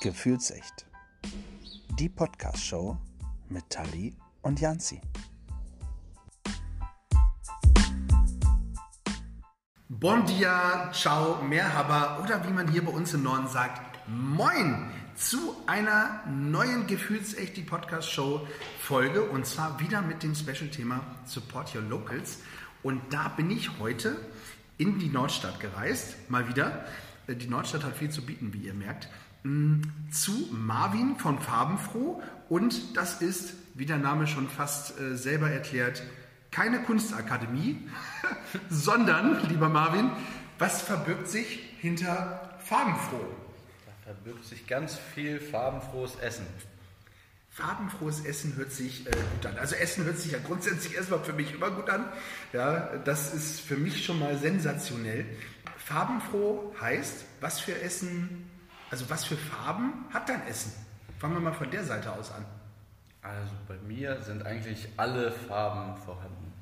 Gefühlsecht. 0.00 0.86
Die 1.98 2.08
Podcast-Show 2.08 2.96
mit 3.50 3.68
Tali 3.68 4.16
und 4.40 4.58
Janzi. 4.58 4.98
Bon 9.90 10.24
dia, 10.24 10.90
ciao, 10.94 11.42
merhaba 11.42 12.18
oder 12.24 12.42
wie 12.48 12.52
man 12.52 12.68
hier 12.68 12.82
bei 12.82 12.92
uns 12.92 13.12
im 13.12 13.24
Norden 13.24 13.46
sagt, 13.48 13.82
moin 14.08 14.90
zu 15.16 15.54
einer 15.66 16.22
neuen 16.26 16.86
Gefühlsecht, 16.86 17.58
die 17.58 17.62
Podcast-Show 17.62 18.46
Folge 18.80 19.22
und 19.22 19.44
zwar 19.44 19.80
wieder 19.80 20.00
mit 20.00 20.22
dem 20.22 20.34
Special-Thema 20.34 21.00
Support 21.26 21.74
Your 21.74 21.82
Locals. 21.82 22.38
Und 22.82 23.02
da 23.10 23.28
bin 23.28 23.50
ich 23.50 23.78
heute 23.78 24.16
in 24.78 24.98
die 24.98 25.10
Nordstadt 25.10 25.60
gereist, 25.60 26.30
mal 26.30 26.48
wieder. 26.48 26.86
Äh, 27.26 27.34
Die 27.34 27.48
Nordstadt 27.48 27.84
hat 27.84 27.96
viel 27.96 28.08
zu 28.08 28.24
bieten, 28.24 28.54
wie 28.54 28.60
ihr 28.60 28.72
merkt. 28.72 29.10
Mm, 29.42 29.82
Zu 30.10 30.48
Marvin 30.52 31.16
von 31.16 31.38
Farbenfroh 31.38 32.22
und 32.48 32.96
das 32.96 33.22
ist, 33.22 33.54
wie 33.74 33.86
der 33.86 33.98
Name 33.98 34.26
schon 34.26 34.48
fast 34.48 34.98
äh, 35.00 35.16
selber 35.16 35.50
erklärt, 35.50 36.02
keine 36.50 36.82
Kunstakademie, 36.82 37.78
sondern, 38.70 39.48
lieber 39.48 39.68
Marvin, 39.68 40.10
was 40.58 40.82
verbirgt 40.82 41.28
sich 41.28 41.60
hinter 41.78 42.58
Farbenfroh? 42.64 43.28
Da 43.86 44.12
verbirgt 44.12 44.44
sich 44.44 44.66
ganz 44.66 44.98
viel 45.14 45.40
farbenfrohes 45.40 46.16
Essen. 46.16 46.46
Farbenfrohes 47.50 48.24
Essen 48.24 48.56
hört 48.56 48.72
sich 48.72 49.06
äh, 49.06 49.10
gut 49.10 49.46
an. 49.46 49.58
Also 49.58 49.74
Essen 49.76 50.04
hört 50.04 50.18
sich 50.18 50.32
ja 50.32 50.38
grundsätzlich 50.44 50.94
erstmal 50.94 51.20
für 51.20 51.32
mich 51.32 51.54
immer 51.54 51.70
gut 51.70 51.88
an. 51.88 52.04
Ja, 52.52 52.96
das 53.04 53.32
ist 53.32 53.60
für 53.60 53.76
mich 53.76 54.04
schon 54.04 54.18
mal 54.18 54.36
sensationell. 54.38 55.24
Farbenfroh 55.78 56.74
heißt, 56.80 57.24
was 57.40 57.60
für 57.60 57.80
Essen, 57.80 58.50
also 58.90 59.08
was 59.08 59.24
für 59.24 59.36
Farben 59.36 60.06
hat 60.12 60.28
dein 60.28 60.46
Essen? 60.46 60.72
Fangen 61.18 61.34
wir 61.34 61.40
mal 61.40 61.52
von 61.52 61.70
der 61.70 61.84
Seite 61.84 62.12
aus 62.12 62.32
an. 62.32 62.44
Also 63.22 63.52
bei 63.68 63.76
mir 63.86 64.22
sind 64.22 64.46
eigentlich 64.46 64.88
alle 64.96 65.30
Farben 65.30 65.96
vorhanden. 65.96 66.52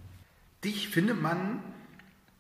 Dich 0.65 0.89
findet 0.89 1.23
man 1.23 1.63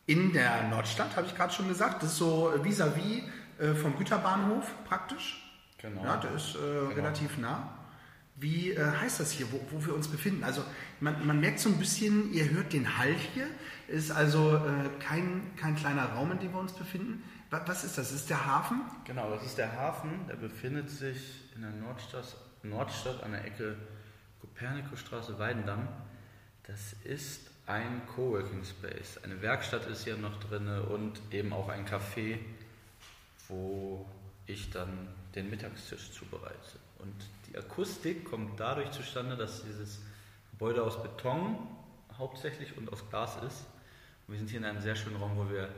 in 0.07 0.33
der 0.33 0.69
Nordstadt, 0.69 1.17
habe 1.17 1.27
ich 1.27 1.37
gerade 1.37 1.53
schon 1.53 1.69
gesagt. 1.69 2.03
Das 2.03 2.13
ist 2.13 2.19
so 2.19 2.53
vis-à-vis 2.63 3.23
äh, 3.59 3.75
vom 3.75 3.97
Güterbahnhof 3.97 4.67
praktisch. 4.85 5.45
Genau. 5.79 6.03
Ja, 6.03 6.17
der 6.17 6.33
ist 6.33 6.57
äh, 6.57 6.95
relativ 6.95 7.39
nah. 7.39 7.75
Wie 8.35 8.73
äh, 8.73 8.85
heißt 9.01 9.21
das 9.21 9.31
hier, 9.31 9.47
wo, 9.53 9.61
wo 9.71 9.87
wir 9.87 9.95
uns 9.95 10.09
befinden? 10.09 10.45
Also 10.45 10.63
man, 11.01 11.27
man 11.27 11.41
merkt 11.41 11.61
so 11.61 11.69
ein 11.69 11.79
bisschen, 11.79 12.33
ihr 12.33 12.51
hört 12.51 12.73
den 12.73 12.99
Hall 12.99 13.15
hier. 13.35 13.47
Ist 13.87 14.11
also 14.11 14.57
äh, 14.57 14.89
kein, 15.01 15.43
kein 15.57 15.77
kleiner 15.77 16.05
Raum, 16.13 16.33
in 16.33 16.41
dem 16.41 16.53
wir 16.53 16.61
uns 16.61 16.73
befinden. 16.73 17.23
Wa- 17.51 17.63
Was 17.67 17.85
ist 17.85 17.99
das? 17.99 18.13
Ist 18.13 18.29
der 18.31 18.45
Hafen? 18.45 18.83
Genau, 19.05 19.31
das 19.31 19.45
ist 19.45 19.59
der 19.59 19.73
Hafen. 19.73 20.27
Der 20.29 20.37
befindet 20.37 20.91
sich 20.91 21.41
in 21.55 21.63
der 21.63 21.71
Nordstadt, 21.71 22.37
Nordstadt 22.63 23.23
an 23.23 23.33
der 23.33 23.45
Ecke 23.45 23.77
Kopernikustraße, 24.41 25.39
Weidendamm. 25.39 25.89
Das 26.65 26.95
ist 27.05 27.51
ein 27.67 28.03
Coworking 28.15 28.65
Space. 28.65 29.19
Eine 29.25 29.41
Werkstatt 29.43 29.87
ist 29.87 30.05
hier 30.05 30.17
noch 30.17 30.39
drin 30.41 30.69
und 30.69 31.21
eben 31.31 31.53
auch 31.53 31.69
ein 31.69 31.87
Café, 31.87 32.39
wo 33.49 34.07
ich 34.47 34.71
dann 34.71 35.09
den 35.35 35.51
Mittagstisch 35.51 36.11
zubereite. 36.13 36.79
Und 36.99 37.15
die 37.49 37.57
Akustik 37.57 38.25
kommt 38.25 38.59
dadurch 38.61 38.91
zustande, 38.91 39.37
dass 39.37 39.63
dieses 39.65 40.01
Gebäude 40.51 40.83
aus 40.83 41.03
Beton 41.03 41.57
hauptsächlich 42.19 42.77
und 42.77 42.93
aus 42.93 43.09
Glas 43.09 43.37
ist. 43.47 43.65
Und 44.27 44.35
wir 44.35 44.39
sind 44.39 44.51
hier 44.51 44.59
in 44.59 44.65
einem 44.65 44.81
sehr 44.81 44.97
schönen 44.97 45.17
Raum, 45.17 45.37
wo 45.37 45.49
wir 45.49 45.69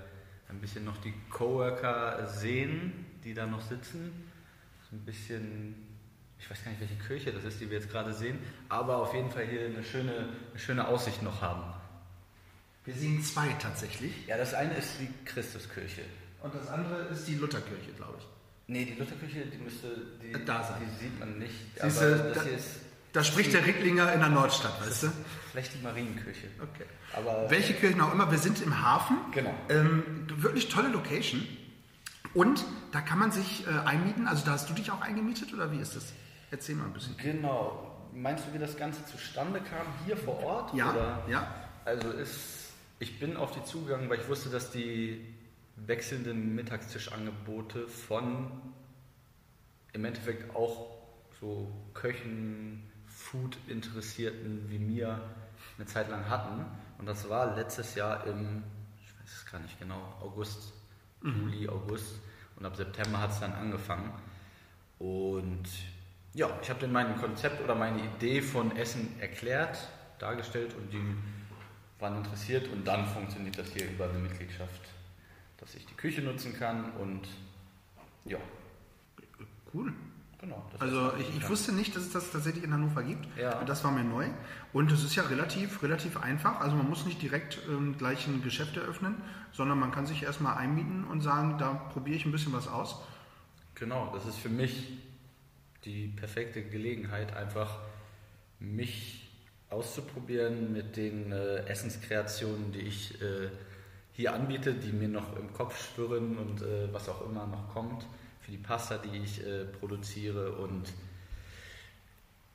ein 0.50 0.60
bisschen 0.60 0.84
noch 0.84 0.96
die 0.98 1.14
Coworker 1.30 2.26
sehen, 2.28 3.06
die 3.24 3.34
da 3.34 3.46
noch 3.46 3.60
sitzen. 3.62 4.12
So 4.90 4.96
ein 4.96 5.00
bisschen, 5.00 5.74
ich 6.38 6.50
weiß 6.50 6.64
gar 6.64 6.70
nicht, 6.72 6.80
welche 6.80 6.96
Kirche 6.96 7.32
das 7.32 7.44
ist, 7.44 7.60
die 7.60 7.70
wir 7.70 7.78
jetzt 7.78 7.90
gerade 7.90 8.12
sehen, 8.12 8.38
aber 8.68 8.96
auf 8.98 9.14
jeden 9.14 9.30
Fall 9.30 9.46
hier 9.46 9.66
eine 9.66 9.84
schöne, 9.84 10.28
eine 10.50 10.58
schöne 10.58 10.86
Aussicht 10.88 11.22
noch 11.22 11.40
haben. 11.40 11.62
Wir 12.84 12.94
sehen 12.94 13.22
zwei 13.22 13.48
tatsächlich. 13.60 14.26
Ja, 14.26 14.36
das 14.38 14.54
eine 14.54 14.74
ist 14.74 14.94
die 15.00 15.08
Christuskirche. 15.24 16.02
Und 16.42 16.54
das 16.54 16.66
andere 16.68 17.02
ist 17.08 17.28
die 17.28 17.34
Lutherkirche, 17.34 17.92
glaube 17.96 18.14
ich. 18.18 18.24
Nee, 18.66 18.84
die 18.86 18.94
Lutherkirche, 18.94 19.46
die 19.46 19.58
müsste, 19.58 19.88
die, 20.22 20.32
Da 20.44 20.62
sein. 20.64 20.80
die 20.80 21.04
sieht 21.04 21.18
man 21.20 21.38
nicht. 21.38 21.54
Siehst 21.80 22.00
du, 22.00 22.06
aber 22.06 22.24
das 22.28 22.36
da- 22.38 22.42
hier 22.44 22.52
ist 22.54 22.68
Da 23.12 23.24
spricht 23.24 23.52
der 23.52 23.66
Ricklinger 23.66 24.12
in 24.12 24.20
der 24.20 24.28
Nordstadt, 24.28 24.80
weißt 24.80 25.04
du? 25.04 25.12
vielleicht 25.50 25.74
die 25.74 25.82
Marienkirche. 25.82 26.46
Okay. 26.60 26.84
Aber 27.16 27.50
Welche 27.50 27.74
Kirchen 27.74 28.00
auch 28.00 28.12
immer, 28.12 28.30
wir 28.30 28.38
sind 28.38 28.62
im 28.62 28.80
Hafen. 28.82 29.16
Genau. 29.32 29.52
Ähm, 29.68 30.26
wirklich 30.36 30.68
tolle 30.68 30.88
Location. 30.88 31.44
Und 32.34 32.64
da 32.92 33.00
kann 33.00 33.18
man 33.18 33.32
sich 33.32 33.66
äh, 33.66 33.70
einmieten. 33.70 34.28
Also 34.28 34.44
da 34.44 34.52
hast 34.52 34.70
du 34.70 34.74
dich 34.74 34.90
auch 34.92 35.00
eingemietet 35.00 35.52
oder 35.52 35.72
wie 35.72 35.80
ist 35.80 35.96
das? 35.96 36.12
Erzähl 36.50 36.76
mal 36.76 36.84
ein 36.84 36.92
bisschen. 36.92 37.16
Genau. 37.16 37.86
Meinst 38.12 38.44
du, 38.46 38.54
wie 38.54 38.58
das 38.58 38.76
Ganze 38.76 39.04
zustande 39.06 39.60
kam 39.60 39.86
hier 40.04 40.16
vor 40.16 40.42
Ort? 40.42 40.74
Ja, 40.74 40.90
Oder? 40.90 41.22
ja. 41.28 41.54
Also 41.84 42.10
ist, 42.10 42.72
ich 42.98 43.20
bin 43.20 43.36
auf 43.36 43.52
die 43.52 43.62
zugegangen, 43.64 44.08
weil 44.10 44.20
ich 44.20 44.28
wusste, 44.28 44.50
dass 44.50 44.70
die 44.70 45.24
wechselnden 45.76 46.54
Mittagstischangebote 46.54 47.86
von 47.88 48.50
im 49.92 50.04
Endeffekt 50.04 50.54
auch 50.54 50.90
so 51.40 51.70
Köchen, 51.94 52.89
Food-Interessierten 53.30 54.68
wie 54.68 54.78
mir 54.78 55.20
eine 55.76 55.86
Zeit 55.86 56.08
lang 56.08 56.28
hatten. 56.28 56.64
Und 56.98 57.06
das 57.06 57.28
war 57.28 57.54
letztes 57.54 57.94
Jahr 57.94 58.26
im, 58.26 58.62
ich 59.00 59.20
weiß 59.20 59.32
es 59.32 59.46
gar 59.46 59.60
nicht 59.60 59.78
genau, 59.78 60.00
August, 60.20 60.72
Juli, 61.22 61.68
August. 61.68 62.16
Und 62.56 62.66
ab 62.66 62.76
September 62.76 63.20
hat 63.20 63.30
es 63.30 63.40
dann 63.40 63.52
angefangen. 63.52 64.12
Und 64.98 65.68
ja, 66.34 66.50
ich 66.62 66.68
habe 66.70 66.80
denen 66.80 66.92
mein 66.92 67.16
Konzept 67.18 67.62
oder 67.62 67.74
meine 67.74 68.04
Idee 68.04 68.42
von 68.42 68.76
Essen 68.76 69.18
erklärt, 69.20 69.78
dargestellt 70.18 70.74
und 70.74 70.92
die 70.92 71.02
waren 71.98 72.18
interessiert 72.18 72.68
und 72.68 72.86
dann 72.86 73.06
funktioniert 73.06 73.58
das 73.58 73.68
hier 73.72 73.90
über 73.90 74.08
eine 74.08 74.18
Mitgliedschaft, 74.18 74.80
dass 75.58 75.74
ich 75.74 75.86
die 75.86 75.94
Küche 75.94 76.22
nutzen 76.22 76.54
kann 76.54 76.92
und 76.92 77.26
ja, 78.24 78.38
Cool. 79.72 79.92
Genau. 80.40 80.64
Also 80.78 81.12
ich, 81.18 81.36
ich 81.36 81.48
wusste 81.48 81.72
nicht, 81.72 81.94
dass 81.94 82.04
es 82.04 82.12
das 82.12 82.30
tatsächlich 82.30 82.64
in 82.64 82.72
Hannover 82.72 83.02
gibt. 83.02 83.26
Ja. 83.36 83.62
Das 83.64 83.84
war 83.84 83.90
mir 83.90 84.04
neu. 84.04 84.26
Und 84.72 84.90
es 84.92 85.04
ist 85.04 85.14
ja 85.14 85.24
relativ, 85.24 85.82
relativ 85.82 86.16
einfach. 86.16 86.60
Also 86.60 86.76
man 86.76 86.88
muss 86.88 87.04
nicht 87.06 87.20
direkt 87.22 87.58
ähm, 87.68 87.96
gleich 87.98 88.26
ein 88.26 88.42
Geschäft 88.42 88.76
eröffnen, 88.76 89.16
sondern 89.52 89.78
man 89.78 89.90
kann 89.90 90.06
sich 90.06 90.22
erstmal 90.22 90.56
einmieten 90.56 91.04
und 91.04 91.20
sagen, 91.20 91.58
da 91.58 91.74
probiere 91.74 92.16
ich 92.16 92.24
ein 92.24 92.32
bisschen 92.32 92.52
was 92.52 92.68
aus. 92.68 93.00
Genau, 93.74 94.10
das 94.14 94.26
ist 94.26 94.38
für 94.38 94.48
mich 94.48 94.98
die 95.84 96.08
perfekte 96.08 96.62
Gelegenheit, 96.62 97.34
einfach 97.34 97.78
mich 98.58 99.30
auszuprobieren 99.70 100.72
mit 100.72 100.96
den 100.96 101.32
äh, 101.32 101.64
Essenskreationen, 101.66 102.72
die 102.72 102.80
ich 102.80 103.20
äh, 103.22 103.48
hier 104.12 104.34
anbiete, 104.34 104.74
die 104.74 104.92
mir 104.92 105.08
noch 105.08 105.36
im 105.36 105.52
Kopf 105.52 105.94
schwirren 105.94 106.36
und 106.36 106.62
äh, 106.62 106.92
was 106.92 107.08
auch 107.08 107.24
immer 107.26 107.46
noch 107.46 107.72
kommt, 107.72 108.04
für 108.50 108.56
die 108.56 108.62
Pasta, 108.62 108.98
die 108.98 109.18
ich 109.18 109.46
äh, 109.46 109.64
produziere 109.64 110.52
und 110.52 110.92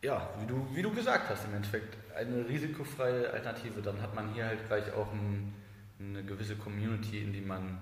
ja, 0.02 0.30
wie 0.40 0.46
du, 0.46 0.68
wie 0.74 0.82
du 0.82 0.94
gesagt 0.94 1.30
hast, 1.30 1.46
im 1.46 1.56
Endeffekt 1.56 1.98
eine 2.16 2.48
risikofreie 2.48 3.32
Alternative. 3.32 3.82
Dann 3.82 4.02
hat 4.02 4.14
man 4.14 4.34
hier 4.34 4.46
halt 4.46 4.68
gleich 4.68 4.94
auch 4.94 5.12
ein, 5.12 5.54
eine 6.00 6.24
gewisse 6.24 6.56
Community, 6.58 7.24
in 7.24 7.34
die 7.34 7.42
man, 7.42 7.80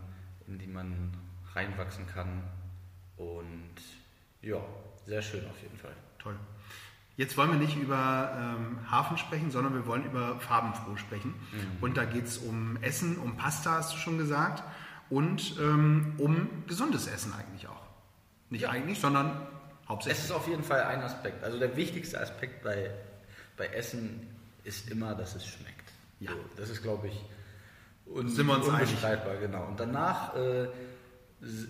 in 0.47 0.57
die 0.57 0.68
man 0.68 1.12
reinwachsen 1.53 2.07
kann. 2.07 2.44
Und 3.18 3.75
ja, 4.41 4.57
sehr 5.06 5.22
schön 5.22 5.45
auf 5.50 5.62
jeden 5.62 5.78
Fall. 5.78 5.94
Toll. 6.19 6.35
Jetzt 7.18 7.35
wollen 7.35 7.51
wir 7.51 7.59
nicht 7.59 7.75
über 7.75 8.56
ähm, 8.57 8.90
Hafen 8.90 9.18
sprechen, 9.18 9.51
sondern 9.51 9.74
wir 9.74 9.85
wollen 9.85 10.06
über 10.06 10.40
Farbenfroh 10.40 10.95
sprechen. 10.97 11.34
Und 11.81 11.97
da 11.97 12.06
geht 12.06 12.25
es 12.25 12.38
um 12.38 12.78
Essen, 12.81 13.18
um 13.18 13.38
Pasta, 13.38 13.72
hast 13.72 13.94
du 13.94 13.97
schon 13.97 14.18
gesagt, 14.18 14.63
und 15.09 15.57
ähm, 15.59 16.13
um 16.18 16.63
gesundes 16.68 17.07
Essen 17.07 17.34
eigentlich 17.34 17.68
auch. 17.68 17.82
Nicht 18.54 18.70
eigentlich, 18.70 19.00
sondern 19.00 19.32
Es 19.84 19.90
hauptsächlich. 19.90 20.26
ist 20.26 20.32
auf 20.32 20.48
jeden 20.48 20.64
Fall 20.64 20.84
ein 20.84 21.02
Aspekt. 21.02 21.44
Also 21.44 21.58
der 21.58 21.76
wichtigste 21.76 22.22
Aspekt 22.22 22.64
bei, 22.64 22.92
bei 23.58 23.66
Essen 23.68 24.28
ist 24.64 24.92
immer, 24.92 25.16
dass 25.16 25.34
es 25.36 25.44
schmeckt. 25.48 25.90
Ja. 26.20 26.32
So, 26.32 26.38
das 26.58 26.70
ist, 26.70 26.84
glaube 26.84 27.08
ich, 27.08 27.20
un 28.06 28.30
Sind 28.30 28.46
wir 28.46 28.56
uns 28.56 28.70
einig. 28.70 28.82
unbestreitbar, 28.90 29.38
genau. 29.38 29.66
Und 29.66 29.80
danach 29.80 30.36
äh, 30.36 30.68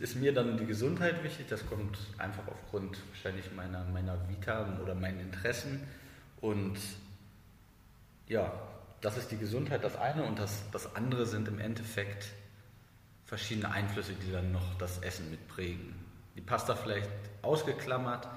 ist 0.01 0.17
mir 0.17 0.33
dann 0.33 0.57
die 0.57 0.65
Gesundheit 0.65 1.23
wichtig. 1.23 1.47
Das 1.47 1.65
kommt 1.67 1.97
einfach 2.17 2.43
aufgrund 2.49 2.97
wahrscheinlich 3.13 3.45
meiner, 3.55 3.85
meiner 3.85 4.17
Vita 4.27 4.77
oder 4.83 4.93
meinen 4.93 5.21
Interessen. 5.21 5.87
Und 6.41 6.77
ja, 8.27 8.51
das 8.99 9.15
ist 9.17 9.31
die 9.31 9.37
Gesundheit, 9.37 9.85
das 9.85 9.95
eine. 9.95 10.23
Und 10.23 10.37
das, 10.37 10.63
das 10.71 10.95
andere 10.97 11.25
sind 11.25 11.47
im 11.47 11.59
Endeffekt 11.59 12.27
verschiedene 13.25 13.71
Einflüsse, 13.71 14.11
die 14.13 14.33
dann 14.33 14.51
noch 14.51 14.77
das 14.79 14.97
Essen 14.99 15.31
mitprägen. 15.31 15.92
Die 16.35 16.41
Pasta 16.41 16.75
vielleicht 16.75 17.09
ausgeklammert, 17.41 18.27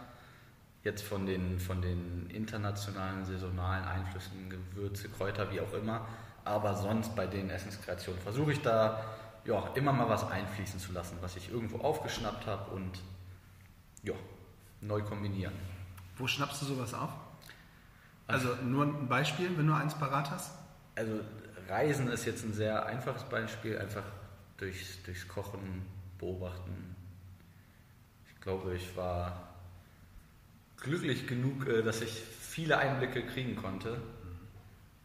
jetzt 0.85 1.03
von 1.03 1.27
den, 1.27 1.59
von 1.59 1.83
den 1.83 2.29
internationalen, 2.31 3.25
saisonalen 3.25 3.85
Einflüssen, 3.85 4.51
Gewürze, 4.51 5.09
Kräuter, 5.09 5.51
wie 5.53 5.61
auch 5.61 5.73
immer. 5.73 6.07
Aber 6.45 6.75
sonst 6.75 7.15
bei 7.17 7.27
den 7.27 7.51
Essenskreationen 7.51 8.21
versuche 8.21 8.53
ich 8.53 8.63
da 8.63 9.05
ja, 9.45 9.71
immer 9.75 9.93
mal 9.93 10.09
was 10.09 10.29
einfließen 10.31 10.81
zu 10.81 10.93
lassen, 10.93 11.19
was 11.21 11.37
ich 11.37 11.51
irgendwo 11.51 11.79
aufgeschnappt 11.79 12.47
habe 12.47 12.71
und 12.73 13.01
ja, 14.03 14.15
neu 14.81 15.03
kombinieren. 15.03 15.55
Wo 16.17 16.27
schnappst 16.27 16.63
du 16.63 16.67
sowas 16.67 16.95
auf? 16.95 17.11
Also 18.27 18.55
nur 18.57 18.85
ein 18.87 19.09
Beispiel, 19.09 19.57
wenn 19.57 19.67
du 19.67 19.75
eins 19.75 19.95
parat 19.95 20.31
hast? 20.31 20.53
Also 20.95 21.21
Reisen 21.69 22.09
ist 22.09 22.25
jetzt 22.25 22.45
ein 22.45 22.53
sehr 22.53 22.87
einfaches 22.87 23.25
Beispiel, 23.25 23.79
einfach 23.79 24.03
durchs, 24.57 25.03
durchs 25.03 25.29
Kochen, 25.29 25.87
Beobachten. 26.19 26.96
Ich 28.47 28.49
glaube, 28.49 28.77
ich 28.77 28.97
war 28.97 29.43
glücklich 30.77 31.27
genug, 31.27 31.67
äh, 31.67 31.83
dass 31.83 32.01
ich 32.01 32.13
viele 32.13 32.79
Einblicke 32.79 33.27
kriegen 33.27 33.57
konnte 33.57 34.01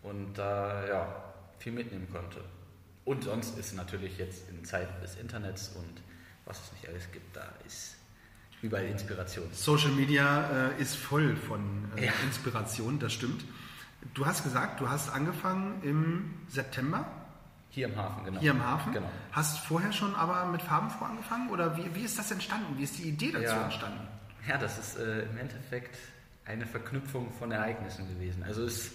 und 0.03 0.35
da 0.35 0.87
ja, 0.87 1.23
viel 1.57 1.71
mitnehmen 1.71 2.07
konnte. 2.11 2.43
Und 3.03 3.23
sonst 3.23 3.57
ist 3.57 3.73
natürlich 3.73 4.19
jetzt 4.19 4.47
in 4.47 4.63
Zeiten 4.63 4.93
des 5.01 5.15
Internets 5.15 5.69
und 5.69 6.03
was 6.45 6.65
es 6.65 6.71
nicht 6.73 6.87
alles 6.87 7.11
gibt, 7.11 7.35
da 7.35 7.51
ist 7.65 7.95
überall 8.61 8.85
Inspiration. 8.85 9.47
Social 9.53 9.93
Media 9.93 10.69
äh, 10.77 10.79
ist 10.79 10.95
voll 10.95 11.35
von 11.35 11.91
äh, 11.95 12.05
Ja. 12.05 12.13
Inspiration, 12.23 12.99
das 12.99 13.11
stimmt. 13.11 13.43
Du 14.13 14.23
hast 14.23 14.43
gesagt, 14.43 14.79
du 14.81 14.87
hast 14.87 15.09
angefangen 15.09 15.81
im 15.81 16.35
September 16.47 17.20
Hier 17.71 17.87
im 17.87 17.95
Hafen, 17.95 18.25
genau. 18.25 18.39
hier 18.39 18.51
im 18.51 18.63
Hafen. 18.65 18.93
Genau. 18.93 19.09
Hast 19.31 19.59
vorher 19.59 19.91
schon 19.93 20.13
aber 20.13 20.45
mit 20.45 20.61
Farbenfroh 20.61 21.05
angefangen 21.05 21.49
oder 21.49 21.75
wie, 21.77 21.95
wie 21.95 22.01
ist 22.03 22.19
das 22.19 22.29
entstanden? 22.31 22.77
Wie 22.77 22.83
ist 22.83 22.97
die 22.97 23.03
Idee 23.09 23.31
dazu 23.31 23.45
Ja. 23.45 23.63
entstanden? 23.63 24.07
Ja, 24.47 24.57
das 24.57 24.77
ist 24.77 24.97
äh, 24.97 25.21
im 25.23 25.37
Endeffekt 25.37 25.97
eine 26.45 26.65
Verknüpfung 26.65 27.31
von 27.31 27.51
Ereignissen 27.51 28.07
gewesen. 28.09 28.43
Also 28.43 28.63
es 28.65 28.91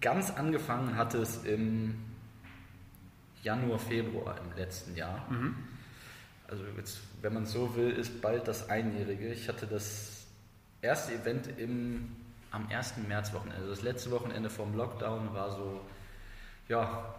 ganz 0.00 0.30
angefangen 0.30 0.96
hatte 0.96 1.18
es 1.18 1.42
im 1.44 1.98
Januar, 3.42 3.78
Februar 3.78 4.36
im 4.38 4.56
letzten 4.56 4.94
Jahr. 4.96 5.26
Also 6.48 6.62
jetzt, 6.76 7.00
wenn 7.22 7.34
man 7.34 7.46
so 7.46 7.74
will, 7.74 7.90
ist 7.90 8.20
bald 8.22 8.46
das 8.46 8.68
Einjährige. 8.70 9.32
Ich 9.32 9.48
hatte 9.48 9.66
das 9.66 10.26
erste 10.82 11.14
Event 11.14 11.48
im, 11.58 12.14
am 12.50 12.68
1. 12.68 12.98
März-Wochenende. 13.08 13.56
Also 13.56 13.70
das 13.70 13.82
letzte 13.82 14.10
Wochenende 14.12 14.48
vom 14.50 14.74
Lockdown 14.76 15.32
war 15.34 15.50
so, 15.50 15.80
ja, 16.68 17.14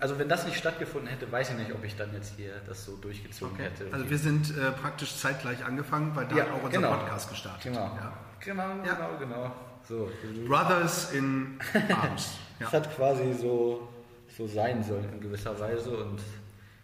also 0.00 0.18
wenn 0.18 0.28
das 0.28 0.44
nicht 0.46 0.56
stattgefunden 0.58 1.08
hätte, 1.08 1.30
weiß 1.30 1.50
ich 1.50 1.56
nicht, 1.56 1.72
ob 1.72 1.84
ich 1.84 1.94
dann 1.96 2.12
jetzt 2.14 2.34
hier 2.36 2.52
das 2.66 2.84
so 2.84 2.96
durchgezogen 2.96 3.56
hätte. 3.58 3.86
Also 3.92 4.08
wir 4.10 4.18
sind 4.18 4.56
äh, 4.56 4.72
praktisch 4.72 5.16
zeitgleich 5.16 5.64
angefangen, 5.64 6.14
weil 6.16 6.26
da 6.26 6.36
Ja, 6.36 6.44
auch 6.52 6.62
unser 6.64 6.78
genau. 6.78 6.96
Podcast 6.96 7.28
gestartet. 7.30 7.62
Genau. 7.62 7.84
Ja. 7.96 8.12
Genau, 8.40 8.62
Ja. 8.84 8.94
genau, 8.94 9.18
genau. 9.18 9.52
So. 9.88 10.10
Brothers 10.46 11.12
in 11.12 11.58
Arms. 11.90 12.30
Ja. 12.60 12.72
hat 12.72 12.92
quasi 12.96 13.32
so, 13.34 13.88
so 14.36 14.48
sein 14.48 14.82
sollen 14.82 15.08
in 15.12 15.20
gewisser 15.20 15.56
Weise 15.60 15.90
und 15.96 16.18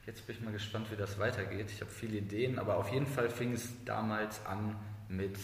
jetzt 0.06 0.24
bin 0.24 0.36
ich 0.36 0.42
mal 0.42 0.52
gespannt, 0.52 0.86
wie 0.92 0.96
das 0.96 1.18
weitergeht. 1.18 1.68
Ich 1.68 1.80
habe 1.80 1.90
viele 1.90 2.18
Ideen, 2.18 2.60
aber 2.60 2.76
auf 2.76 2.92
jeden 2.92 3.08
Fall 3.08 3.28
fing 3.28 3.52
es 3.54 3.70
damals 3.84 4.46
an 4.46 4.76
mit, 5.08 5.36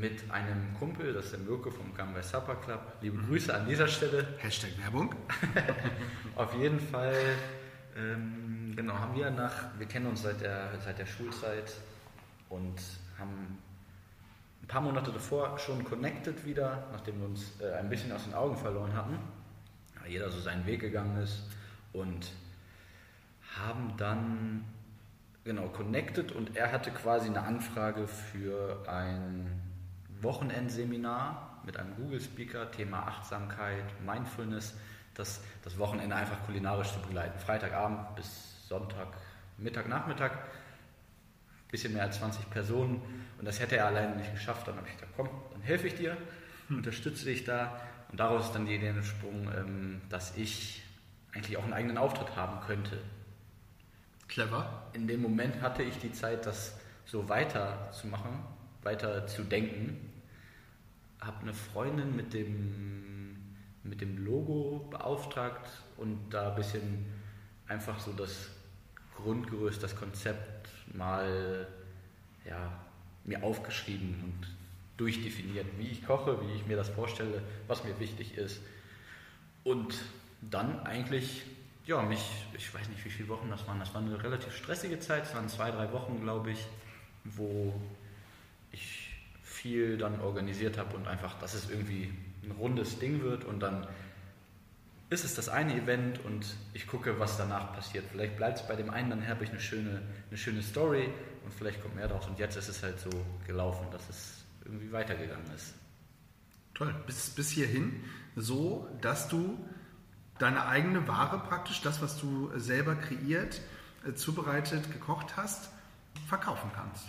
mit 0.00 0.30
einem 0.30 0.74
Kumpel, 0.78 1.12
das 1.12 1.26
ist 1.26 1.32
der 1.34 1.40
Mirko 1.40 1.70
vom 1.70 1.92
by 1.92 2.22
Supper 2.22 2.56
Club. 2.56 2.80
Liebe 3.00 3.18
Grüße 3.18 3.54
an 3.54 3.66
dieser 3.66 3.86
Stelle. 3.86 4.26
Hashtag 4.38 4.70
Werbung. 4.82 5.14
Auf 6.36 6.54
jeden 6.54 6.80
Fall, 6.80 7.14
ähm, 7.96 8.72
genau, 8.74 8.94
haben 8.94 9.14
wir 9.14 9.30
nach, 9.30 9.78
wir 9.78 9.86
kennen 9.86 10.06
uns 10.06 10.22
seit 10.22 10.40
der, 10.40 10.70
seit 10.84 10.98
der 10.98 11.06
Schulzeit 11.06 11.72
und 12.48 12.80
haben 13.18 13.58
ein 14.62 14.66
paar 14.66 14.80
Monate 14.80 15.12
davor 15.12 15.58
schon 15.58 15.84
connected 15.84 16.44
wieder, 16.44 16.88
nachdem 16.92 17.20
wir 17.20 17.26
uns 17.26 17.60
äh, 17.60 17.72
ein 17.74 17.88
bisschen 17.88 18.10
aus 18.12 18.24
den 18.24 18.34
Augen 18.34 18.56
verloren 18.56 18.94
hatten. 18.94 19.18
Ja, 19.96 20.10
jeder 20.10 20.30
so 20.30 20.40
seinen 20.40 20.66
Weg 20.66 20.80
gegangen 20.80 21.22
ist 21.22 21.44
und 21.92 22.32
haben 23.58 23.94
dann 23.96 24.64
genau 25.44 25.68
connected 25.68 26.32
und 26.32 26.56
er 26.56 26.72
hatte 26.72 26.90
quasi 26.90 27.28
eine 27.28 27.42
Anfrage 27.42 28.08
für 28.08 28.88
ein 28.88 29.63
Wochenendseminar 30.22 31.60
mit 31.64 31.76
einem 31.76 31.94
Google-Speaker, 31.96 32.70
Thema 32.70 33.06
Achtsamkeit, 33.06 33.84
Mindfulness, 34.04 34.74
das, 35.14 35.42
das 35.62 35.78
Wochenende 35.78 36.14
einfach 36.16 36.42
kulinarisch 36.44 36.92
zu 36.92 37.00
begleiten. 37.00 37.38
Freitagabend 37.38 38.14
bis 38.16 38.68
Sonntag, 38.68 39.08
Mittag, 39.58 39.88
Nachmittag, 39.88 40.38
bisschen 41.70 41.92
mehr 41.92 42.04
als 42.04 42.18
20 42.18 42.50
Personen 42.50 43.02
und 43.38 43.44
das 43.44 43.58
hätte 43.58 43.76
er 43.76 43.86
alleine 43.86 44.16
nicht 44.16 44.32
geschafft. 44.32 44.68
Dann 44.68 44.76
habe 44.76 44.86
ich 44.88 44.94
gesagt, 44.94 45.12
komm, 45.16 45.28
dann 45.52 45.62
helfe 45.62 45.88
ich 45.88 45.94
dir, 45.94 46.16
unterstütze 46.68 47.24
dich 47.24 47.44
da 47.44 47.80
und 48.10 48.20
daraus 48.20 48.46
ist 48.46 48.54
dann 48.54 48.66
die 48.66 48.76
Idee 48.76 48.88
entsprungen, 48.88 49.50
ähm, 49.56 50.00
dass 50.08 50.36
ich 50.36 50.82
eigentlich 51.32 51.56
auch 51.56 51.64
einen 51.64 51.72
eigenen 51.72 51.98
Auftritt 51.98 52.36
haben 52.36 52.64
könnte. 52.64 52.98
Clever. 54.28 54.84
In 54.92 55.06
dem 55.06 55.20
Moment 55.20 55.60
hatte 55.62 55.82
ich 55.82 55.98
die 55.98 56.12
Zeit, 56.12 56.46
das 56.46 56.78
so 57.06 57.28
weiterzumachen, 57.28 58.38
weiter 58.84 59.26
zu 59.26 59.42
denken. 59.42 60.12
Habe 61.20 61.42
eine 61.42 61.54
Freundin 61.54 62.14
mit 62.16 62.34
dem, 62.34 63.36
mit 63.82 64.00
dem 64.00 64.24
Logo 64.24 64.86
beauftragt 64.90 65.68
und 65.96 66.18
da 66.30 66.50
ein 66.50 66.56
bisschen 66.56 67.06
einfach 67.68 67.98
so 67.98 68.12
das 68.12 68.50
Grundgerüst, 69.16 69.82
das 69.82 69.96
Konzept 69.96 70.68
mal 70.94 71.66
ja, 72.46 72.72
mir 73.24 73.42
aufgeschrieben 73.42 74.20
und 74.22 74.48
durchdefiniert, 74.96 75.66
wie 75.78 75.88
ich 75.88 76.04
koche, 76.04 76.38
wie 76.42 76.54
ich 76.54 76.66
mir 76.66 76.76
das 76.76 76.88
vorstelle, 76.88 77.42
was 77.66 77.84
mir 77.84 77.98
wichtig 77.98 78.36
ist. 78.36 78.60
Und 79.64 79.94
dann 80.42 80.80
eigentlich, 80.80 81.42
ja, 81.86 82.02
mich, 82.02 82.46
ich 82.56 82.72
weiß 82.72 82.88
nicht, 82.88 83.04
wie 83.04 83.10
viele 83.10 83.28
Wochen 83.28 83.48
das 83.50 83.66
waren. 83.66 83.80
Das 83.80 83.94
war 83.94 84.02
eine 84.02 84.22
relativ 84.22 84.54
stressige 84.54 84.98
Zeit, 85.00 85.24
es 85.24 85.34
waren 85.34 85.48
zwei, 85.48 85.70
drei 85.70 85.90
Wochen, 85.92 86.20
glaube 86.20 86.52
ich, 86.52 86.66
wo 87.24 87.74
viel 89.64 89.96
dann 89.96 90.20
organisiert 90.20 90.76
habe 90.76 90.94
und 90.94 91.08
einfach, 91.08 91.38
dass 91.38 91.54
es 91.54 91.70
irgendwie 91.70 92.12
ein 92.42 92.50
rundes 92.50 92.98
Ding 92.98 93.22
wird 93.22 93.44
und 93.44 93.60
dann 93.60 93.86
ist 95.08 95.24
es 95.24 95.34
das 95.34 95.48
eine 95.48 95.74
Event 95.74 96.22
und 96.22 96.54
ich 96.74 96.86
gucke, 96.86 97.18
was 97.18 97.38
danach 97.38 97.72
passiert. 97.72 98.04
Vielleicht 98.12 98.36
bleibt 98.36 98.58
es 98.58 98.68
bei 98.68 98.76
dem 98.76 98.90
einen, 98.90 99.08
dann 99.08 99.26
habe 99.26 99.42
ich 99.42 99.48
eine 99.48 99.60
schöne, 99.60 100.02
eine 100.28 100.36
schöne 100.36 100.62
Story 100.62 101.08
und 101.44 101.54
vielleicht 101.54 101.80
kommt 101.80 101.96
mehr 101.96 102.08
draus. 102.08 102.26
Und 102.26 102.38
jetzt 102.38 102.56
ist 102.58 102.68
es 102.68 102.82
halt 102.82 103.00
so 103.00 103.08
gelaufen, 103.46 103.86
dass 103.90 104.06
es 104.10 104.44
irgendwie 104.66 104.92
weitergegangen 104.92 105.50
ist. 105.56 105.72
Toll. 106.74 106.94
Bis, 107.06 107.30
bis 107.30 107.48
hierhin 107.48 108.04
so, 108.36 108.86
dass 109.00 109.28
du 109.28 109.58
deine 110.38 110.66
eigene 110.66 111.08
Ware 111.08 111.38
praktisch, 111.38 111.80
das, 111.80 112.02
was 112.02 112.20
du 112.20 112.50
selber 112.58 112.96
kreiert, 112.96 113.62
äh, 114.06 114.12
zubereitet, 114.12 114.92
gekocht 114.92 115.38
hast, 115.38 115.70
verkaufen 116.28 116.70
kannst. 116.74 117.06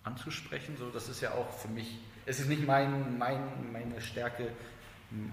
anzusprechen. 0.03 0.75
So, 0.77 0.89
das 0.89 1.09
ist 1.09 1.21
ja 1.21 1.31
auch 1.31 1.49
für 1.49 1.69
mich, 1.69 1.99
es 2.25 2.39
ist 2.39 2.49
nicht 2.49 2.65
mein, 2.65 3.17
mein, 3.17 3.71
meine 3.71 4.01
Stärke, 4.01 4.49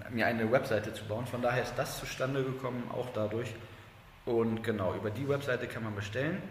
mir 0.09 0.27
eine 0.27 0.51
Webseite 0.51 0.93
zu 0.93 1.05
bauen. 1.05 1.25
Von 1.25 1.41
daher 1.41 1.63
ist 1.63 1.73
das 1.75 1.99
zustande 1.99 2.43
gekommen, 2.43 2.83
auch 2.91 3.09
dadurch. 3.13 3.53
Und 4.25 4.63
genau, 4.63 4.93
über 4.95 5.09
die 5.09 5.27
Webseite 5.27 5.67
kann 5.67 5.83
man 5.83 5.95
bestellen. 5.95 6.41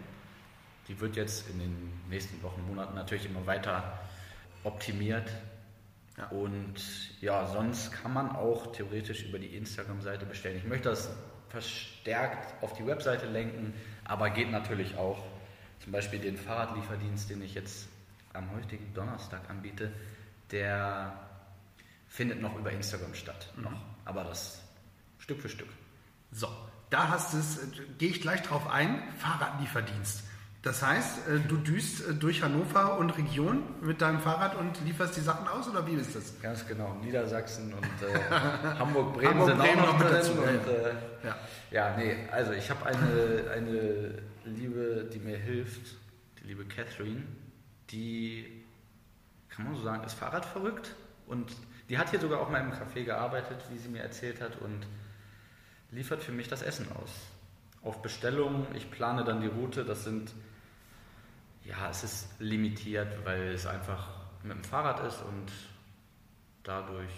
Die 0.87 0.99
wird 0.99 1.15
jetzt 1.15 1.49
in 1.49 1.59
den 1.59 1.93
nächsten 2.09 2.41
Wochen, 2.43 2.65
Monaten 2.67 2.95
natürlich 2.95 3.25
immer 3.25 3.45
weiter 3.45 3.99
optimiert. 4.63 5.31
Ja. 6.17 6.27
Und 6.27 7.21
ja, 7.21 7.47
sonst 7.47 7.91
kann 7.91 8.13
man 8.13 8.35
auch 8.35 8.71
theoretisch 8.73 9.23
über 9.23 9.39
die 9.39 9.55
Instagram-Seite 9.55 10.25
bestellen. 10.25 10.57
Ich 10.57 10.65
möchte 10.65 10.89
das 10.89 11.09
verstärkt 11.49 12.61
auf 12.63 12.73
die 12.73 12.85
Webseite 12.85 13.27
lenken, 13.27 13.73
aber 14.05 14.29
geht 14.29 14.51
natürlich 14.51 14.95
auch. 14.95 15.23
Zum 15.79 15.91
Beispiel 15.91 16.19
den 16.19 16.37
Fahrradlieferdienst, 16.37 17.29
den 17.29 17.41
ich 17.41 17.55
jetzt 17.55 17.87
am 18.33 18.51
heutigen 18.51 18.93
Donnerstag 18.93 19.49
anbiete, 19.49 19.91
der 20.51 21.17
findet 22.07 22.41
noch 22.41 22.55
über 22.57 22.71
Instagram 22.71 23.13
statt. 23.13 23.51
Mhm. 23.55 23.63
Noch. 23.63 23.81
Aber 24.05 24.23
das 24.23 24.61
Stück 25.19 25.41
für 25.41 25.49
Stück. 25.49 25.69
So, 26.31 26.47
da 26.89 27.09
hast 27.09 27.33
es, 27.33 27.59
gehe 27.97 28.09
ich 28.09 28.21
gleich 28.21 28.41
drauf 28.41 28.67
ein, 28.67 29.01
Fahrradlieferdienst. 29.17 30.23
Das 30.61 30.83
heißt, 30.83 31.27
äh, 31.27 31.39
du 31.39 31.57
düst 31.57 32.07
äh, 32.07 32.13
durch 32.13 32.43
Hannover 32.43 32.97
und 32.99 33.17
Region 33.17 33.63
mit 33.81 34.01
deinem 34.01 34.19
Fahrrad 34.19 34.55
und 34.55 34.79
lieferst 34.85 35.17
die 35.17 35.21
Sachen 35.21 35.47
aus 35.47 35.67
oder 35.67 35.87
wie 35.87 35.93
ist 35.93 36.15
das? 36.15 36.39
Ganz 36.39 36.67
genau. 36.67 36.93
Niedersachsen 37.03 37.73
und 37.73 37.83
äh, 37.83 38.19
Hamburg, 38.79 39.13
Bremen 39.13 39.31
Hamburg, 39.31 39.49
sind 39.49 39.57
Bremen 39.57 39.79
auch 39.79 39.93
noch, 39.93 39.99
mit 39.99 40.11
dazu. 40.11 40.33
Und, 40.33 40.67
äh, 40.67 40.93
ja. 41.25 41.37
ja, 41.71 41.97
nee, 41.97 42.15
also 42.31 42.51
ich 42.51 42.69
habe 42.69 42.85
eine, 42.85 43.51
eine 43.51 44.21
Liebe, 44.45 45.09
die 45.11 45.19
mir 45.19 45.37
hilft, 45.37 45.95
die 46.39 46.47
liebe 46.47 46.65
Catherine, 46.65 47.23
die, 47.89 48.63
kann 49.49 49.65
man 49.65 49.75
so 49.75 49.81
sagen, 49.81 50.03
ist 50.03 50.13
Fahrrad 50.13 50.45
verrückt 50.45 50.95
und 51.25 51.51
die 51.89 51.97
hat 51.97 52.11
hier 52.11 52.19
sogar 52.19 52.39
auch 52.39 52.51
mal 52.51 52.61
im 52.61 52.71
Café 52.71 53.03
gearbeitet, 53.03 53.57
wie 53.71 53.79
sie 53.79 53.89
mir 53.89 54.03
erzählt 54.03 54.39
hat 54.41 54.61
und 54.61 54.85
liefert 55.89 56.21
für 56.21 56.31
mich 56.31 56.47
das 56.47 56.61
Essen 56.61 56.87
aus. 57.01 57.09
Auf 57.81 58.03
Bestellung, 58.03 58.67
ich 58.75 58.91
plane 58.91 59.23
dann 59.23 59.41
die 59.41 59.47
Route, 59.47 59.83
das 59.83 60.03
sind 60.03 60.31
ja, 61.63 61.89
es 61.89 62.03
ist 62.03 62.27
limitiert, 62.39 63.25
weil 63.25 63.49
es 63.49 63.65
einfach 63.65 64.09
mit 64.43 64.57
dem 64.57 64.63
Fahrrad 64.63 65.05
ist 65.05 65.21
und 65.21 65.51
dadurch 66.63 67.11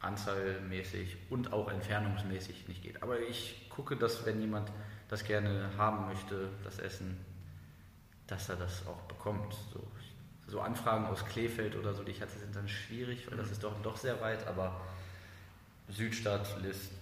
anzahlmäßig 0.00 1.16
und 1.30 1.52
auch 1.52 1.70
entfernungsmäßig 1.70 2.68
nicht 2.68 2.82
geht. 2.82 3.02
Aber 3.02 3.20
ich 3.20 3.68
gucke, 3.70 3.96
dass 3.96 4.26
wenn 4.26 4.40
jemand 4.40 4.70
das 5.08 5.24
gerne 5.24 5.70
haben 5.76 6.06
möchte, 6.06 6.48
das 6.64 6.78
Essen, 6.78 7.24
dass 8.26 8.48
er 8.48 8.56
das 8.56 8.86
auch 8.86 9.00
bekommt. 9.02 9.54
So, 9.72 9.86
so 10.48 10.60
Anfragen 10.60 11.06
aus 11.06 11.24
Kleefeld 11.26 11.76
oder 11.76 11.94
so, 11.94 12.02
die 12.02 12.12
ich 12.12 12.20
hatte, 12.20 12.38
sind 12.38 12.54
dann 12.54 12.68
schwierig, 12.68 13.30
weil 13.30 13.38
das 13.38 13.50
ist 13.50 13.62
doch, 13.62 13.80
doch 13.82 13.96
sehr 13.96 14.20
weit, 14.20 14.46
aber 14.46 14.80
Südstadt, 15.88 16.60
List, 16.62 16.92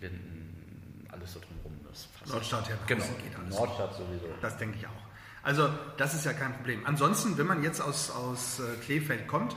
Linden, 0.00 1.06
alles 1.10 1.32
so 1.34 1.40
drumherum. 1.40 1.78
Das 1.88 2.08
Nordstadt, 2.26 2.68
ja. 2.68 2.76
Genau, 2.86 3.04
geht 3.22 3.36
alles. 3.36 3.54
Nordstadt 3.54 3.94
sowieso. 3.94 4.26
Das 4.40 4.56
denke 4.58 4.78
ich 4.78 4.86
auch. 4.86 5.15
Also 5.46 5.68
das 5.96 6.12
ist 6.12 6.24
ja 6.24 6.32
kein 6.32 6.52
Problem. 6.54 6.84
Ansonsten, 6.86 7.38
wenn 7.38 7.46
man 7.46 7.62
jetzt 7.62 7.80
aus, 7.80 8.10
aus 8.10 8.58
äh, 8.58 8.64
Kleefeld 8.84 9.28
kommt, 9.28 9.54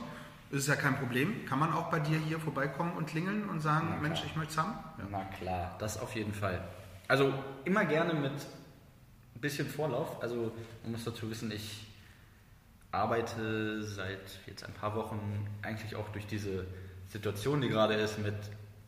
ist 0.52 0.60
es 0.60 0.66
ja 0.68 0.76
kein 0.76 0.96
Problem. 0.96 1.44
Kann 1.46 1.58
man 1.58 1.72
auch 1.72 1.90
bei 1.90 1.98
dir 1.98 2.16
hier 2.16 2.38
vorbeikommen 2.38 2.92
und 2.92 3.08
klingeln 3.08 3.48
und 3.48 3.58
sagen, 3.58 4.00
Mensch, 4.00 4.22
ich 4.24 4.36
möchte 4.36 4.52
es 4.52 4.58
haben? 4.58 4.74
Ja. 4.98 5.04
Na 5.10 5.24
klar, 5.36 5.74
das 5.80 6.00
auf 6.00 6.14
jeden 6.14 6.32
Fall. 6.32 6.62
Also 7.08 7.34
immer 7.64 7.84
gerne 7.86 8.14
mit 8.14 8.30
ein 8.30 9.40
bisschen 9.40 9.66
Vorlauf. 9.68 10.22
Also 10.22 10.52
man 10.84 10.92
muss 10.92 11.02
dazu 11.02 11.28
wissen, 11.28 11.50
ich 11.50 11.88
arbeite 12.92 13.82
seit 13.82 14.38
jetzt 14.46 14.62
ein 14.64 14.74
paar 14.74 14.94
Wochen 14.94 15.48
eigentlich 15.62 15.96
auch 15.96 16.08
durch 16.10 16.28
diese 16.28 16.68
Situation, 17.08 17.62
die 17.62 17.68
gerade 17.68 17.94
ist, 17.94 18.16
mit 18.20 18.36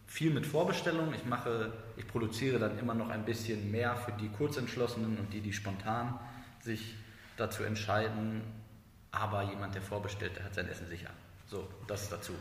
viel 0.06 0.32
mit 0.32 0.46
Vorbestellung. 0.46 1.12
Ich 1.14 1.24
mache, 1.24 1.72
ich 1.96 2.06
produziere 2.06 2.60
dann 2.60 2.78
immer 2.78 2.94
noch 2.94 3.10
ein 3.10 3.24
bisschen 3.24 3.72
mehr 3.72 3.96
für 3.96 4.12
die 4.12 4.28
Kurzentschlossenen 4.28 5.18
und 5.18 5.32
die, 5.32 5.40
die 5.40 5.52
spontan 5.52 6.20
sich 6.62 6.94
dazu 7.36 7.62
entscheiden, 7.62 8.42
aber 9.10 9.42
jemand, 9.42 9.74
der 9.74 9.82
vorbestellt, 9.82 10.36
der 10.36 10.44
hat 10.44 10.54
sein 10.54 10.68
Essen 10.68 10.88
sicher. 10.88 11.10
So, 11.46 11.68
das 11.86 12.08
dazu. 12.08 12.32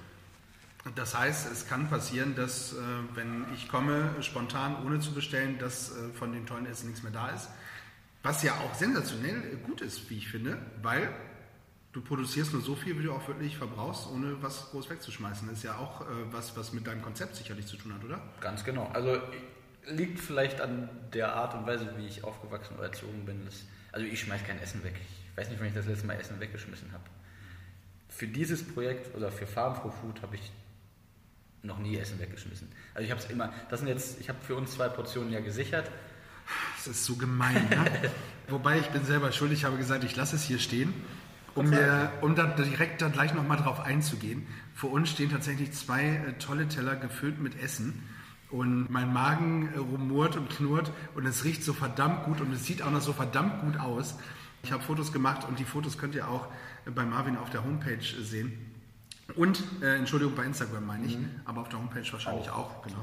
Das 0.95 1.15
heißt, 1.15 1.51
es 1.51 1.67
kann 1.67 1.89
passieren, 1.89 2.35
dass, 2.35 2.73
äh, 2.73 2.77
wenn 3.13 3.45
ich 3.53 3.67
komme, 3.67 4.15
spontan, 4.21 4.83
ohne 4.85 4.99
zu 4.99 5.13
bestellen, 5.13 5.59
dass 5.59 5.91
äh, 5.91 6.09
von 6.13 6.33
dem 6.33 6.47
tollen 6.47 6.65
Essen 6.65 6.87
nichts 6.87 7.03
mehr 7.03 7.11
da 7.11 7.29
ist. 7.29 7.49
Was 8.23 8.41
ja 8.41 8.53
auch 8.53 8.73
sensationell 8.73 9.57
gut 9.65 9.81
ist, 9.81 10.09
wie 10.09 10.17
ich 10.17 10.27
finde, 10.27 10.57
weil 10.81 11.13
du 11.91 12.01
produzierst 12.01 12.53
nur 12.53 12.61
so 12.61 12.75
viel, 12.75 12.97
wie 12.97 13.03
du 13.03 13.13
auch 13.13 13.27
wirklich 13.27 13.57
verbrauchst, 13.57 14.07
ohne 14.07 14.41
was 14.41 14.71
groß 14.71 14.89
wegzuschmeißen. 14.89 15.47
Das 15.47 15.57
ist 15.57 15.63
ja 15.63 15.77
auch 15.77 16.01
äh, 16.01 16.05
was, 16.31 16.57
was 16.57 16.73
mit 16.73 16.87
deinem 16.87 17.01
Konzept 17.03 17.35
sicherlich 17.35 17.67
zu 17.67 17.77
tun 17.77 17.93
hat, 17.93 18.03
oder? 18.03 18.19
Ganz 18.39 18.63
genau. 18.63 18.89
Also 18.93 19.21
liegt 19.87 20.19
vielleicht 20.19 20.61
an 20.61 20.89
der 21.13 21.35
Art 21.35 21.53
und 21.53 21.67
Weise, 21.67 21.93
wie 21.97 22.07
ich 22.07 22.23
aufgewachsen 22.23 22.75
oder 22.75 22.85
erzogen 22.85 23.25
bin. 23.25 23.45
Das 23.45 23.65
also 23.91 24.05
ich 24.05 24.19
schmeiße 24.19 24.43
kein 24.45 24.59
Essen 24.59 24.83
weg. 24.83 24.95
Ich 25.31 25.37
weiß 25.37 25.49
nicht, 25.49 25.59
wann 25.59 25.67
ich 25.67 25.73
das 25.73 25.85
letzte 25.85 26.07
Mal 26.07 26.19
Essen 26.19 26.39
weggeschmissen 26.39 26.91
habe. 26.91 27.03
Für 28.09 28.27
dieses 28.27 28.63
Projekt 28.63 29.15
oder 29.15 29.31
für 29.31 29.47
Farm 29.47 29.75
for 29.75 29.91
Food 29.91 30.21
habe 30.21 30.35
ich 30.35 30.51
noch 31.63 31.79
nie 31.79 31.97
Essen 31.97 32.19
weggeschmissen. 32.19 32.67
Also 32.93 33.05
ich 33.05 33.11
habe 33.11 33.21
es 33.21 33.29
immer, 33.29 33.53
das 33.69 33.79
sind 33.79 33.89
jetzt, 33.89 34.19
ich 34.19 34.29
habe 34.29 34.39
für 34.41 34.55
uns 34.55 34.71
zwei 34.71 34.89
Portionen 34.89 35.31
ja 35.31 35.39
gesichert. 35.39 35.89
Das 36.77 36.87
ist 36.87 37.05
so 37.05 37.15
gemein, 37.15 37.67
ne? 37.69 38.11
Wobei 38.47 38.79
ich 38.79 38.87
bin 38.87 39.05
selber 39.05 39.31
schuld, 39.31 39.51
ich 39.51 39.63
habe 39.63 39.77
gesagt, 39.77 40.03
ich 40.03 40.15
lasse 40.15 40.35
es 40.35 40.43
hier 40.43 40.59
stehen, 40.59 40.93
um, 41.55 41.69
mir, 41.69 42.11
um 42.21 42.35
da 42.35 42.47
direkt 42.47 43.01
dann 43.01 43.11
gleich 43.11 43.33
nochmal 43.33 43.57
drauf 43.57 43.79
einzugehen. 43.79 44.47
Vor 44.73 44.91
uns 44.91 45.09
stehen 45.09 45.29
tatsächlich 45.29 45.71
zwei 45.73 46.03
äh, 46.03 46.33
tolle 46.39 46.67
Teller 46.67 46.95
gefüllt 46.95 47.39
mit 47.39 47.61
Essen. 47.61 48.03
Und 48.51 48.89
mein 48.89 49.13
Magen 49.13 49.69
äh, 49.73 49.77
rumort 49.77 50.35
und 50.35 50.49
knurrt 50.49 50.91
und 51.15 51.25
es 51.25 51.43
riecht 51.43 51.63
so 51.63 51.73
verdammt 51.73 52.25
gut 52.25 52.41
und 52.41 52.51
es 52.53 52.65
sieht 52.65 52.81
auch 52.81 52.91
noch 52.91 53.01
so 53.01 53.13
verdammt 53.13 53.61
gut 53.61 53.79
aus. 53.79 54.15
Ich 54.63 54.71
habe 54.71 54.83
Fotos 54.83 55.11
gemacht 55.11 55.47
und 55.47 55.57
die 55.59 55.63
Fotos 55.63 55.97
könnt 55.97 56.15
ihr 56.15 56.27
auch 56.27 56.47
bei 56.85 57.05
Marvin 57.05 57.37
auf 57.37 57.49
der 57.49 57.63
Homepage 57.63 57.93
äh, 57.93 58.23
sehen. 58.23 58.53
Und, 59.35 59.63
äh, 59.81 59.95
Entschuldigung, 59.95 60.35
bei 60.35 60.43
Instagram 60.43 60.85
meine 60.85 61.05
ich, 61.05 61.17
mhm. 61.17 61.29
aber 61.45 61.61
auf 61.61 61.69
der 61.69 61.79
Homepage 61.79 62.11
wahrscheinlich 62.11 62.49
auch. 62.49 62.75
auch 62.75 62.83
genau. 62.83 63.01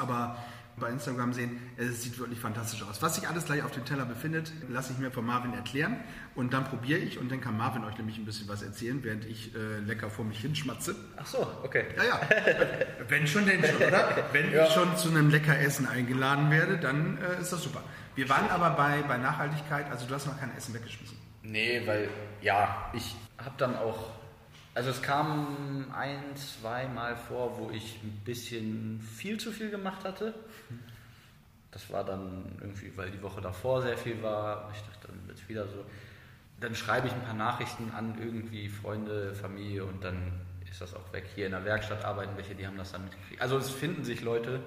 Aber 0.00 0.36
bei 0.76 0.88
Instagram 0.88 1.32
sehen. 1.32 1.60
Es 1.76 2.02
sieht 2.02 2.18
wirklich 2.18 2.38
fantastisch 2.38 2.82
aus. 2.82 3.02
Was 3.02 3.16
sich 3.16 3.28
alles 3.28 3.44
gleich 3.44 3.62
auf 3.62 3.70
dem 3.72 3.84
Teller 3.84 4.04
befindet, 4.04 4.52
lasse 4.68 4.92
ich 4.92 4.98
mir 4.98 5.10
von 5.10 5.24
Marvin 5.24 5.54
erklären 5.54 5.98
und 6.34 6.52
dann 6.52 6.64
probiere 6.64 6.98
ich 6.98 7.18
und 7.18 7.30
dann 7.30 7.40
kann 7.40 7.56
Marvin 7.56 7.84
euch 7.84 7.96
nämlich 7.98 8.18
ein 8.18 8.24
bisschen 8.24 8.48
was 8.48 8.62
erzählen, 8.62 9.02
während 9.02 9.24
ich 9.24 9.54
äh, 9.54 9.78
lecker 9.80 10.10
vor 10.10 10.24
mich 10.24 10.40
hinschmatze. 10.40 10.94
Ach 11.16 11.26
so, 11.26 11.46
okay. 11.62 11.84
Ja, 11.96 12.04
ja. 12.04 12.20
Wenn 13.08 13.26
schon, 13.26 13.46
denn 13.46 13.62
schon, 13.64 13.76
oder? 13.76 14.24
Wenn 14.32 14.52
ja. 14.52 14.66
ich 14.66 14.72
schon 14.72 14.96
zu 14.96 15.10
einem 15.10 15.30
lecker 15.30 15.58
Essen 15.58 15.86
eingeladen 15.86 16.50
werde, 16.50 16.78
dann 16.78 17.18
äh, 17.18 17.40
ist 17.40 17.52
das 17.52 17.62
super. 17.62 17.82
Wir 18.14 18.28
waren 18.28 18.48
aber 18.50 18.70
bei, 18.70 19.02
bei 19.02 19.18
Nachhaltigkeit, 19.18 19.90
also 19.90 20.06
du 20.06 20.14
hast 20.14 20.26
noch 20.26 20.38
kein 20.38 20.54
Essen 20.56 20.74
weggeschmissen. 20.74 21.16
Nee, 21.42 21.82
weil, 21.86 22.08
ja, 22.40 22.90
ich 22.92 23.16
habe 23.38 23.54
dann 23.58 23.76
auch 23.76 24.10
also 24.74 24.88
es 24.88 25.02
kam 25.02 25.92
ein, 25.94 26.34
zwei 26.34 26.86
Mal 26.86 27.14
vor, 27.14 27.58
wo 27.58 27.70
ich 27.70 28.00
ein 28.02 28.22
bisschen 28.24 29.02
viel 29.02 29.38
zu 29.38 29.52
viel 29.52 29.70
gemacht 29.70 30.04
hatte. 30.04 30.32
Das 31.72 31.90
war 31.90 32.04
dann 32.04 32.44
irgendwie, 32.60 32.96
weil 32.96 33.10
die 33.10 33.22
Woche 33.22 33.40
davor 33.40 33.82
sehr 33.82 33.96
viel 33.96 34.22
war. 34.22 34.70
Ich 34.74 34.82
dachte, 34.82 35.08
dann 35.08 35.26
wird 35.26 35.38
es 35.38 35.48
wieder 35.48 35.66
so. 35.66 35.84
Dann 36.60 36.74
schreibe 36.74 37.08
ich 37.08 37.12
ein 37.12 37.22
paar 37.22 37.34
Nachrichten 37.34 37.90
an 37.90 38.16
irgendwie 38.20 38.68
Freunde, 38.68 39.34
Familie 39.34 39.84
und 39.84 40.04
dann 40.04 40.32
ist 40.70 40.80
das 40.80 40.94
auch 40.94 41.12
weg. 41.12 41.24
Hier 41.34 41.46
in 41.46 41.52
der 41.52 41.64
Werkstatt 41.64 42.04
arbeiten 42.04 42.36
welche, 42.36 42.54
die 42.54 42.66
haben 42.66 42.76
das 42.76 42.92
dann 42.92 43.04
mitgekriegt. 43.04 43.40
Also 43.40 43.56
es 43.56 43.70
finden 43.70 44.04
sich 44.04 44.22
Leute 44.22 44.60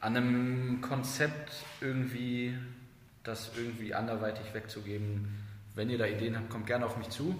an 0.00 0.16
einem 0.16 0.80
Konzept 0.80 1.52
irgendwie, 1.80 2.56
das 3.24 3.50
irgendwie 3.56 3.92
anderweitig 3.92 4.54
wegzugeben. 4.54 5.44
Wenn 5.74 5.90
ihr 5.90 5.98
da 5.98 6.06
Ideen 6.06 6.36
habt, 6.36 6.48
kommt 6.48 6.66
gerne 6.66 6.86
auf 6.86 6.96
mich 6.96 7.10
zu. 7.10 7.38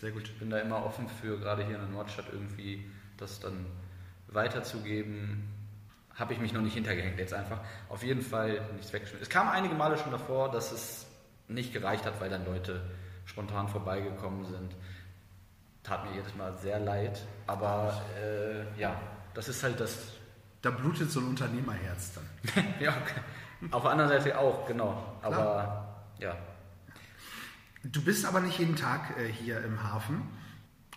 Sehr 0.00 0.12
gut. 0.12 0.22
Ich 0.24 0.38
bin 0.38 0.48
da 0.48 0.58
immer 0.58 0.84
offen 0.84 1.08
für, 1.08 1.38
gerade 1.38 1.66
hier 1.66 1.74
in 1.74 1.82
der 1.82 1.90
Nordstadt 1.90 2.26
irgendwie 2.32 2.88
das 3.16 3.40
dann 3.40 3.66
weiterzugeben. 4.28 5.42
Habe 6.18 6.32
ich 6.32 6.40
mich 6.40 6.52
noch 6.52 6.60
nicht 6.60 6.74
hintergehängt 6.74 7.18
jetzt 7.18 7.32
einfach. 7.32 7.60
Auf 7.88 8.02
jeden 8.02 8.22
Fall 8.22 8.60
nichts 8.74 8.92
weggeschmissen. 8.92 9.22
Es 9.22 9.28
kam 9.28 9.48
einige 9.48 9.74
Male 9.74 9.96
schon 9.98 10.10
davor, 10.10 10.50
dass 10.50 10.72
es 10.72 11.06
nicht 11.46 11.72
gereicht 11.72 12.04
hat, 12.04 12.20
weil 12.20 12.28
dann 12.28 12.44
Leute 12.44 12.82
spontan 13.24 13.68
vorbeigekommen 13.68 14.44
sind. 14.44 14.74
Tat 15.82 16.04
mir 16.04 16.16
jedes 16.16 16.34
Mal 16.34 16.56
sehr 16.58 16.80
leid, 16.80 17.24
aber 17.46 18.02
äh, 18.20 18.80
ja, 18.80 19.00
das 19.34 19.48
ist 19.48 19.62
halt 19.62 19.78
das. 19.80 19.96
Da 20.60 20.70
blutet 20.70 21.10
so 21.10 21.20
ein 21.20 21.28
Unternehmerherz 21.28 22.12
dann. 22.14 22.64
ja, 22.80 22.92
auf 23.70 23.82
der 23.82 23.90
anderen 23.92 24.10
Seite 24.10 24.38
auch, 24.38 24.66
genau. 24.66 25.18
Aber 25.22 25.36
Klar. 25.36 26.04
ja, 26.18 26.36
Du 27.84 28.02
bist 28.02 28.26
aber 28.26 28.40
nicht 28.40 28.58
jeden 28.58 28.76
Tag 28.76 29.16
äh, 29.18 29.28
hier 29.28 29.62
im 29.64 29.82
Hafen. 29.82 30.22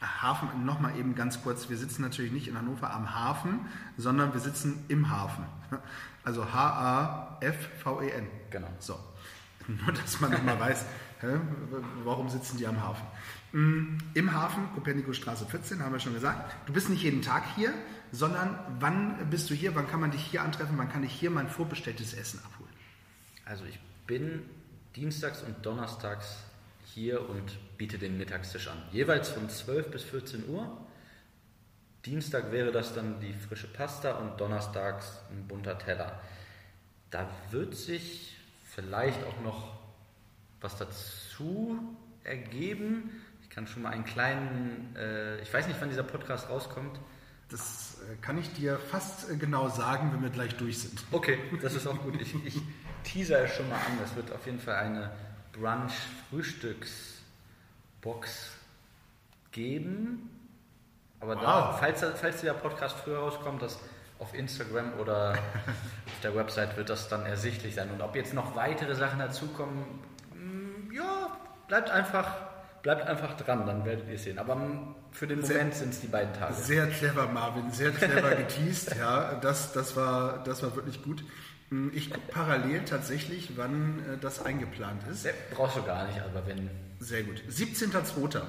Hafen, 0.02 0.66
nochmal 0.66 0.98
eben 0.98 1.14
ganz 1.14 1.44
kurz, 1.44 1.70
wir 1.70 1.78
sitzen 1.78 2.02
natürlich 2.02 2.32
nicht 2.32 2.48
in 2.48 2.58
Hannover 2.58 2.92
am 2.92 3.14
Hafen, 3.14 3.60
sondern 3.98 4.34
wir 4.34 4.40
sitzen 4.40 4.84
im 4.88 5.10
Hafen. 5.10 5.46
Also 6.24 6.54
H-A-F-V-E-N. 6.54 8.28
Genau. 8.52 8.68
So. 8.78 9.00
Nur, 9.68 9.92
dass 9.92 10.22
man 10.22 10.30
nochmal 10.30 10.60
weiß, 10.60 10.86
hä, 11.22 11.40
warum 12.04 12.30
sitzen 12.30 12.58
die 12.58 12.68
am 12.68 12.80
Hafen. 12.80 13.08
Mm, 13.54 13.98
Im 14.14 14.32
Hafen, 14.32 14.72
Kopernikusstraße 14.76 15.48
14, 15.48 15.84
haben 15.84 15.94
wir 15.94 16.00
schon 16.00 16.14
gesagt. 16.14 16.56
Du 16.68 16.74
bist 16.74 16.90
nicht 16.90 17.02
jeden 17.02 17.24
Tag 17.24 17.44
hier, 17.56 17.74
sondern 18.12 18.60
wann 18.80 19.30
bist 19.32 19.50
du 19.50 19.56
hier, 19.56 19.74
wann 19.74 19.88
kann 19.88 20.00
man 20.00 20.12
dich 20.12 20.22
hier 20.22 20.44
antreffen, 20.44 20.78
wann 20.78 20.90
kann 20.90 21.04
ich 21.04 21.12
hier 21.12 21.32
mein 21.32 21.50
vorbestelltes 21.50 22.14
Essen 22.14 22.40
abholen? 22.46 22.74
Also 23.46 23.66
ich 23.66 23.80
bin 24.06 24.44
dienstags 24.96 25.42
und 25.42 25.66
donnerstags 25.66 26.38
hier 26.94 27.30
und 27.30 27.58
biete 27.78 27.98
den 27.98 28.18
Mittagstisch 28.18 28.68
an. 28.68 28.78
Jeweils 28.92 29.30
von 29.30 29.50
12 29.50 29.92
bis 29.92 30.04
14 30.04 30.50
Uhr. 30.50 30.86
Dienstag 32.06 32.52
wäre 32.52 32.72
das 32.72 32.94
dann 32.94 33.20
die 33.20 33.34
frische 33.34 33.68
Pasta 33.68 34.14
und 34.18 34.40
donnerstags 34.40 35.20
ein 35.32 35.48
bunter 35.48 35.78
Teller. 35.78 36.20
Da 37.12 37.30
wird 37.52 37.76
sich 37.76 38.36
vielleicht 38.66 39.24
auch 39.24 39.42
noch 39.42 39.80
was 40.60 40.78
dazu 40.78 41.80
ergeben. 42.24 43.10
Ich 43.44 43.50
kann 43.50 43.68
schon 43.68 43.84
mal 43.84 43.90
einen 43.90 44.06
kleinen, 44.06 44.96
äh, 44.96 45.42
ich 45.42 45.54
weiß 45.54 45.68
nicht, 45.68 45.80
wann 45.80 45.90
dieser 45.90 46.04
Podcast 46.04 46.50
rauskommt. 46.50 47.00
Das 47.50 48.00
äh, 48.10 48.16
kann 48.22 48.38
ich 48.38 48.52
dir 48.54 48.78
fast 48.78 49.30
äh, 49.30 49.36
genau 49.36 49.70
sagen, 49.70 50.12
wenn 50.14 50.24
wir 50.24 50.30
gleich 50.30 50.56
durch 50.56 50.80
sind. 50.80 51.04
Okay, 51.12 51.38
das 51.62 51.74
ist 51.76 51.86
auch 51.88 52.02
gut. 52.02 52.20
Ich, 52.22 52.34
ich 52.46 52.62
teaser 53.04 53.48
schon 53.48 53.70
mal 53.70 53.76
an. 53.76 54.00
Es 54.04 54.16
wird 54.16 54.32
auf 54.32 54.46
jeden 54.46 54.60
Fall 54.60 54.76
eine 54.76 55.12
Brunch-Frühstücksbox 55.54 58.52
geben. 59.52 60.30
Aber 61.20 61.36
da, 61.36 61.72
Wow. 61.72 61.80
falls, 61.80 62.04
falls 62.16 62.40
dieser 62.42 62.54
Podcast 62.54 62.96
früher 62.98 63.20
rauskommt, 63.20 63.62
das 63.62 63.80
auf 64.20 64.34
Instagram 64.34 64.94
oder 65.00 65.32
auf 65.34 66.20
der 66.24 66.36
Website 66.36 66.76
wird 66.78 66.90
das 66.90 67.10
dann 67.10 67.26
ersichtlich 67.26 67.76
sein. 67.76 67.90
Und 67.92 68.02
ob 68.02 68.16
jetzt 68.16 68.34
noch 68.34 68.56
weitere 68.56 68.96
Sachen 68.96 69.20
dazukommen, 69.20 69.86
mm, 70.34 70.92
ja, 70.94 71.38
bleibt 71.68 71.90
einfach, 71.92 72.32
bleibt 72.82 73.06
einfach 73.08 73.36
dran, 73.38 73.66
dann 73.66 73.86
werdet 73.86 74.08
ihr 74.08 74.16
es 74.16 74.24
sehen. 74.24 74.40
Aber 74.40 74.56
mm, 74.56 74.96
für 75.12 75.28
den 75.28 75.42
Moment 75.42 75.74
sind 75.76 75.90
es 75.90 76.00
die 76.02 76.08
beiden 76.08 76.34
Tage. 76.34 76.54
Sehr 76.54 76.88
clever, 76.88 77.28
Marvin, 77.28 77.72
sehr 77.72 77.92
clever 77.92 78.36
geteased, 78.36 78.96
ja. 78.98 79.36
Das, 79.36 79.74
das, 79.74 79.96
war, 79.96 80.44
das 80.44 80.64
war 80.64 80.76
wirklich 80.76 81.04
gut. 81.04 81.24
Mm, 81.72 81.90
Ich 81.94 82.10
gucke 82.12 82.32
parallel 82.32 82.86
tatsächlich, 82.86 83.52
wann 83.56 84.00
äh, 84.00 84.18
das 84.20 84.44
eingeplant 84.46 85.02
ist. 85.12 85.28
Brauchst 85.56 85.78
du 85.78 85.84
gar 85.84 86.06
nicht, 86.08 86.20
aber 86.22 86.46
wenn. 86.46 86.70
Sehr 87.00 87.24
gut. 87.24 87.42
17.02. 87.50 88.42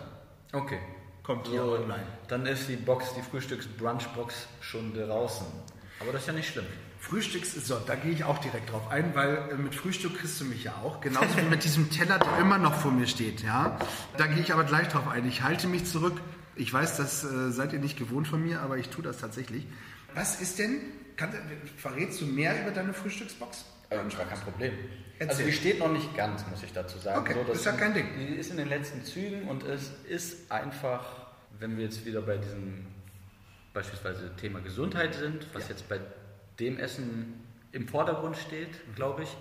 Okay. 0.52 0.78
kommt 1.22 1.46
hier 1.46 1.62
So, 1.62 1.72
online. 1.78 2.02
dann 2.28 2.44
ist 2.44 2.68
die 2.68 2.76
Box, 2.76 3.14
die 3.16 3.22
Frühstücks-Brunch-Box 3.22 4.46
schon 4.60 4.92
draußen. 4.92 5.46
Aber 6.00 6.12
das 6.12 6.22
ist 6.22 6.26
ja 6.26 6.32
nicht 6.34 6.50
schlimm. 6.52 6.66
Frühstücks, 6.98 7.54
so, 7.66 7.78
da 7.86 7.94
gehe 7.96 8.12
ich 8.12 8.22
auch 8.24 8.38
direkt 8.38 8.70
drauf 8.70 8.88
ein, 8.90 9.14
weil 9.14 9.36
äh, 9.50 9.54
mit 9.54 9.74
Frühstück 9.74 10.18
kriegst 10.18 10.40
du 10.40 10.44
mich 10.44 10.64
ja 10.64 10.74
auch. 10.84 11.00
Genauso 11.00 11.36
wie 11.38 11.42
mit 11.50 11.64
diesem 11.64 11.90
Teller, 11.90 12.18
der 12.18 12.38
immer 12.38 12.58
noch 12.58 12.74
vor 12.74 12.90
mir 12.92 13.06
steht, 13.06 13.42
ja. 13.42 13.78
Da 14.18 14.26
gehe 14.26 14.40
ich 14.40 14.52
aber 14.52 14.64
gleich 14.64 14.88
drauf 14.88 15.08
ein. 15.08 15.26
Ich 15.26 15.42
halte 15.42 15.66
mich 15.68 15.84
zurück. 15.86 16.20
Ich 16.54 16.72
weiß, 16.72 16.98
das 16.98 17.24
äh, 17.24 17.50
seid 17.50 17.72
ihr 17.72 17.78
nicht 17.78 17.98
gewohnt 17.98 18.28
von 18.28 18.42
mir, 18.42 18.60
aber 18.60 18.76
ich 18.76 18.88
tue 18.90 19.02
das 19.02 19.16
tatsächlich. 19.18 19.66
Was 20.14 20.40
ist 20.40 20.58
denn, 20.58 20.80
kann, 21.30 21.40
verrätst 21.76 22.20
du 22.20 22.26
mehr 22.26 22.60
über 22.62 22.70
deine 22.70 22.92
Frühstücksbox? 22.92 23.64
Ähm, 23.90 24.08
gar 24.08 24.26
kein 24.26 24.40
Problem. 24.40 24.72
Erzähl. 25.18 25.28
Also 25.36 25.42
die 25.44 25.52
steht 25.52 25.78
noch 25.78 25.92
nicht 25.92 26.16
ganz, 26.16 26.44
muss 26.48 26.62
ich 26.62 26.72
dazu 26.72 26.98
sagen. 26.98 27.20
Okay, 27.20 27.34
das 27.46 27.58
ist 27.58 27.66
ja 27.66 27.72
kein 27.72 27.94
Ding. 27.94 28.06
Die 28.18 28.34
ist 28.34 28.50
in 28.50 28.56
den 28.56 28.68
letzten 28.68 29.04
Zügen 29.04 29.48
und 29.48 29.62
es 29.62 29.90
ist 30.08 30.50
einfach, 30.50 31.26
wenn 31.58 31.76
wir 31.76 31.84
jetzt 31.84 32.04
wieder 32.04 32.22
bei 32.22 32.38
diesem 32.38 32.86
beispielsweise 33.72 34.34
Thema 34.36 34.60
Gesundheit 34.60 35.14
sind, 35.14 35.46
was 35.52 35.64
Ja. 35.64 35.70
jetzt 35.70 35.88
bei 35.88 36.00
dem 36.60 36.78
Essen 36.78 37.34
im 37.72 37.88
Vordergrund 37.88 38.36
steht, 38.36 38.68
Mhm. 38.88 38.94
glaube 38.96 39.22
ich, 39.22 39.36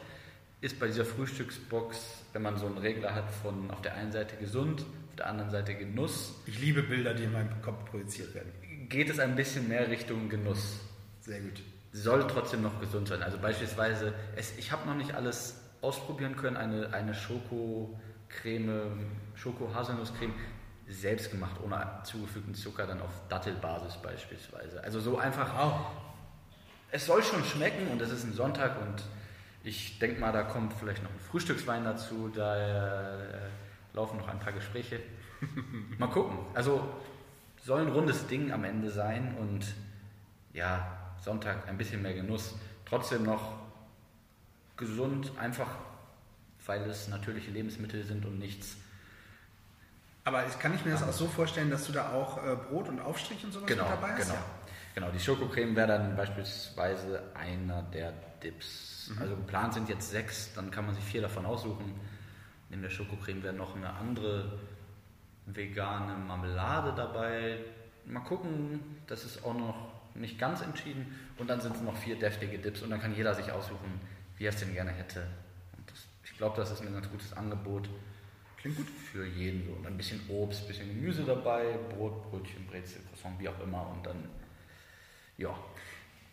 ist 0.62 0.80
bei 0.80 0.88
dieser 0.88 1.06
Frühstücksbox, 1.06 2.24
wenn 2.34 2.42
man 2.44 2.58
so 2.58 2.68
einen 2.68 2.78
Regler 2.78 3.14
hat 3.16 3.30
von 3.32 3.72
auf 3.72 3.82
der 3.82 3.96
einen 3.96 4.12
Seite 4.12 4.36
gesund, 4.38 4.82
auf 5.10 5.16
der 5.18 5.28
anderen 5.28 5.50
Seite 5.52 5.76
Genuss, 5.76 6.34
Ich 6.46 6.60
liebe 6.60 6.84
Bilder, 6.84 7.14
die 7.14 7.24
in 7.24 7.32
meinem 7.34 7.62
Kopf 7.62 7.84
projiziert 7.90 8.34
werden. 8.36 8.52
geht 8.88 9.10
es 9.10 9.20
ein 9.20 9.36
bisschen 9.36 9.68
mehr 9.68 9.90
Richtung 9.90 10.30
Genuss. 10.30 10.80
Sehr 11.22 11.40
gut. 11.42 11.62
Soll 11.92 12.26
trotzdem 12.28 12.62
noch 12.62 12.80
gesund 12.80 13.08
sein. 13.08 13.22
Also 13.22 13.38
beispielsweise, 13.38 14.14
es, 14.36 14.58
ich 14.58 14.72
habe 14.72 14.88
noch 14.88 14.96
nicht 14.96 15.14
alles 15.14 15.62
ausprobieren 15.82 16.36
können, 16.36 16.58
eine, 16.58 16.94
eine 16.94 17.14
Schokocreme, 17.14 19.06
Schoko-Haselnusscreme, 19.36 20.34
selbst 20.88 21.32
gemacht, 21.32 21.56
ohne 21.64 21.86
zugefügten 22.04 22.54
Zucker, 22.54 22.86
dann 22.86 23.02
auf 23.02 23.12
Dattelbasis 23.30 23.98
beispielsweise. 23.98 24.84
Also 24.84 25.00
so 25.00 25.18
einfach, 25.18 25.54
Wow. 25.56 25.82
es 26.92 27.06
soll 27.06 27.24
schon 27.24 27.44
schmecken 27.44 27.88
und 27.88 28.02
es 28.02 28.12
ist 28.12 28.26
ein 28.26 28.34
Sonntag 28.34 28.82
und 28.82 29.04
ich 29.64 30.00
denke 30.00 30.20
mal, 30.20 30.32
da 30.32 30.44
kommt 30.44 30.74
vielleicht 30.74 31.04
noch 31.04 31.12
ein 31.12 31.20
Frühstückswein 31.20 31.84
dazu, 31.84 32.32
da 32.36 32.58
äh, 32.58 33.50
laufen 33.94 34.18
noch 34.18 34.28
ein 34.28 34.40
paar 34.40 34.54
Gespräche. 34.54 35.00
Mal 35.98 36.08
gucken. 36.10 36.38
Also 36.54 36.84
soll 37.64 37.82
ein 37.82 37.92
rundes 37.92 38.28
Ding 38.28 38.52
am 38.52 38.64
Ende 38.64 38.90
sein 38.90 39.36
und 39.40 39.66
ja, 40.54 40.98
Sonntag 41.22 41.68
ein 41.68 41.78
bisschen 41.78 42.02
mehr 42.02 42.14
Genuss. 42.14 42.56
Trotzdem 42.86 43.24
noch 43.24 43.54
gesund, 44.78 45.32
einfach 45.40 45.68
weil 46.66 46.82
es 46.90 47.08
natürliche 47.08 47.50
Lebensmittel 47.52 48.04
sind 48.06 48.26
und 48.26 48.38
nichts. 48.40 48.76
Aber 50.24 50.46
ich- 50.46 50.60
kann 50.60 50.74
ich 50.76 50.86
mir 50.86 50.92
das 50.92 51.02
auch 51.04 51.12
so 51.14 51.28
vorstellen, 51.28 51.72
dass 51.72 51.86
du 51.88 51.92
da 51.92 52.12
auch 52.14 52.38
äh, 52.46 52.56
Brot 52.56 52.88
und 52.88 53.00
Aufstrich 53.00 53.44
und 53.44 53.52
sowas 53.52 53.68
Genau, 53.68 53.84
mit 53.84 53.92
dabei 53.94 54.14
hast? 54.14 54.28
genau. 54.30 54.40
Genau, 54.94 55.10
die 55.10 55.20
Schokocreme 55.20 55.76
wäre 55.76 55.88
dann 55.88 56.16
beispielsweise 56.16 57.24
einer 57.34 57.82
der 57.84 58.12
Dips. 58.44 59.10
Mhm. 59.16 59.22
Also 59.22 59.36
geplant 59.38 59.74
sind 59.74 59.90
jetzt 59.90 60.12
sechs, 60.12 60.54
dann 60.54 60.70
kann 60.70 60.86
man 60.86 60.94
sich 60.96 61.04
vier 61.04 61.22
davon 61.22 61.46
aussuchen. 61.46 61.94
In 62.70 62.82
der 62.82 62.90
Schokocreme 62.90 63.42
wäre 63.42 63.54
noch 63.54 63.76
eine 63.76 63.90
andere 63.94 64.60
vegane 65.48 66.14
Marmelade 66.16 66.94
dabei. 66.96 67.60
Mal 68.06 68.20
gucken, 68.22 68.82
das 69.08 69.24
ist 69.24 69.44
auch 69.46 69.54
noch 69.54 69.91
nicht 70.16 70.40
ganz 70.40 70.62
entschieden. 70.62 71.16
Und 71.38 71.50
dann 71.50 71.62
sind 71.62 71.76
es 71.76 71.82
noch 71.82 71.96
vier 71.98 72.18
deftige 72.18 72.58
Dips 72.58 72.82
und 72.82 72.90
dann 72.90 73.02
kann 73.02 73.16
jeder 73.16 73.34
sich 73.34 73.52
aussuchen, 73.52 74.02
wie 74.38 74.46
er 74.46 74.50
es 74.50 74.58
denn 74.58 74.74
gerne 74.74 74.92
hätte. 74.92 75.26
Das, 75.88 76.06
ich 76.24 76.38
glaube, 76.38 76.58
das 76.58 76.72
ist 76.72 76.82
ein 76.82 76.94
ganz 76.94 77.10
gutes 77.10 77.34
Angebot 77.34 77.90
Klingt 78.58 78.78
gut. 78.78 78.88
für 78.90 79.26
jeden 79.26 79.66
so. 79.66 79.72
Und 79.74 79.88
ein 79.88 79.98
bisschen 79.98 80.22
Obst, 80.30 80.62
ein 80.62 80.68
bisschen 80.68 80.88
Gemüse 80.88 81.24
dabei, 81.24 81.78
Brot, 81.90 82.30
Brötchen, 82.30 82.68
Brezel, 82.68 83.02
Croissant, 83.10 83.40
wie 83.40 83.50
auch 83.50 83.60
immer. 83.60 83.90
Und 83.90 84.06
dann, 84.06 84.28
ja, 85.38 85.56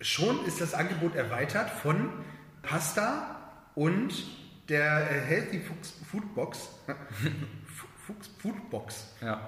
Schon 0.01 0.45
ist 0.47 0.61
das 0.61 0.75
Angebot 0.75 1.17
erweitert 1.17 1.71
von 1.71 2.11
Pasta 2.63 3.37
und 3.75 4.13
der 4.69 5.11
äh, 5.11 5.21
Healthy 5.23 5.61
Fuchs 5.61 6.69
Food 8.09 8.17
Box. 8.17 8.27
Fuchs 8.29 8.31
Food 8.39 8.71
Box. 8.71 9.07
ja. 9.21 9.41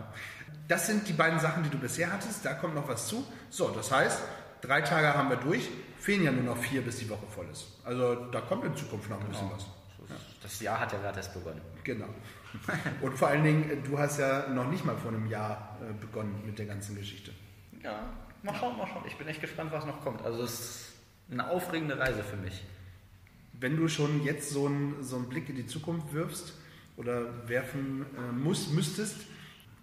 Das 0.68 0.86
sind 0.86 1.08
die 1.08 1.12
beiden 1.14 1.40
Sachen, 1.40 1.64
die 1.64 1.68
du 1.68 1.78
bisher 1.78 2.12
hattest. 2.12 2.44
Da 2.44 2.54
kommt 2.54 2.76
noch 2.76 2.86
was 2.86 3.08
zu. 3.08 3.24
So, 3.48 3.70
das 3.70 3.90
heißt, 3.90 4.22
drei 4.60 4.82
Tage 4.82 5.12
haben 5.14 5.28
wir 5.28 5.36
durch. 5.36 5.68
Fehlen 5.98 6.22
ja 6.22 6.30
nur 6.30 6.44
noch 6.44 6.56
vier, 6.56 6.80
bis 6.82 6.98
die 6.98 7.10
Woche 7.10 7.26
voll 7.26 7.46
ist. 7.50 7.66
Also 7.84 8.14
da 8.26 8.40
kommt 8.40 8.64
in 8.64 8.76
Zukunft 8.76 9.10
noch 9.10 9.20
ein 9.20 9.28
bisschen 9.28 9.50
was. 9.50 9.66
Das 10.42 10.60
Jahr 10.60 10.78
hat 10.78 10.92
ja 10.92 10.98
gerade 11.00 11.16
erst 11.18 11.34
begonnen. 11.34 11.60
Genau. 11.82 12.06
Und 13.00 13.18
vor 13.18 13.28
allen 13.28 13.42
Dingen, 13.42 13.82
du 13.82 13.98
hast 13.98 14.18
ja 14.20 14.48
noch 14.48 14.68
nicht 14.70 14.84
mal 14.84 14.96
vor 14.96 15.10
einem 15.10 15.26
Jahr 15.26 15.76
äh, 15.82 15.92
begonnen 15.92 16.40
mit 16.46 16.58
der 16.58 16.66
ganzen 16.66 16.94
Geschichte. 16.96 17.32
Ja, 17.82 18.08
mal 18.42 18.54
schauen, 18.54 18.78
mal 18.78 18.86
schauen. 18.86 19.02
Ich 19.08 19.16
bin 19.16 19.26
echt 19.26 19.40
gespannt, 19.40 19.72
was 19.72 19.84
noch 19.86 20.00
kommt. 20.02 20.22
Also 20.22 20.42
es 20.44 20.52
ist 20.60 20.92
eine 21.32 21.50
aufregende 21.50 21.98
Reise 21.98 22.22
für 22.22 22.36
mich. 22.36 22.64
Wenn 23.54 23.76
du 23.76 23.88
schon 23.88 24.22
jetzt 24.22 24.50
so 24.50 24.66
einen, 24.66 25.02
so 25.02 25.16
einen 25.16 25.28
Blick 25.28 25.48
in 25.48 25.56
die 25.56 25.66
Zukunft 25.66 26.12
wirfst 26.12 26.54
oder 27.00 27.48
werfen 27.48 28.04
äh, 28.16 28.32
musst, 28.32 28.72
müsstest, 28.72 29.16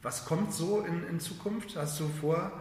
was 0.04 0.24
kommt 0.26 0.54
so 0.54 0.82
in, 0.82 1.04
in 1.08 1.20
Zukunft? 1.20 1.76
Hast 1.76 2.00
du 2.00 2.08
vor, 2.22 2.52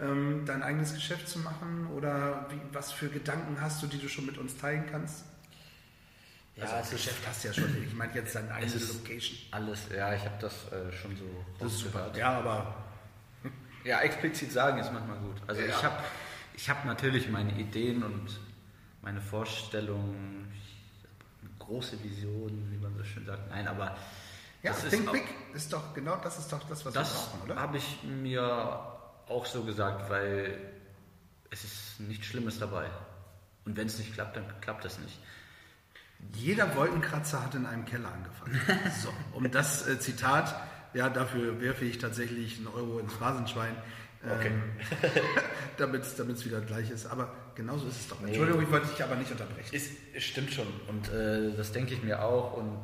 ähm, 0.00 0.44
dein 0.46 0.62
eigenes 0.62 0.94
Geschäft 0.94 1.28
zu 1.28 1.38
machen 1.40 1.86
oder 1.94 2.46
wie, 2.50 2.60
was 2.74 2.92
für 2.92 3.08
Gedanken 3.08 3.60
hast 3.60 3.82
du, 3.82 3.86
die 3.86 3.98
du 3.98 4.08
schon 4.08 4.24
mit 4.26 4.38
uns 4.38 4.56
teilen 4.56 4.84
kannst? 4.90 5.24
Ja, 6.56 6.62
also 6.64 6.76
das 6.76 6.86
es 6.86 6.92
ist- 6.92 6.98
Geschäft 7.04 7.28
hast 7.28 7.44
du 7.44 7.48
ja 7.48 7.54
schon, 7.54 7.84
ich 7.86 7.94
meine 7.94 8.14
jetzt 8.14 8.34
deine 8.34 8.52
eigene 8.54 8.72
Location. 8.86 9.38
Alles, 9.50 9.80
ja, 9.94 10.14
ich 10.14 10.24
habe 10.24 10.36
das 10.40 10.54
äh, 10.72 10.90
schon 10.92 11.14
so 11.14 11.24
Das 11.58 11.72
ist 11.72 11.78
super. 11.80 12.10
Ja, 12.16 12.38
aber 12.38 12.74
Ja, 13.84 14.00
explizit 14.00 14.50
sagen 14.52 14.78
ist 14.80 14.90
manchmal 14.92 15.18
gut. 15.18 15.36
Also 15.46 15.60
Ja. 15.60 15.68
ich 15.68 15.82
habe 15.84 15.96
ich 16.54 16.70
hab 16.70 16.84
natürlich 16.86 17.28
meine 17.28 17.52
Ideen 17.60 18.02
und 18.02 18.40
meine 19.02 19.20
Vorstellungen, 19.20 20.35
große 21.66 22.02
Vision, 22.02 22.68
wie 22.70 22.78
man 22.78 22.96
so 22.96 23.04
schön 23.04 23.26
sagt. 23.26 23.50
Nein, 23.50 23.66
aber 23.68 23.96
ja, 24.62 24.72
das 24.72 24.88
Think 24.88 25.06
ist, 25.06 25.12
Big 25.12 25.24
ist 25.54 25.72
doch 25.72 25.94
genau 25.94 26.16
das 26.16 26.38
ist 26.38 26.52
doch 26.52 26.62
das, 26.68 26.84
was 26.84 26.94
das 26.94 27.12
wir 27.12 27.20
brauchen, 27.20 27.42
oder? 27.50 27.60
habe 27.60 27.76
ich 27.76 28.02
mir 28.02 28.96
auch 29.28 29.46
so 29.46 29.62
gesagt, 29.62 30.08
weil 30.10 30.58
es 31.50 31.64
ist 31.64 32.00
nichts 32.00 32.26
Schlimmes 32.26 32.58
dabei. 32.58 32.86
Und 33.64 33.76
wenn 33.76 33.86
es 33.86 33.98
nicht 33.98 34.14
klappt, 34.14 34.36
dann 34.36 34.44
klappt 34.60 34.84
es 34.84 34.98
nicht. 34.98 35.18
Jeder 36.34 36.74
Wolkenkratzer 36.76 37.44
hat 37.44 37.54
in 37.54 37.66
einem 37.66 37.84
Keller 37.84 38.10
angefangen. 38.12 38.60
So, 39.02 39.12
um 39.32 39.50
das 39.50 39.86
äh, 39.86 39.98
Zitat 39.98 40.54
Ja, 40.94 41.10
dafür 41.10 41.60
werfe 41.60 41.84
ich 41.84 41.98
tatsächlich 41.98 42.58
einen 42.58 42.68
Euro 42.68 42.98
ins 42.98 43.12
Phrasenschwein. 43.12 43.76
Okay. 44.26 44.48
Ähm, 44.48 45.10
damit 45.76 46.02
es 46.02 46.44
wieder 46.44 46.60
gleich 46.60 46.90
ist. 46.90 47.06
Aber 47.06 47.32
genauso 47.54 47.86
ist 47.86 48.00
es 48.00 48.08
doch. 48.08 48.20
Nee. 48.20 48.28
Entschuldigung, 48.28 48.62
ich 48.62 48.70
wollte 48.70 48.88
dich 48.88 49.02
aber 49.02 49.16
nicht 49.16 49.30
unterbrechen. 49.30 49.70
Es, 49.74 49.90
es 50.14 50.24
stimmt 50.24 50.52
schon 50.52 50.66
und 50.88 51.12
äh, 51.12 51.54
das 51.56 51.72
denke 51.72 51.94
ich 51.94 52.02
mir 52.02 52.22
auch 52.22 52.56
und 52.56 52.82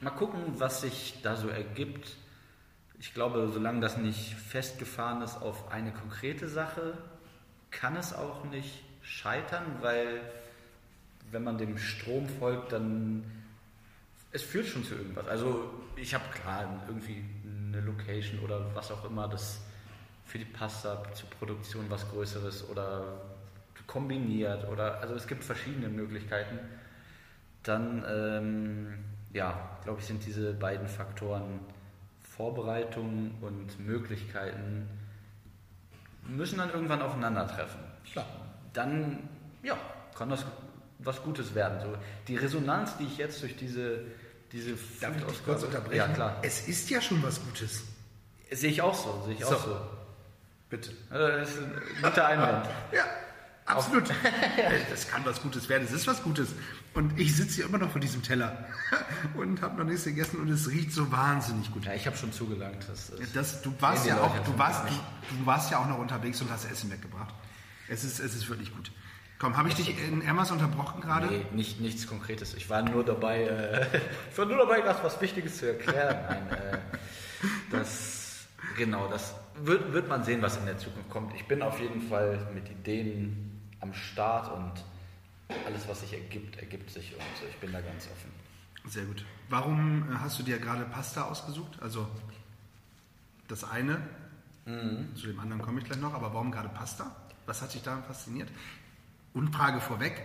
mal 0.00 0.10
gucken, 0.10 0.40
was 0.58 0.82
sich 0.82 1.20
da 1.22 1.36
so 1.36 1.48
ergibt. 1.48 2.16
Ich 2.98 3.14
glaube, 3.14 3.50
solange 3.52 3.80
das 3.80 3.96
nicht 3.96 4.34
festgefahren 4.34 5.22
ist 5.22 5.40
auf 5.40 5.70
eine 5.70 5.92
konkrete 5.92 6.48
Sache, 6.48 6.98
kann 7.70 7.96
es 7.96 8.12
auch 8.12 8.44
nicht 8.44 8.82
scheitern, 9.02 9.64
weil 9.80 10.20
wenn 11.30 11.44
man 11.44 11.56
dem 11.56 11.78
Strom 11.78 12.28
folgt, 12.28 12.72
dann 12.72 13.24
es 14.32 14.42
führt 14.42 14.66
schon 14.66 14.84
zu 14.84 14.94
irgendwas. 14.94 15.26
Also 15.28 15.70
ich 15.96 16.14
habe 16.14 16.24
klar 16.32 16.82
irgendwie 16.86 17.24
eine 17.68 17.80
Location 17.80 18.40
oder 18.40 18.74
was 18.74 18.90
auch 18.90 19.04
immer, 19.04 19.28
das 19.28 19.60
für 20.30 20.38
die 20.38 20.44
Pasta 20.44 21.02
zur 21.12 21.28
Produktion 21.30 21.86
was 21.88 22.08
Größeres 22.08 22.68
oder 22.68 23.20
kombiniert 23.88 24.68
oder 24.68 25.00
also 25.00 25.14
es 25.14 25.26
gibt 25.26 25.42
verschiedene 25.42 25.88
Möglichkeiten. 25.88 26.58
Dann 27.64 28.04
ähm, 28.08 29.04
ja, 29.32 29.78
glaube 29.82 29.98
ich, 30.00 30.06
sind 30.06 30.24
diese 30.24 30.52
beiden 30.54 30.86
Faktoren 30.86 31.58
Vorbereitung 32.36 33.32
und 33.40 33.80
Möglichkeiten 33.84 34.88
müssen 36.28 36.58
dann 36.58 36.70
irgendwann 36.70 37.02
aufeinandertreffen. 37.02 37.80
Klar. 38.12 38.26
Dann 38.72 39.28
ja, 39.64 39.76
kann 40.16 40.30
das 40.30 40.44
was 41.00 41.20
Gutes 41.24 41.56
werden. 41.56 41.80
So 41.80 41.92
die 42.28 42.36
Resonanz, 42.36 42.96
die 42.98 43.04
ich 43.04 43.18
jetzt 43.18 43.42
durch 43.42 43.56
diese 43.56 44.04
diese 44.52 44.76
Darf 45.00 45.12
ich 45.16 45.44
kurz 45.44 45.64
unterbrechen? 45.64 45.96
Ja 45.96 46.08
klar, 46.08 46.38
Es 46.42 46.68
ist 46.68 46.88
ja 46.90 47.00
schon 47.00 47.20
was 47.22 47.40
Gutes. 47.44 47.82
sehe 48.52 48.70
ich 48.70 48.80
auch 48.82 48.94
so, 48.94 49.22
sehe 49.26 49.34
ich 49.34 49.44
So. 49.44 49.54
auch 49.56 49.64
so. 49.64 49.99
Bitte. 50.70 50.90
Äh, 51.10 51.40
Das 51.40 51.50
ist 51.50 51.58
ein 51.58 51.72
guter 52.02 52.26
Einwand. 52.26 52.66
Ja, 52.92 53.04
absolut. 53.66 54.08
das 54.90 55.08
kann 55.08 55.24
was 55.24 55.42
Gutes 55.42 55.68
werden. 55.68 55.84
Es 55.86 55.92
ist 55.92 56.06
was 56.06 56.22
Gutes. 56.22 56.48
Und 56.94 57.18
ich 57.20 57.36
sitze 57.36 57.56
hier 57.56 57.64
immer 57.66 57.78
noch 57.78 57.90
vor 57.90 58.00
diesem 58.00 58.22
Teller 58.22 58.66
und 59.34 59.62
habe 59.62 59.76
noch 59.78 59.84
nichts 59.84 60.04
gegessen 60.04 60.40
und 60.40 60.48
es 60.48 60.68
riecht 60.68 60.92
so 60.92 61.10
wahnsinnig 61.12 61.70
gut. 61.72 61.84
Ja, 61.84 61.94
ich 61.94 62.06
habe 62.06 62.16
schon 62.16 62.32
zugelangt. 62.32 62.84
Das 62.88 63.12
Das, 63.32 63.62
du, 63.62 63.72
warst 63.80 64.06
ja 64.06 64.20
auch, 64.20 64.36
du, 64.40 64.58
warst, 64.58 64.82
du, 64.88 65.36
du 65.38 65.46
warst 65.46 65.70
ja 65.70 65.78
auch 65.78 65.86
noch 65.86 65.98
unterwegs 65.98 66.40
und 66.40 66.50
hast 66.50 66.70
Essen 66.70 66.88
mitgebracht. 66.88 67.32
Es 67.88 68.02
ist, 68.04 68.18
es 68.20 68.34
ist 68.34 68.48
wirklich 68.48 68.74
gut. 68.74 68.90
Komm, 69.38 69.56
habe 69.56 69.68
ich 69.68 69.74
dich 69.74 69.96
in 70.06 70.20
Emmas 70.22 70.50
unterbrochen 70.50 71.00
gerade? 71.00 71.26
Nee, 71.28 71.46
nicht, 71.52 71.80
nichts 71.80 72.06
Konkretes. 72.06 72.54
Ich 72.54 72.68
war 72.68 72.82
nur 72.82 73.04
dabei, 73.04 73.42
äh, 73.44 73.86
ich 74.32 74.36
war 74.38 74.46
nur 74.46 74.58
dabei, 74.58 74.82
was, 74.84 75.02
was 75.02 75.20
Wichtiges 75.20 75.58
zu 75.58 75.68
erklären. 75.68 76.16
Nein, 76.28 76.58
äh, 76.58 76.78
das, 77.70 78.46
genau, 78.76 79.08
das 79.08 79.32
wird, 79.66 79.92
wird 79.92 80.08
man 80.08 80.24
sehen, 80.24 80.42
was 80.42 80.56
in 80.56 80.66
der 80.66 80.78
Zukunft 80.78 81.10
kommt. 81.10 81.34
Ich 81.34 81.46
bin 81.46 81.62
auf 81.62 81.80
jeden 81.80 82.02
Fall 82.02 82.48
mit 82.54 82.68
Ideen 82.70 83.60
am 83.80 83.92
Start 83.94 84.52
und 84.52 84.72
alles, 85.66 85.88
was 85.88 86.00
sich 86.00 86.12
ergibt, 86.12 86.58
ergibt 86.58 86.90
sich 86.90 87.12
und 87.14 87.48
ich 87.48 87.56
bin 87.56 87.72
da 87.72 87.80
ganz 87.80 88.06
offen. 88.06 88.30
Sehr 88.90 89.04
gut. 89.04 89.24
Warum 89.48 90.10
äh, 90.10 90.16
hast 90.16 90.38
du 90.38 90.42
dir 90.42 90.58
gerade 90.58 90.84
Pasta 90.84 91.24
ausgesucht? 91.24 91.78
Also 91.80 92.06
das 93.48 93.64
eine, 93.64 94.00
Mhm. 94.66 95.16
zu 95.16 95.26
dem 95.26 95.40
anderen 95.40 95.62
komme 95.62 95.80
ich 95.80 95.86
gleich 95.86 95.98
noch, 95.98 96.12
aber 96.14 96.32
warum 96.34 96.52
gerade 96.52 96.68
Pasta? 96.68 97.10
Was 97.46 97.62
hat 97.62 97.72
dich 97.74 97.82
daran 97.82 98.04
fasziniert? 98.04 98.48
Und 99.32 99.52
Frage 99.54 99.80
vorweg, 99.80 100.22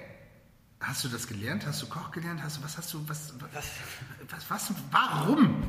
hast 0.81 1.03
du 1.05 1.07
das 1.07 1.25
gelernt? 1.27 1.65
Hast 1.65 1.81
du 1.81 1.87
Koch 1.87 2.11
gelernt? 2.11 2.43
Hast 2.43 2.57
du, 2.57 2.63
was 2.63 2.77
hast 2.77 2.93
du, 2.93 3.07
was, 3.09 3.33
was, 3.53 3.65
was, 4.29 4.49
was 4.51 4.73
warum? 4.91 5.63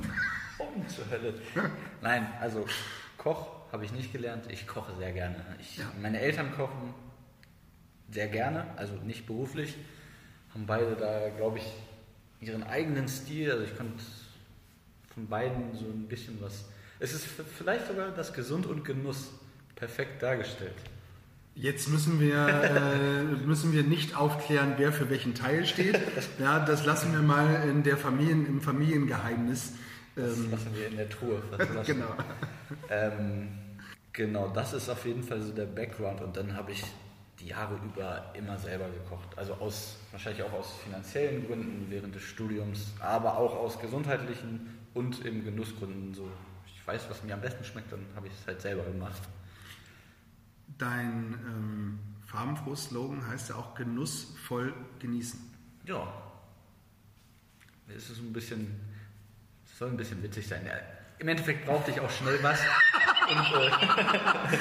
Um 0.58 0.88
zur 0.88 1.08
Hölle. 1.08 1.40
Nein, 2.02 2.26
also 2.40 2.66
Koch 3.16 3.46
habe 3.76 3.84
ich 3.84 3.92
nicht 3.92 4.10
gelernt. 4.10 4.46
Ich 4.48 4.66
koche 4.66 4.94
sehr 4.96 5.12
gerne. 5.12 5.36
Ich, 5.60 5.76
Ja. 5.76 5.84
Meine 6.00 6.18
Eltern 6.18 6.50
kochen 6.56 6.94
sehr 8.10 8.26
gerne, 8.26 8.64
also 8.76 8.94
nicht 8.94 9.26
beruflich. 9.26 9.76
Haben 10.54 10.64
beide 10.64 10.96
da, 10.96 11.28
glaube 11.36 11.58
ich, 11.58 11.66
ihren 12.40 12.62
eigenen 12.62 13.06
Stil. 13.06 13.52
Also 13.52 13.64
ich 13.64 13.76
konnte 13.76 14.02
von 15.12 15.26
beiden 15.26 15.74
so 15.74 15.84
ein 15.84 16.08
bisschen 16.08 16.40
was. 16.40 16.64
Es 17.00 17.12
ist 17.12 17.26
vielleicht 17.26 17.86
sogar 17.86 18.12
das 18.12 18.32
Gesund 18.32 18.64
und 18.64 18.82
Genuss 18.82 19.28
perfekt 19.74 20.22
dargestellt. 20.22 20.76
Jetzt 21.54 21.90
müssen 21.90 22.18
wir, 22.18 22.48
äh, 22.48 23.24
müssen 23.24 23.74
wir 23.74 23.82
nicht 23.82 24.16
aufklären, 24.16 24.76
wer 24.78 24.90
für 24.90 25.10
welchen 25.10 25.34
Teil 25.34 25.66
steht. 25.66 26.00
Ja, 26.38 26.64
das 26.64 26.86
lassen 26.86 27.12
wir 27.12 27.20
mal 27.20 27.68
in 27.68 27.82
der 27.82 27.98
Familien, 27.98 28.46
im 28.46 28.62
Familiengeheimnis. 28.62 29.74
Das 30.14 30.38
Ähm, 30.38 30.50
lassen 30.50 30.74
wir 30.74 30.86
in 30.86 30.96
der 30.96 31.10
Truhe. 31.10 31.42
genau. 31.84 32.14
Ähm, 32.88 33.48
genau, 34.16 34.48
das 34.48 34.72
ist 34.72 34.88
auf 34.88 35.04
jeden 35.04 35.22
Fall 35.22 35.40
so 35.40 35.52
der 35.52 35.66
Background 35.66 36.20
und 36.22 36.36
dann 36.36 36.56
habe 36.56 36.72
ich 36.72 36.82
die 37.38 37.48
Jahre 37.48 37.76
über 37.84 38.32
immer 38.34 38.58
selber 38.58 38.88
gekocht. 38.88 39.36
Also 39.36 39.54
aus 39.54 39.98
wahrscheinlich 40.10 40.42
auch 40.42 40.52
aus 40.54 40.72
finanziellen 40.82 41.46
Gründen 41.46 41.86
während 41.90 42.14
des 42.14 42.22
Studiums, 42.22 42.94
aber 42.98 43.36
auch 43.36 43.54
aus 43.54 43.78
gesundheitlichen 43.78 44.70
und 44.94 45.24
eben 45.24 45.44
Genussgründen. 45.44 46.14
So, 46.14 46.28
ich 46.66 46.86
weiß, 46.86 47.08
was 47.10 47.22
mir 47.22 47.34
am 47.34 47.42
besten 47.42 47.62
schmeckt, 47.62 47.92
dann 47.92 48.04
habe 48.16 48.26
ich 48.26 48.32
es 48.32 48.46
halt 48.46 48.60
selber 48.60 48.84
gemacht. 48.84 49.20
Dein 50.78 51.34
ähm, 51.46 51.98
Farbenfroh-Slogan 52.24 53.26
heißt 53.28 53.50
ja 53.50 53.56
auch 53.56 53.74
genussvoll 53.74 54.72
genießen. 54.98 55.38
Ja, 55.84 56.10
es 57.94 58.10
ist 58.10 58.18
ein 58.18 58.32
bisschen, 58.32 58.80
es 59.66 59.78
soll 59.78 59.90
ein 59.90 59.96
bisschen 59.96 60.22
witzig 60.22 60.48
sein. 60.48 60.68
Im 61.18 61.28
Endeffekt 61.28 61.64
brauchte 61.66 61.90
ich 61.90 62.00
auch 62.00 62.10
schnell 62.10 62.38
was. 62.42 62.60
Und, 63.30 63.60
äh, 63.60 63.70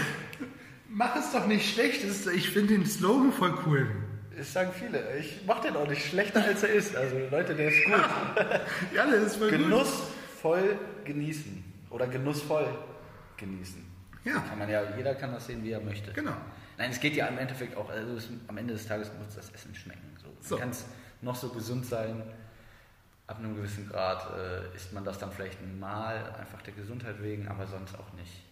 Mach 0.90 1.16
es 1.16 1.32
doch 1.32 1.46
nicht 1.48 1.74
schlecht. 1.74 2.04
das 2.04 2.12
ist- 2.12 2.28
Ich 2.28 2.50
finde 2.50 2.76
den 2.76 2.86
Slogan 2.86 3.32
voll 3.34 3.54
cool. 3.66 3.90
Es 4.38 4.52
sagen 4.54 4.72
viele, 4.78 5.18
ich 5.18 5.46
mache 5.46 5.68
den 5.68 5.76
auch 5.78 5.88
nicht 5.88 6.06
schlechter 6.06 6.44
als 6.44 6.64
er 6.64 6.70
ist. 6.70 6.96
Also 6.96 7.16
Leute, 7.32 7.56
der 7.56 7.70
ist 7.70 7.86
gut. 7.86 7.94
Ja, 8.94 9.06
das 9.06 9.24
ist 9.24 9.36
voll 9.38 9.50
gut. 9.50 9.60
Genussvoll 9.60 10.80
genießen. 11.06 11.64
Oder 11.90 12.08
genussvoll 12.08 12.68
genießen. 13.38 13.86
Ja. 14.26 14.40
Kann 14.40 14.58
man 14.60 14.70
ja, 14.70 14.82
jeder 14.98 15.16
kann 15.16 15.32
das 15.32 15.48
sehen, 15.48 15.64
wie 15.64 15.72
er 15.72 15.80
möchte. 15.82 16.12
Genau. 16.14 16.36
Nein, 16.78 16.92
es 16.92 17.00
geht 17.00 17.16
ja 17.16 17.28
im 17.28 17.38
Endeffekt 17.38 17.78
auch, 17.78 17.90
also 17.90 18.16
es, 18.16 18.28
am 18.48 18.58
Ende 18.58 18.74
des 18.74 18.86
Tages 18.88 19.10
muss 19.24 19.36
das 19.36 19.50
Essen 19.52 19.74
schmecken. 19.76 20.02
So. 20.22 20.56
So. 20.56 20.58
kann 20.58 20.70
es 20.72 20.86
noch 21.22 21.36
so 21.36 21.50
gesund 21.50 21.86
sein. 21.86 22.22
Ab 23.28 23.40
einem 23.40 23.56
gewissen 23.56 23.90
Grad 23.90 24.28
äh, 24.38 24.76
isst 24.76 24.94
man 24.94 25.04
das 25.04 25.18
dann 25.18 25.32
vielleicht 25.32 25.60
mal, 25.80 26.34
einfach 26.40 26.62
der 26.62 26.74
Gesundheit 26.74 27.22
wegen, 27.22 27.48
aber 27.48 27.66
sonst 27.66 27.96
auch 27.96 28.14
nicht. 28.14 28.44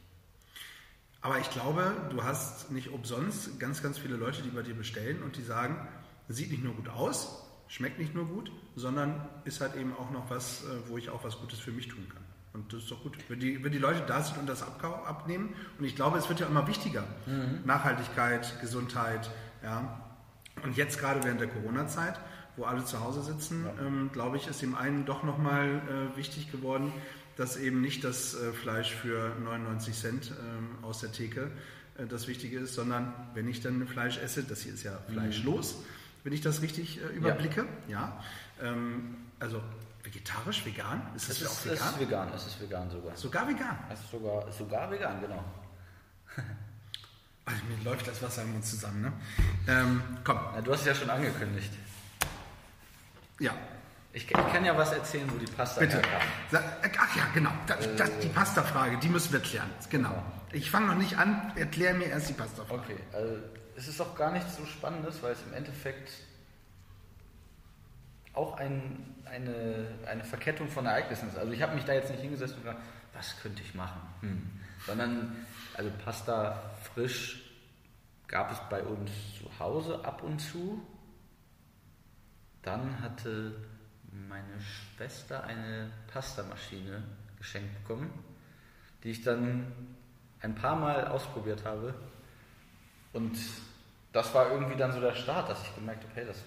Aber 1.21 1.37
ich 1.37 1.49
glaube, 1.51 1.93
du 2.09 2.23
hast 2.23 2.71
nicht 2.71 2.89
umsonst 2.89 3.59
ganz, 3.59 3.81
ganz 3.81 3.97
viele 3.97 4.17
Leute, 4.17 4.41
die 4.41 4.49
bei 4.49 4.61
dir 4.61 4.75
bestellen 4.75 5.23
und 5.23 5.37
die 5.37 5.43
sagen, 5.43 5.87
sieht 6.27 6.51
nicht 6.51 6.63
nur 6.63 6.73
gut 6.73 6.89
aus, 6.89 7.43
schmeckt 7.67 7.99
nicht 7.99 8.13
nur 8.13 8.25
gut, 8.25 8.51
sondern 8.75 9.29
ist 9.45 9.61
halt 9.61 9.75
eben 9.75 9.95
auch 9.95 10.11
noch 10.11 10.29
was, 10.29 10.63
äh, 10.63 10.89
wo 10.89 10.97
ich 10.97 11.09
auch 11.09 11.23
was 11.23 11.37
Gutes 11.37 11.59
für 11.59 11.71
mich 11.71 11.87
tun 11.87 12.07
kann. 12.09 12.23
Und 12.53 12.71
das 12.71 12.83
ist 12.83 12.91
doch 12.91 13.01
gut. 13.01 13.17
Wenn 13.29 13.39
die, 13.39 13.63
wenn 13.63 13.71
die 13.71 13.79
Leute 13.79 14.03
da 14.05 14.21
sind 14.21 14.37
und 14.37 14.47
das 14.47 14.61
abnehmen, 14.61 15.55
und 15.79 15.85
ich 15.85 15.95
glaube, 15.95 16.19
es 16.19 16.29
wird 16.29 16.39
ja 16.39 16.45
immer 16.45 16.67
wichtiger. 16.67 17.03
Nachhaltigkeit, 17.65 18.59
Gesundheit, 18.61 19.29
ja. 19.63 19.99
Und 20.63 20.77
jetzt 20.77 20.99
gerade 20.99 21.23
während 21.23 21.41
der 21.41 21.47
Corona-Zeit, 21.47 22.19
wo 22.57 22.65
alle 22.65 22.85
zu 22.85 22.99
Hause 22.99 23.21
sitzen, 23.23 23.65
ähm, 23.81 24.09
glaube 24.13 24.37
ich, 24.37 24.47
ist 24.47 24.61
dem 24.61 24.75
einen 24.75 25.05
doch 25.05 25.23
nochmal 25.23 25.81
äh, 26.13 26.17
wichtig 26.17 26.51
geworden, 26.51 26.91
dass 27.35 27.57
eben 27.57 27.81
nicht 27.81 28.03
das 28.03 28.35
äh, 28.35 28.53
Fleisch 28.53 28.93
für 28.93 29.33
99 29.43 29.95
Cent 29.95 30.31
ähm, 30.39 30.83
aus 30.83 30.99
der 30.99 31.11
Theke 31.11 31.49
äh, 31.97 32.05
das 32.05 32.27
Wichtige 32.27 32.59
ist, 32.59 32.75
sondern 32.75 33.13
wenn 33.33 33.47
ich 33.47 33.61
dann 33.61 33.87
Fleisch 33.87 34.17
esse, 34.19 34.43
das 34.43 34.61
hier 34.61 34.73
ist 34.73 34.83
ja 34.83 34.99
fleischlos, 35.11 35.77
wenn 36.23 36.31
ich 36.33 36.41
das 36.41 36.61
richtig 36.61 37.01
äh, 37.01 37.07
überblicke, 37.15 37.65
ja. 37.87 38.21
Ähm, 38.61 39.15
also 39.39 39.61
vegetarisch, 40.03 40.65
vegan, 40.65 41.01
ist 41.15 41.29
das 41.29 41.37
Es 41.37 41.41
ja 41.41 41.45
ist, 41.47 41.51
auch 41.51 41.65
es 41.65 41.71
vegan? 41.71 41.89
ist 41.93 41.99
vegan, 41.99 42.29
es 42.35 42.45
ist 42.47 42.61
vegan 42.61 42.89
sogar. 42.91 43.17
Sogar 43.17 43.47
vegan. 43.47 43.77
Es 43.91 43.99
ist 44.01 44.11
sogar, 44.11 44.51
sogar 44.51 44.91
vegan, 44.91 45.19
genau. 45.21 45.43
Also 47.45 47.59
mir 47.65 47.83
läuft 47.83 48.07
das 48.07 48.21
Wasser 48.21 48.43
im 48.43 48.53
Mund 48.53 48.65
zusammen, 48.65 49.01
ne? 49.01 49.11
Ähm, 49.67 50.01
komm, 50.23 50.37
Ja, 50.55 50.61
du 50.61 50.71
hast 50.71 50.79
es 50.81 50.85
ja 50.85 50.95
schon 50.95 51.09
angekündigt. 51.09 51.71
Ja, 53.39 53.53
Ich, 54.13 54.29
ich 54.29 54.31
kann 54.31 54.63
ja 54.63 54.77
was 54.77 54.91
erzählen, 54.91 55.27
wo 55.33 55.37
die 55.37 55.51
Pasta 55.51 55.81
bitte. 55.81 55.95
herkam. 55.97 56.21
Ach 56.99 57.15
ja, 57.15 57.23
genau. 57.33 57.51
Das, 57.65 57.79
das, 57.97 58.09
Äh. 58.09 58.19
die 58.21 58.27
Pasta-Frage, 58.29 58.97
die 58.99 59.09
müssen 59.09 59.33
wir 59.33 59.39
klären. 59.39 59.69
Genau. 59.89 60.23
Ich 60.51 60.69
fange 60.69 60.87
noch 60.87 60.95
nicht 60.95 61.17
an, 61.17 61.51
erklär 61.55 61.95
mir 61.95 62.05
erst 62.07 62.29
die 62.29 62.33
Pasta-Frage. 62.33 62.81
Okay, 62.83 62.97
also 63.11 63.35
es 63.75 63.87
ist 63.87 63.99
auch 63.99 64.15
gar 64.15 64.31
nichts 64.31 64.55
so 64.55 64.65
Spannendes, 64.65 65.23
weil 65.23 65.31
es 65.33 65.41
im 65.47 65.53
Endeffekt 65.55 66.11
auch 68.33 68.57
ein, 68.57 69.15
eine, 69.25 69.87
eine 70.07 70.23
Verkettung 70.23 70.67
von 70.69 70.85
Ereignissen 70.85 71.29
ist. 71.29 71.37
Also 71.37 71.51
ich 71.51 71.61
habe 71.61 71.75
mich 71.75 71.85
da 71.85 71.93
jetzt 71.93 72.09
nicht 72.11 72.21
hingesetzt 72.21 72.53
und 72.55 72.63
gesagt, 72.63 72.81
was 73.13 73.39
könnte 73.41 73.61
ich 73.61 73.73
machen? 73.75 74.01
Hm. 74.21 74.49
Sondern, 74.85 75.35
also 75.75 75.89
Pasta 76.03 76.61
frisch 76.93 77.41
gab 78.27 78.51
es 78.51 78.59
bei 78.69 78.81
uns 78.83 79.11
zu 79.37 79.49
Hause 79.59 80.03
ab 80.03 80.23
und 80.23 80.39
zu. 80.39 80.81
Dann 82.63 83.01
hatte 83.01 83.53
meine 84.11 84.59
Schwester 84.59 85.43
eine 85.43 85.91
Pastamaschine 86.11 87.03
geschenkt 87.37 87.73
bekommen, 87.81 88.11
die 89.03 89.11
ich 89.11 89.21
dann 89.21 89.71
ein 90.41 90.55
paar 90.55 90.75
Mal 90.75 91.07
ausprobiert 91.07 91.65
habe. 91.65 91.93
Und 93.11 93.37
das 94.11 94.33
war 94.33 94.51
irgendwie 94.51 94.75
dann 94.75 94.91
so 94.91 95.01
der 95.01 95.13
Start, 95.13 95.49
dass 95.49 95.61
ich 95.63 95.75
gemerkt 95.75 96.03
habe, 96.03 96.15
hey, 96.15 96.25
das, 96.25 96.37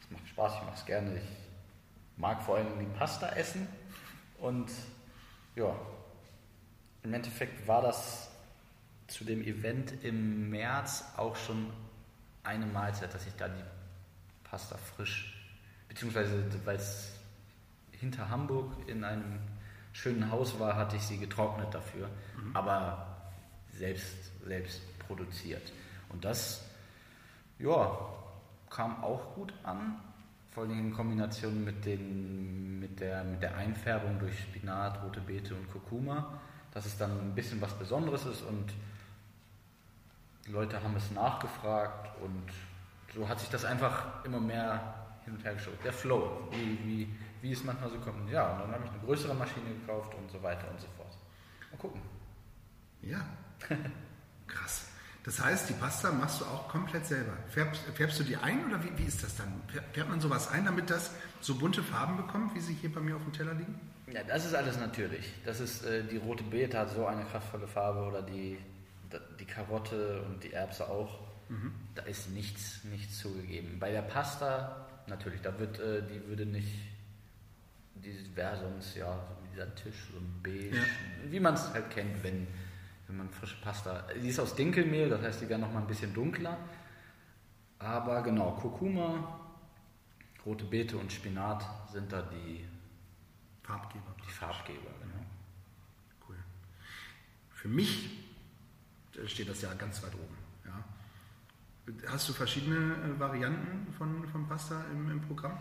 das 0.00 0.10
macht 0.10 0.28
Spaß, 0.28 0.54
ich 0.56 0.62
mache 0.62 0.76
es 0.76 0.84
gerne. 0.84 1.16
Ich 1.16 2.18
mag 2.18 2.42
vor 2.42 2.56
allem 2.56 2.78
die 2.78 2.98
Pasta 2.98 3.28
essen. 3.30 3.66
Und 4.38 4.70
ja, 5.54 5.74
im 7.02 7.14
Endeffekt 7.14 7.66
war 7.66 7.82
das 7.82 8.30
zu 9.06 9.24
dem 9.24 9.42
Event 9.42 10.04
im 10.04 10.50
März 10.50 11.04
auch 11.16 11.36
schon 11.36 11.70
eine 12.42 12.66
Mahlzeit, 12.66 13.12
dass 13.14 13.26
ich 13.26 13.34
da 13.34 13.48
die 13.48 13.62
Pasta 14.52 14.76
frisch, 14.76 15.34
beziehungsweise 15.88 16.44
weil 16.66 16.76
es 16.76 17.14
hinter 17.92 18.28
Hamburg 18.28 18.70
in 18.86 19.02
einem 19.02 19.38
schönen 19.94 20.30
Haus 20.30 20.60
war, 20.60 20.76
hatte 20.76 20.96
ich 20.96 21.02
sie 21.02 21.16
getrocknet 21.16 21.72
dafür, 21.72 22.10
mhm. 22.36 22.54
aber 22.54 23.16
selbst, 23.72 24.30
selbst 24.44 24.82
produziert. 24.98 25.72
Und 26.10 26.26
das, 26.26 26.66
ja, 27.58 27.98
kam 28.68 29.02
auch 29.02 29.34
gut 29.34 29.54
an, 29.62 29.96
vor 30.50 30.64
allem 30.64 30.78
in 30.78 30.92
Kombination 30.92 31.64
mit, 31.64 31.86
den, 31.86 32.78
mit, 32.78 33.00
der, 33.00 33.24
mit 33.24 33.40
der 33.40 33.56
Einfärbung 33.56 34.18
durch 34.18 34.38
Spinat, 34.38 35.02
rote 35.02 35.22
Beete 35.22 35.54
und 35.54 35.70
Kurkuma, 35.72 36.38
dass 36.72 36.84
es 36.84 36.98
dann 36.98 37.10
ein 37.18 37.34
bisschen 37.34 37.58
was 37.62 37.72
Besonderes 37.78 38.26
ist 38.26 38.42
und 38.42 38.70
die 40.46 40.52
Leute 40.52 40.82
haben 40.82 40.94
es 40.96 41.10
nachgefragt 41.10 42.10
und 42.20 42.52
so 43.14 43.28
hat 43.28 43.40
sich 43.40 43.48
das 43.50 43.64
einfach 43.64 44.24
immer 44.24 44.40
mehr 44.40 44.94
hin 45.24 45.34
und 45.34 45.44
her 45.44 45.54
geschaut. 45.54 45.74
Der 45.84 45.92
Flow, 45.92 46.48
wie, 46.50 46.78
wie, 46.84 47.08
wie 47.40 47.52
es 47.52 47.62
manchmal 47.64 47.90
so 47.90 47.98
kommt. 47.98 48.30
Ja, 48.30 48.52
und 48.52 48.60
dann 48.60 48.72
habe 48.72 48.84
ich 48.84 48.90
eine 48.90 49.00
größere 49.00 49.34
Maschine 49.34 49.70
gekauft 49.80 50.14
und 50.14 50.30
so 50.30 50.42
weiter 50.42 50.68
und 50.70 50.80
so 50.80 50.86
fort. 50.96 51.16
Mal 51.70 51.78
gucken. 51.78 52.00
Ja, 53.02 53.24
krass. 54.46 54.86
Das 55.24 55.40
heißt, 55.40 55.68
die 55.68 55.74
Pasta 55.74 56.10
machst 56.10 56.40
du 56.40 56.44
auch 56.46 56.68
komplett 56.68 57.06
selber. 57.06 57.32
Färbst, 57.48 57.82
färbst 57.94 58.18
du 58.18 58.24
die 58.24 58.36
ein 58.36 58.66
oder 58.66 58.82
wie, 58.82 58.98
wie 58.98 59.04
ist 59.04 59.22
das 59.22 59.36
dann? 59.36 59.62
Färbt 59.92 60.10
man 60.10 60.20
sowas 60.20 60.50
ein, 60.50 60.64
damit 60.64 60.90
das 60.90 61.12
so 61.40 61.54
bunte 61.54 61.82
Farben 61.82 62.16
bekommt, 62.16 62.54
wie 62.54 62.60
sie 62.60 62.74
hier 62.74 62.92
bei 62.92 63.00
mir 63.00 63.14
auf 63.14 63.22
dem 63.22 63.32
Teller 63.32 63.54
liegen? 63.54 63.78
Ja, 64.12 64.24
das 64.24 64.44
ist 64.44 64.54
alles 64.54 64.78
natürlich. 64.78 65.32
Das 65.44 65.60
ist 65.60 65.84
äh, 65.84 66.02
die 66.02 66.16
rote 66.16 66.42
Beete 66.42 66.76
hat 66.78 66.90
so 66.90 67.06
eine 67.06 67.24
kraftvolle 67.24 67.68
Farbe 67.68 68.00
oder 68.00 68.22
die, 68.22 68.58
die 69.38 69.44
Karotte 69.44 70.22
und 70.22 70.42
die 70.42 70.52
Erbse 70.52 70.88
auch. 70.88 71.20
Mhm. 71.52 71.72
Da 71.94 72.02
ist 72.02 72.30
nichts, 72.30 72.82
nichts 72.84 73.18
zugegeben. 73.18 73.78
Bei 73.78 73.92
der 73.92 74.02
Pasta 74.02 74.86
natürlich, 75.06 75.42
da 75.42 75.58
wird 75.58 75.78
äh, 75.78 76.02
die 76.02 76.26
würde 76.26 76.46
nicht, 76.46 76.72
die 77.94 78.16
wäre 78.34 78.56
sonst 78.56 78.96
ja 78.96 79.22
dieser 79.52 79.74
Tisch 79.74 80.08
so 80.10 80.18
ein 80.18 80.40
beige, 80.42 80.76
ja. 80.76 80.82
wie 81.30 81.40
man 81.40 81.54
es 81.54 81.70
halt 81.74 81.90
kennt, 81.90 82.22
wenn, 82.22 82.46
wenn 83.06 83.18
man 83.18 83.28
frische 83.28 83.60
Pasta. 83.60 84.06
Die 84.22 84.28
ist 84.28 84.40
aus 84.40 84.54
Dinkelmehl, 84.54 85.10
das 85.10 85.20
heißt, 85.20 85.42
die 85.42 85.48
wäre 85.48 85.60
noch 85.60 85.70
mal 85.70 85.80
ein 85.80 85.86
bisschen 85.86 86.14
dunkler. 86.14 86.56
Aber 87.78 88.22
genau, 88.22 88.52
Kurkuma, 88.52 89.40
rote 90.46 90.64
Beete 90.64 90.96
und 90.96 91.12
Spinat 91.12 91.64
sind 91.92 92.10
da 92.10 92.22
die 92.22 92.64
Farbgeber. 93.62 94.14
Die 94.26 94.30
Farbgeber, 94.30 94.90
genau. 95.02 95.26
Cool. 96.26 96.36
Für 97.50 97.68
mich 97.68 98.10
steht 99.26 99.50
das 99.50 99.60
ja 99.60 99.74
ganz 99.74 100.02
weit 100.02 100.14
oben. 100.14 100.41
Hast 102.06 102.28
du 102.28 102.32
verschiedene 102.32 102.94
äh, 102.94 103.18
Varianten 103.18 103.92
von, 103.94 104.26
von 104.28 104.46
Pasta 104.46 104.84
im, 104.92 105.10
im 105.10 105.20
Programm? 105.20 105.58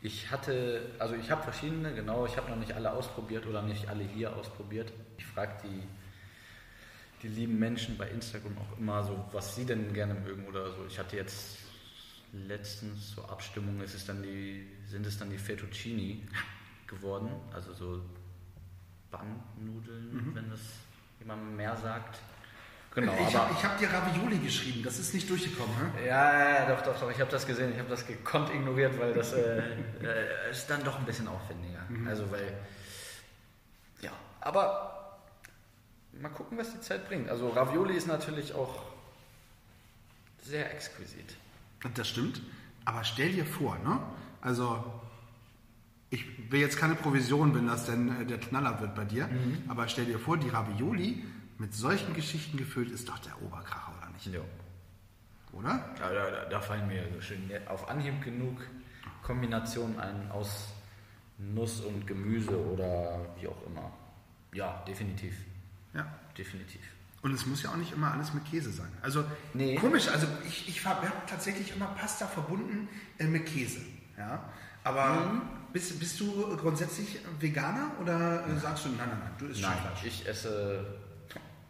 Ich 0.00 0.30
hatte, 0.30 0.90
also 0.98 1.14
ich 1.14 1.30
habe 1.30 1.42
verschiedene, 1.42 1.92
genau, 1.94 2.26
ich 2.26 2.36
habe 2.36 2.50
noch 2.50 2.56
nicht 2.56 2.72
alle 2.72 2.92
ausprobiert 2.92 3.46
oder 3.46 3.62
nicht 3.62 3.88
alle 3.88 4.04
hier 4.04 4.36
ausprobiert. 4.36 4.92
Ich 5.16 5.26
frage 5.26 5.52
die, 5.64 5.82
die 7.22 7.28
lieben 7.28 7.58
Menschen 7.58 7.96
bei 7.96 8.08
Instagram 8.08 8.56
auch 8.58 8.78
immer 8.78 9.02
so, 9.02 9.24
was 9.32 9.56
sie 9.56 9.64
denn 9.64 9.92
gerne 9.92 10.14
mögen 10.14 10.46
oder 10.46 10.70
so. 10.70 10.86
Ich 10.86 10.98
hatte 10.98 11.16
jetzt 11.16 11.58
letztens 12.32 13.14
zur 13.14 13.28
Abstimmung, 13.30 13.80
ist 13.80 13.94
es 13.94 14.06
dann 14.06 14.22
die, 14.22 14.68
sind 14.86 15.06
es 15.06 15.18
dann 15.18 15.30
die 15.30 15.38
Fettuccini 15.38 16.28
geworden, 16.86 17.30
also 17.52 17.72
so 17.72 18.00
Bandnudeln, 19.10 20.14
mhm. 20.14 20.34
wenn 20.34 20.50
das 20.50 20.60
jemand 21.18 21.56
mehr 21.56 21.76
sagt. 21.76 22.20
Genau, 23.00 23.12
ich 23.28 23.34
habe 23.34 23.62
hab 23.62 23.78
dir 23.78 23.92
Ravioli 23.92 24.38
geschrieben, 24.38 24.82
das 24.82 24.98
ist 24.98 25.14
nicht 25.14 25.30
durchgekommen, 25.30 25.74
ne? 25.76 26.06
Ja, 26.06 26.66
doch, 26.66 26.82
doch, 26.82 26.98
doch, 26.98 27.10
ich 27.10 27.20
habe 27.20 27.30
das 27.30 27.46
gesehen, 27.46 27.72
ich 27.72 27.78
habe 27.78 27.88
das 27.88 28.06
gekonnt 28.06 28.50
ignoriert, 28.50 28.98
weil 28.98 29.14
das 29.14 29.32
äh, 29.32 29.58
äh, 30.02 30.50
ist 30.50 30.66
dann 30.68 30.82
doch 30.82 30.98
ein 30.98 31.04
bisschen 31.04 31.28
aufwendiger. 31.28 31.84
Mhm. 31.88 32.08
Also, 32.08 32.30
weil, 32.30 32.52
ja, 34.00 34.10
aber 34.40 35.18
mal 36.20 36.30
gucken, 36.30 36.58
was 36.58 36.72
die 36.72 36.80
Zeit 36.80 37.06
bringt. 37.06 37.28
Also, 37.28 37.50
Ravioli 37.50 37.94
ist 37.94 38.08
natürlich 38.08 38.52
auch 38.52 38.82
sehr 40.42 40.72
exquisit. 40.74 41.36
Das 41.94 42.08
stimmt, 42.08 42.42
aber 42.84 43.04
stell 43.04 43.30
dir 43.30 43.46
vor, 43.46 43.78
ne? 43.84 44.00
Also, 44.40 44.84
ich 46.10 46.50
will 46.50 46.60
jetzt 46.60 46.78
keine 46.78 46.94
Provision, 46.94 47.54
wenn 47.54 47.66
das 47.66 47.84
denn 47.84 48.22
äh, 48.22 48.24
der 48.24 48.38
Knaller 48.38 48.80
wird 48.80 48.94
bei 48.94 49.04
dir, 49.04 49.28
mhm. 49.28 49.62
aber 49.68 49.86
stell 49.88 50.06
dir 50.06 50.18
vor, 50.18 50.36
die 50.36 50.48
Ravioli 50.48 51.22
mit 51.58 51.74
solchen 51.74 52.14
Geschichten 52.14 52.56
gefüllt 52.56 52.90
ist 52.90 53.08
doch 53.08 53.18
der 53.18 53.40
Oberkracher, 53.42 53.92
oder 53.98 54.10
nicht? 54.10 54.26
Ja. 54.26 54.40
Oder? 55.52 55.94
Ja, 55.98 56.12
da, 56.12 56.44
da, 56.44 56.60
fallen 56.60 56.86
mir 56.86 57.04
schön 57.20 57.50
auf 57.66 57.88
Anhieb 57.88 58.22
genug 58.22 58.60
Kombinationen 59.22 59.98
ein 59.98 60.30
aus 60.30 60.68
Nuss 61.38 61.80
und 61.80 62.06
Gemüse 62.06 62.56
oder 62.56 63.20
wie 63.38 63.48
auch 63.48 63.66
immer. 63.66 63.92
Ja, 64.52 64.82
definitiv. 64.86 65.34
Ja. 65.94 66.06
Definitiv. 66.36 66.80
Und 67.22 67.32
es 67.32 67.46
muss 67.46 67.62
ja 67.62 67.70
auch 67.70 67.76
nicht 67.76 67.92
immer 67.92 68.12
alles 68.12 68.32
mit 68.32 68.44
Käse 68.44 68.70
sein. 68.70 68.90
Also 69.02 69.24
nee. 69.52 69.74
komisch, 69.74 70.08
also 70.08 70.26
ich, 70.46 70.68
ich 70.68 70.84
habe 70.86 71.10
tatsächlich 71.26 71.74
immer 71.74 71.86
Pasta 71.86 72.26
verbunden 72.26 72.88
äh, 73.18 73.24
mit 73.24 73.46
Käse. 73.46 73.80
Ja? 74.16 74.48
Aber 74.84 75.26
mhm. 75.26 75.42
bist, 75.72 75.98
bist 75.98 76.20
du 76.20 76.56
grundsätzlich 76.56 77.18
Veganer 77.40 77.90
oder 78.00 78.46
äh, 78.46 78.56
sagst 78.60 78.84
du, 78.84 78.90
nein, 78.90 79.08
nein, 79.08 79.18
nein, 79.20 79.32
du 79.38 79.46
isst 79.46 79.60
nein, 79.62 79.76
Fleisch? 79.78 80.04
Ich 80.04 80.28
esse 80.28 80.97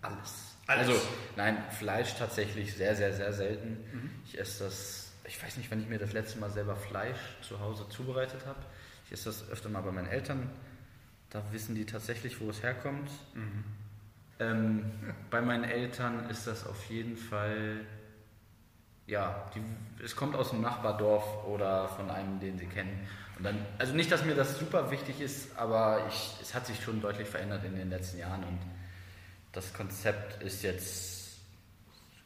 alles. 0.03 0.57
alles. 0.67 0.89
Also, 0.89 1.01
nein, 1.37 1.59
Fleisch 1.71 2.15
tatsächlich 2.17 2.75
sehr, 2.75 2.95
sehr, 2.95 3.13
sehr 3.13 3.33
selten. 3.33 3.79
Mhm. 3.93 4.11
Ich 4.25 4.39
esse 4.39 4.65
das, 4.65 5.13
ich 5.25 5.43
weiß 5.43 5.57
nicht, 5.57 5.71
wann 5.71 5.81
ich 5.81 5.89
mir 5.89 5.99
das 5.99 6.13
letzte 6.13 6.39
Mal 6.39 6.51
selber 6.51 6.77
Fleisch 6.77 7.19
zu 7.43 7.61
Hause 7.61 7.89
zubereitet 7.89 8.47
habe. 8.47 8.61
Ich 9.07 9.13
esse 9.13 9.27
das 9.27 9.49
öfter 9.51 9.69
mal 9.69 9.83
bei 9.83 9.93
meinen 9.93 10.09
Eltern. 10.09 10.51
Da 11.31 11.43
wissen 11.53 11.75
die 11.75 11.85
tatsächlich, 11.85 12.41
wo 12.41 12.51
es 12.51 12.63
herkommt. 12.63 13.11
Mhm. 13.35 13.65
Ähm, 14.41 14.91
ja. 15.07 15.15
Bei 15.31 15.41
meinen 15.41 15.65
Eltern 15.65 16.29
ist 16.31 16.47
das 16.47 16.67
auf 16.67 16.89
jeden 16.89 17.17
Fall, 17.17 17.81
ja, 19.07 19.51
die, 19.55 19.63
es 20.05 20.15
kommt 20.15 20.37
aus 20.37 20.51
dem 20.51 20.61
Nachbardorf 20.61 21.45
oder 21.47 21.89
von 21.89 22.11
einem, 22.11 22.39
den 22.41 22.59
sie 22.59 22.67
kennen. 22.67 23.07
Und 23.37 23.45
dann, 23.45 23.59
also 23.79 23.95
nicht, 23.95 24.11
dass 24.11 24.25
mir 24.25 24.35
das 24.35 24.59
super 24.59 24.91
wichtig 24.91 25.21
ist, 25.21 25.57
aber 25.57 26.07
ich, 26.09 26.37
es 26.41 26.55
hat 26.55 26.67
sich 26.67 26.83
schon 26.83 27.01
deutlich 27.01 27.29
verändert 27.29 27.65
in 27.65 27.77
den 27.77 27.91
letzten 27.91 28.19
Jahren 28.19 28.45
und 28.45 28.59
das 29.53 29.73
Konzept 29.73 30.43
ist 30.43 30.63
jetzt 30.63 31.41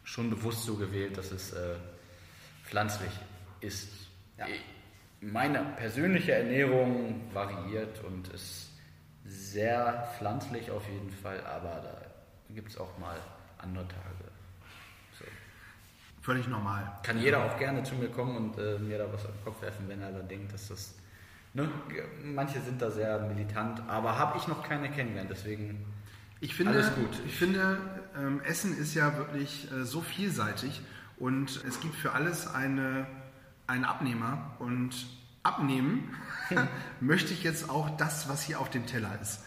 schon 0.05 0.31
bewusst 0.31 0.65
so 0.65 0.77
gewählt, 0.77 1.17
dass 1.17 1.31
es 1.31 1.53
äh, 1.53 1.77
pflanzlich 2.65 3.13
ist. 3.61 3.89
Ja. 4.39 4.47
Meine 5.21 5.61
persönliche 5.77 6.33
Ernährung 6.33 7.33
variiert 7.33 8.03
und 8.05 8.29
ist 8.29 8.71
sehr 9.25 10.13
pflanzlich 10.19 10.71
auf 10.71 10.87
jeden 10.89 11.11
Fall, 11.11 11.41
aber 11.47 11.81
da 11.81 12.55
gibt 12.55 12.71
es 12.71 12.77
auch 12.79 12.99
mal 12.99 13.17
andere 13.59 13.87
Tage. 13.87 14.31
So. 15.19 15.25
Völlig 16.21 16.49
normal. 16.49 16.99
Kann 17.05 17.21
jeder 17.21 17.45
auch 17.45 17.57
gerne 17.57 17.85
zu 17.85 17.95
mir 17.95 18.09
kommen 18.09 18.37
und 18.37 18.59
äh, 18.59 18.79
mir 18.79 18.99
da 18.99 19.13
was 19.13 19.25
am 19.27 19.33
Kopf 19.45 19.63
werfen, 19.63 19.89
wenn 19.89 20.03
er 20.03 20.11
da 20.11 20.21
denkt, 20.21 20.53
dass 20.53 20.69
das. 20.69 20.95
Ne? 21.55 21.69
Manche 22.25 22.61
sind 22.61 22.83
da 22.83 22.91
sehr 22.91 23.21
militant, 23.21 23.81
aber 23.89 24.19
habe 24.19 24.39
ich 24.39 24.49
noch 24.49 24.67
keine 24.67 24.91
kennengelernt, 24.91 25.31
deswegen 25.31 25.85
ich 26.43 26.57
finde, 26.57 26.73
Alles 26.73 26.93
gut. 26.97 27.23
Ich 27.25 27.37
finde, 27.37 27.79
ähm, 28.17 28.41
Essen 28.41 28.77
ist 28.77 28.95
ja 28.95 29.17
wirklich 29.17 29.71
äh, 29.71 29.85
so 29.85 30.01
vielseitig 30.01 30.83
und 31.17 31.63
es 31.65 31.79
gibt 31.79 31.95
für 31.95 32.13
alles 32.13 32.49
eine, 32.49 33.07
einen 33.69 33.85
Abnehmer. 33.85 34.57
Und 34.59 35.07
abnehmen 35.45 36.13
möchte 37.01 37.33
ich 37.33 37.45
jetzt 37.45 37.71
auch 37.71 37.97
das, 37.97 38.29
was 38.29 38.43
hier 38.43 38.59
auf 38.59 38.71
dem 38.71 38.87
Teller 38.87 39.17
ist, 39.23 39.45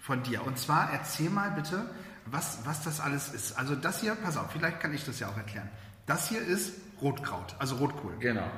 von 0.00 0.24
dir. 0.24 0.44
Und 0.44 0.58
zwar 0.58 0.90
erzähl 0.92 1.30
mal 1.30 1.52
bitte, 1.52 1.88
was, 2.26 2.66
was 2.66 2.82
das 2.82 2.98
alles 2.98 3.32
ist. 3.32 3.56
Also 3.56 3.76
das 3.76 4.00
hier, 4.00 4.16
pass 4.16 4.36
auf, 4.36 4.50
vielleicht 4.50 4.80
kann 4.80 4.92
ich 4.92 5.04
das 5.04 5.20
ja 5.20 5.28
auch 5.28 5.36
erklären. 5.36 5.68
Das 6.06 6.28
hier 6.28 6.40
ist 6.40 6.72
Rotkraut, 7.00 7.54
also 7.60 7.76
Rotkohl. 7.76 8.16
Genau. 8.18 8.50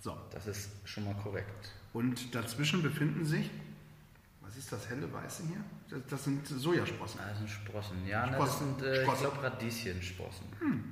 So. 0.00 0.16
Das 0.30 0.46
ist 0.46 0.70
schon 0.84 1.04
mal 1.04 1.14
korrekt. 1.22 1.72
Und 1.92 2.34
dazwischen 2.34 2.82
befinden 2.82 3.26
sich 3.26 3.50
ist 4.60 4.72
das 4.72 4.88
helle 4.88 5.10
Weiße 5.12 5.42
hier? 5.44 5.62
Das, 5.88 6.00
das 6.08 6.24
sind 6.24 6.46
Sojasprossen. 6.46 7.20
Ah, 7.20 7.28
das 7.30 7.38
sind 7.38 7.50
Sprossen. 7.50 8.06
Ja, 8.06 8.26
Sprossen. 8.28 8.38
das 8.46 8.58
sind, 8.58 8.82
äh, 8.82 9.02
ich 9.02 9.18
glaube, 9.18 9.42
Radieschensprossen. 9.42 10.46
Hm. 10.60 10.84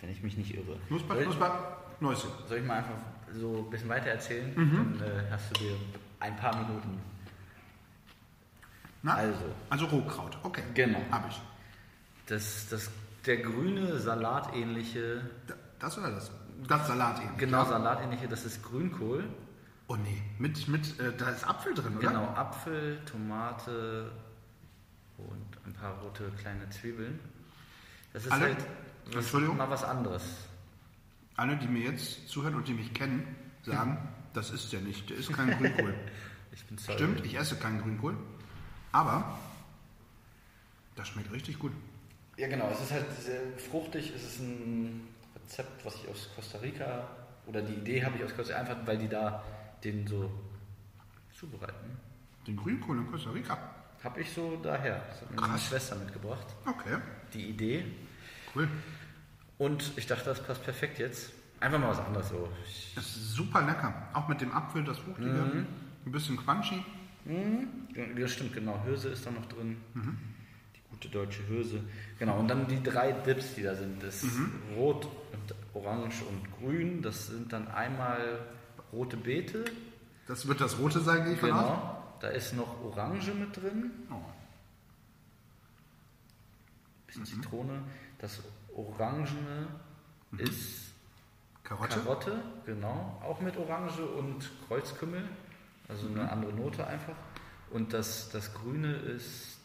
Wenn 0.00 0.10
ich 0.10 0.22
mich 0.22 0.36
nicht 0.36 0.54
irre. 0.54 0.78
Knusper, 0.88 1.16
Knusper, 1.16 1.76
Neues. 2.00 2.26
Soll 2.48 2.58
ich 2.58 2.64
mal 2.64 2.78
einfach 2.78 2.94
so 3.32 3.64
ein 3.66 3.70
bisschen 3.70 3.88
weiter 3.88 4.06
erzählen? 4.10 4.52
Mhm. 4.54 4.98
Dann 4.98 5.08
äh, 5.08 5.30
hast 5.30 5.50
du 5.50 5.60
dir 5.64 5.76
ein 6.20 6.36
paar 6.36 6.54
Minuten 6.56 7.00
Na? 9.02 9.14
Also. 9.14 9.44
Also 9.70 9.86
Rohkraut, 9.86 10.38
okay. 10.42 10.62
Genau. 10.74 11.00
Hab 11.10 11.28
ich. 11.28 11.40
Das, 12.26 12.68
das, 12.68 12.90
der 13.26 13.38
grüne, 13.38 13.98
salatähnliche, 13.98 15.22
Da- 15.46 15.54
Das 15.78 15.98
oder 15.98 16.10
das? 16.12 16.30
Das 16.68 16.86
Salat 16.86 17.20
eben. 17.22 17.36
genau 17.36 17.64
salatähnliche, 17.64 18.28
das 18.28 18.44
ist 18.44 18.62
Grünkohl. 18.62 19.24
Oh 19.86 19.96
nee, 19.96 20.22
mit, 20.38 20.66
mit 20.68 20.98
äh, 20.98 21.12
da 21.16 21.30
ist 21.30 21.46
Apfel 21.46 21.74
drin, 21.74 21.98
oder? 21.98 22.08
Genau, 22.08 22.24
Apfel, 22.34 22.98
Tomate 23.04 24.10
und 25.18 25.66
ein 25.66 25.72
paar 25.74 25.98
rote 26.00 26.30
kleine 26.38 26.68
Zwiebeln. 26.70 27.20
Das 28.12 28.24
ist 28.24 28.32
Alle? 28.32 28.44
halt 28.44 28.56
was, 29.12 29.32
mal 29.32 29.70
was 29.70 29.84
anderes. 29.84 30.22
Alle, 31.36 31.56
die 31.56 31.66
mir 31.66 31.90
jetzt 31.90 32.28
zuhören 32.28 32.54
und 32.54 32.66
die 32.66 32.74
mich 32.74 32.94
kennen, 32.94 33.36
sagen, 33.62 33.98
das 34.32 34.50
ist 34.50 34.72
der 34.72 34.80
nicht. 34.80 35.10
Der 35.10 35.16
ist 35.18 35.32
kein 35.32 35.50
Grünkohl. 35.50 35.94
Ich 36.54 36.64
bin 36.66 36.78
sorry. 36.78 36.98
Stimmt, 36.98 37.26
ich 37.26 37.34
esse 37.36 37.56
keinen 37.56 37.82
Grünkohl. 37.82 38.16
Aber 38.92 39.36
das 40.94 41.08
schmeckt 41.08 41.32
richtig 41.32 41.58
gut. 41.58 41.72
Ja, 42.36 42.46
genau. 42.46 42.70
Es 42.70 42.80
ist 42.80 42.92
halt 42.92 43.06
sehr 43.20 43.40
fruchtig. 43.58 44.12
Es 44.14 44.22
ist 44.22 44.38
ein 44.38 45.08
Rezept, 45.34 45.84
was 45.84 45.96
ich 45.96 46.08
aus 46.08 46.30
Costa 46.36 46.58
Rica 46.58 47.08
oder 47.46 47.60
die 47.60 47.74
Idee 47.74 48.04
habe 48.04 48.16
ich 48.16 48.22
aus 48.22 48.36
Costa 48.36 48.56
Rica, 48.56 48.70
einfach 48.70 48.86
weil 48.86 48.98
die 48.98 49.08
da 49.08 49.42
den 49.84 50.06
so 50.06 50.30
zubereiten. 51.38 51.98
Den 52.46 52.56
Grünkohl 52.56 52.98
in 52.98 53.10
Costa 53.10 53.30
Rica. 53.30 53.58
Habe 54.02 54.20
ich 54.20 54.30
so 54.32 54.56
daher. 54.62 55.02
Das 55.08 55.20
hat 55.22 55.30
mir 55.30 55.40
meine. 55.40 55.58
Schwester 55.58 55.96
mitgebracht. 55.96 56.46
Okay, 56.66 56.98
Die 57.32 57.48
Idee. 57.50 57.84
cool. 58.54 58.68
Und 59.58 59.92
ich 59.96 60.06
dachte, 60.06 60.24
das 60.26 60.42
passt 60.42 60.62
perfekt 60.62 60.98
jetzt. 60.98 61.32
Einfach 61.60 61.78
mal 61.78 61.88
was 61.90 62.00
anderes 62.00 62.28
so. 62.28 62.48
Das 62.94 63.04
ist 63.06 63.32
super 63.32 63.62
lecker. 63.62 63.94
Auch 64.12 64.28
mit 64.28 64.40
dem 64.40 64.52
Apfel, 64.52 64.84
das 64.84 64.98
Fruchtige. 64.98 65.28
Mhm. 65.30 65.66
Ein 66.04 66.12
bisschen 66.12 66.36
crunchy. 66.36 66.84
ja, 68.18 68.28
stimmt, 68.28 68.52
genau. 68.52 68.82
Hülse 68.84 69.08
ist 69.10 69.24
da 69.24 69.30
noch 69.30 69.46
drin. 69.46 69.78
Die 69.94 70.80
gute 70.90 71.08
deutsche 71.08 71.46
Hülse. 71.48 71.80
Genau. 72.18 72.38
Und 72.40 72.48
dann 72.48 72.66
die 72.68 72.82
drei 72.82 73.12
Dips, 73.12 73.54
die 73.54 73.62
da 73.62 73.74
sind. 73.74 74.02
Das 74.02 74.22
ist 74.22 74.36
Rot, 74.76 75.06
und 75.32 75.54
Orange 75.72 76.22
und 76.24 76.42
Grün. 76.58 77.00
Das 77.00 77.28
sind 77.28 77.52
dann 77.52 77.68
einmal 77.68 78.40
rote 78.94 79.16
Beete. 79.16 79.64
Das 80.26 80.46
wird 80.46 80.60
das 80.60 80.78
Rote 80.78 81.00
sein, 81.00 81.24
gehe 81.24 81.34
ich 81.34 81.40
von. 81.40 81.50
Genau. 81.50 82.02
Da 82.20 82.28
ist 82.28 82.54
noch 82.54 82.82
Orange 82.82 83.34
mit 83.34 83.56
drin. 83.56 83.90
Oh. 84.10 84.14
Bisschen 87.06 87.26
Zitrone. 87.26 87.82
Das 88.18 88.40
Orangene 88.74 89.68
ist 90.38 90.92
Karotte. 91.62 92.00
Karotte, 92.00 92.42
genau. 92.64 93.20
Auch 93.22 93.40
mit 93.40 93.56
Orange 93.56 94.00
und 94.00 94.50
Kreuzkümmel. 94.68 95.28
Also 95.88 96.06
eine 96.06 96.30
andere 96.30 96.52
Note 96.52 96.86
einfach. 96.86 97.16
Und 97.70 97.92
das, 97.92 98.30
das 98.30 98.54
Grüne 98.54 98.94
ist 98.94 99.58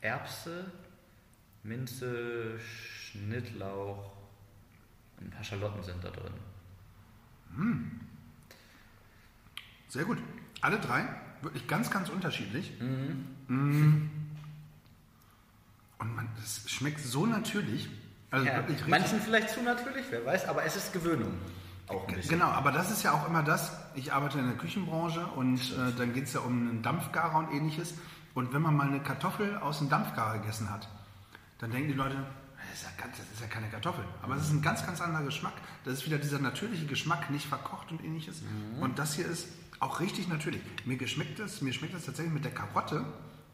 Erbse, 0.00 0.70
Minze, 1.62 2.58
Schnittlauch 2.58 4.12
und 5.18 5.26
ein 5.26 5.30
paar 5.30 5.44
Schalotten 5.44 5.82
sind 5.82 6.04
da 6.04 6.10
drin. 6.10 6.34
Sehr 9.96 10.04
gut. 10.04 10.18
Alle 10.60 10.78
drei 10.78 11.08
wirklich 11.40 11.66
ganz, 11.66 11.90
ganz 11.90 12.10
unterschiedlich. 12.10 12.70
Mhm. 12.78 13.24
Mm. 13.48 14.10
Und 15.98 16.14
man, 16.14 16.28
das 16.38 16.70
schmeckt 16.70 17.00
so 17.00 17.24
natürlich. 17.24 17.88
Also 18.30 18.44
Ja, 18.44 18.56
wirklich 18.56 18.86
manchen 18.86 19.20
vielleicht 19.20 19.48
zu 19.48 19.62
natürlich, 19.62 20.04
wer 20.10 20.26
weiß, 20.26 20.48
aber 20.48 20.64
es 20.64 20.76
ist 20.76 20.92
Gewöhnung. 20.92 21.32
Auch 21.88 22.06
ein 22.08 22.14
bisschen. 22.14 22.32
Genau, 22.32 22.48
aber 22.48 22.72
das 22.72 22.90
ist 22.90 23.04
ja 23.04 23.12
auch 23.12 23.26
immer 23.26 23.42
das, 23.42 23.72
ich 23.94 24.12
arbeite 24.12 24.38
in 24.38 24.48
der 24.48 24.58
Küchenbranche 24.58 25.24
und 25.28 25.60
äh, 25.60 25.96
dann 25.96 26.12
geht 26.12 26.24
es 26.24 26.34
ja 26.34 26.40
um 26.40 26.68
einen 26.68 26.82
Dampfgarer 26.82 27.38
und 27.38 27.50
ähnliches. 27.54 27.94
Und 28.34 28.52
wenn 28.52 28.60
man 28.60 28.76
mal 28.76 28.88
eine 28.88 29.00
Kartoffel 29.00 29.56
aus 29.56 29.78
dem 29.78 29.88
Dampfgarer 29.88 30.40
gegessen 30.40 30.68
hat, 30.70 30.90
dann 31.58 31.70
denken 31.70 31.88
die 31.88 31.94
Leute, 31.94 32.16
das 32.68 32.80
ist, 32.80 32.84
ja 32.84 33.02
ganz, 33.02 33.16
das 33.16 33.26
ist 33.32 33.40
ja 33.40 33.46
keine 33.46 33.68
Kartoffel. 33.68 34.04
Aber 34.20 34.36
es 34.36 34.42
ist 34.42 34.50
ein 34.50 34.60
ganz, 34.60 34.84
ganz 34.84 35.00
anderer 35.00 35.24
Geschmack. 35.24 35.54
Das 35.84 35.94
ist 35.94 36.04
wieder 36.06 36.18
dieser 36.18 36.38
natürliche 36.38 36.84
Geschmack, 36.84 37.30
nicht 37.30 37.46
verkocht 37.46 37.90
und 37.92 38.04
ähnliches. 38.04 38.42
Und 38.80 38.98
das 38.98 39.14
hier 39.14 39.26
ist 39.26 39.48
auch 39.80 40.00
richtig 40.00 40.28
natürlich. 40.28 40.60
Mir 40.84 40.96
geschmeckt 40.96 41.38
es, 41.38 41.60
mir 41.60 41.72
schmeckt 41.72 41.94
es 41.94 42.06
tatsächlich 42.06 42.32
mit 42.32 42.44
der 42.44 42.52
Karotte. 42.52 43.04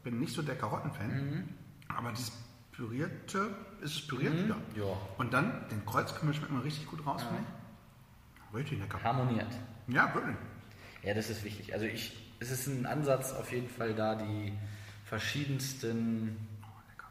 Bin 0.05 0.19
nicht 0.19 0.35
so 0.35 0.43
der 0.43 0.57
Karottenfan. 0.57 1.49
Aber 1.89 2.11
dieses 2.11 2.33
pürierte, 2.73 3.55
ist 3.81 3.95
es 3.95 4.07
püriert? 4.07 4.35
Ja. 4.49 4.57
Ja. 4.77 4.97
Und 5.19 5.33
dann 5.33 5.69
den 5.71 5.85
Kreuzkümmel 5.85 6.35
schmeckt 6.35 6.53
man 6.53 6.63
richtig 6.63 6.87
gut 6.87 7.05
raus, 7.07 7.23
finde 7.23 7.43
ich. 7.43 8.55
Richtig 8.55 8.81
lecker. 8.81 9.03
Harmoniert. 9.03 9.53
Ja, 9.89 10.15
wirklich. 10.15 10.37
Ja, 11.03 11.15
das 11.15 11.31
ist 11.31 11.43
wichtig. 11.45 11.73
Also 11.73 11.87
ich, 11.87 12.13
es 12.41 12.51
ist 12.51 12.67
ein 12.67 12.87
Ansatz 12.87 13.33
auf 13.33 13.51
jeden 13.53 13.69
Fall 13.69 13.95
da, 13.95 14.15
die 14.15 14.53
verschiedensten 15.05 16.37
Lecker. 16.89 17.09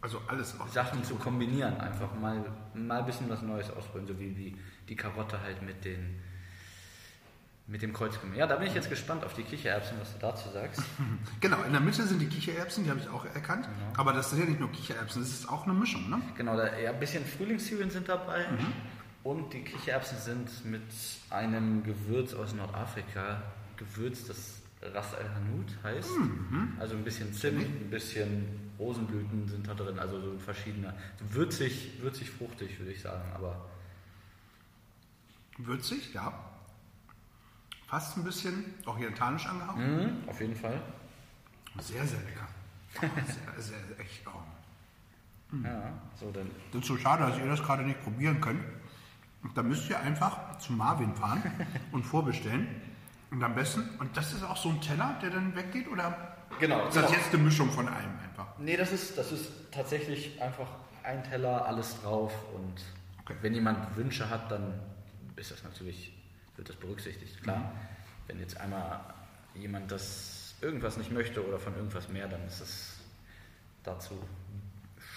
Also 0.00 0.20
alles. 0.26 0.54
Sachen 0.72 1.04
zu 1.04 1.16
kombinieren, 1.16 1.80
einfach 1.80 2.14
mal, 2.14 2.44
mal 2.74 3.00
ein 3.00 3.06
bisschen 3.06 3.28
was 3.28 3.42
Neues 3.42 3.70
ausprobieren, 3.70 4.06
so 4.06 4.18
wie 4.18 4.30
die, 4.30 4.56
die 4.88 4.96
Karotte 4.96 5.40
halt 5.40 5.62
mit 5.62 5.84
den 5.84 6.20
mit 7.66 7.80
dem 7.80 7.92
Kreuzkümmel. 7.94 8.36
Ja, 8.38 8.46
da 8.46 8.56
bin 8.56 8.66
ich 8.66 8.74
jetzt 8.74 8.90
gespannt 8.90 9.24
auf 9.24 9.32
die 9.34 9.42
Kichererbsen, 9.42 9.98
was 9.98 10.12
du 10.12 10.18
dazu 10.20 10.50
sagst. 10.50 10.82
Genau, 11.40 11.62
in 11.62 11.72
der 11.72 11.80
Mitte 11.80 12.02
sind 12.06 12.20
die 12.20 12.26
Kichererbsen, 12.26 12.84
die 12.84 12.90
habe 12.90 13.00
ich 13.00 13.08
auch 13.08 13.24
erkannt. 13.24 13.68
Aber 13.96 14.12
das 14.12 14.30
sind 14.30 14.40
ja 14.40 14.46
nicht 14.46 14.60
nur 14.60 14.70
Kichererbsen, 14.70 15.22
das 15.22 15.30
ist 15.30 15.48
auch 15.48 15.64
eine 15.64 15.72
Mischung, 15.72 16.08
ne? 16.10 16.20
Genau, 16.36 16.56
da, 16.56 16.78
ja, 16.78 16.90
ein 16.90 17.00
bisschen 17.00 17.24
Frühlingszwiebeln 17.24 17.90
sind 17.90 18.08
dabei 18.08 18.46
und 19.22 19.52
die 19.52 19.62
Kichererbsen 19.62 20.18
sind 20.18 20.64
mit 20.66 20.82
einem 21.30 21.82
Gewürz 21.82 22.34
aus 22.34 22.54
Nordafrika 22.54 23.42
gewürzt, 23.76 24.28
das 24.28 24.60
Ras 24.82 25.14
El 25.14 25.28
Hanout 25.34 25.72
heißt. 25.82 26.10
Also 26.78 26.94
ein 26.94 27.04
bisschen 27.04 27.32
Zimt, 27.32 27.62
ein 27.62 27.90
bisschen 27.90 28.72
Rosenblüten 28.78 29.48
sind 29.48 29.66
da 29.66 29.72
drin, 29.74 29.98
also 29.98 30.20
so 30.20 30.38
verschiedene. 30.38 30.92
So 31.18 31.34
würzig, 31.34 31.92
würzig 32.02 32.30
fruchtig, 32.30 32.78
würde 32.78 32.92
ich 32.92 33.00
sagen, 33.00 33.24
aber 33.34 33.64
Würzig, 35.58 36.12
ja. 36.12 36.32
Fast 37.94 38.16
ein 38.16 38.24
bisschen 38.24 38.64
orientalisch 38.86 39.46
angehaucht. 39.46 39.76
mhm, 39.78 40.24
auf 40.26 40.40
jeden 40.40 40.56
Fall. 40.56 40.82
Sehr, 41.78 42.04
sehr 42.04 42.18
lecker. 42.22 42.48
Sehr, 43.24 43.62
sehr, 43.62 44.00
echt. 44.00 44.26
Oh. 44.26 44.30
Ja, 45.62 45.92
so 46.18 46.32
dann. 46.32 46.50
Das 46.72 46.80
ist 46.80 46.88
so 46.88 46.96
schade, 46.96 47.24
dass 47.24 47.38
ihr 47.38 47.46
das 47.46 47.62
gerade 47.62 47.84
nicht 47.84 48.02
probieren 48.02 48.40
könnt. 48.40 48.60
Und 49.44 49.56
da 49.56 49.62
müsst 49.62 49.88
ihr 49.88 50.00
einfach 50.00 50.58
zu 50.58 50.72
Marvin 50.72 51.14
fahren 51.14 51.40
und 51.92 52.02
vorbestellen. 52.02 52.66
Und 53.30 53.40
am 53.44 53.54
besten, 53.54 53.88
und 54.00 54.16
das 54.16 54.32
ist 54.32 54.42
auch 54.42 54.56
so 54.56 54.70
ein 54.70 54.80
Teller, 54.80 55.16
der 55.22 55.30
dann 55.30 55.54
weggeht? 55.54 55.86
Oder 55.86 56.36
Genau, 56.58 56.88
ist 56.88 56.96
das 56.96 57.06
genau. 57.06 57.16
jetzt 57.16 57.32
eine 57.32 57.44
Mischung 57.44 57.70
von 57.70 57.86
allem 57.86 58.10
einfach? 58.28 58.46
Nee, 58.58 58.76
das 58.76 58.90
ist, 58.90 59.16
das 59.16 59.30
ist 59.30 59.52
tatsächlich 59.70 60.42
einfach 60.42 60.66
ein 61.04 61.22
Teller, 61.22 61.64
alles 61.64 62.00
drauf 62.02 62.32
und 62.56 62.74
Okay. 63.22 63.36
wenn 63.42 63.54
jemand 63.54 63.94
Wünsche 63.96 64.28
hat, 64.28 64.50
dann 64.50 64.80
ist 65.36 65.52
das 65.52 65.62
natürlich, 65.62 66.13
wird 66.56 66.68
das 66.68 66.76
berücksichtigt. 66.76 67.42
Klar, 67.42 67.72
wenn 68.26 68.38
jetzt 68.40 68.60
einmal 68.60 69.00
jemand 69.54 69.90
das 69.90 70.54
irgendwas 70.60 70.96
nicht 70.96 71.10
möchte 71.10 71.46
oder 71.46 71.58
von 71.58 71.74
irgendwas 71.76 72.08
mehr, 72.08 72.28
dann 72.28 72.46
ist 72.46 72.60
es 72.60 72.98
dazu 73.82 74.18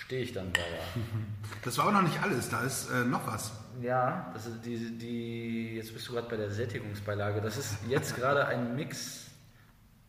stehe 0.07 0.21
ich 0.21 0.31
dann 0.31 0.53
sauer. 0.55 1.03
Das 1.63 1.77
war 1.77 1.87
auch 1.87 1.91
noch 1.91 2.01
nicht 2.01 2.21
alles, 2.21 2.49
da 2.49 2.61
ist 2.63 2.89
äh, 2.89 3.03
noch 3.03 3.27
was. 3.27 3.51
Ja, 3.81 4.31
das 4.33 4.45
ist 4.45 4.65
die, 4.65 4.97
die, 4.97 5.75
jetzt 5.75 5.93
bist 5.93 6.07
du 6.07 6.13
gerade 6.13 6.29
bei 6.29 6.37
der 6.37 6.49
Sättigungsbeilage. 6.49 7.41
Das 7.41 7.57
ist 7.57 7.77
jetzt 7.89 8.15
gerade 8.15 8.47
ein 8.47 8.75
Mix 8.75 9.25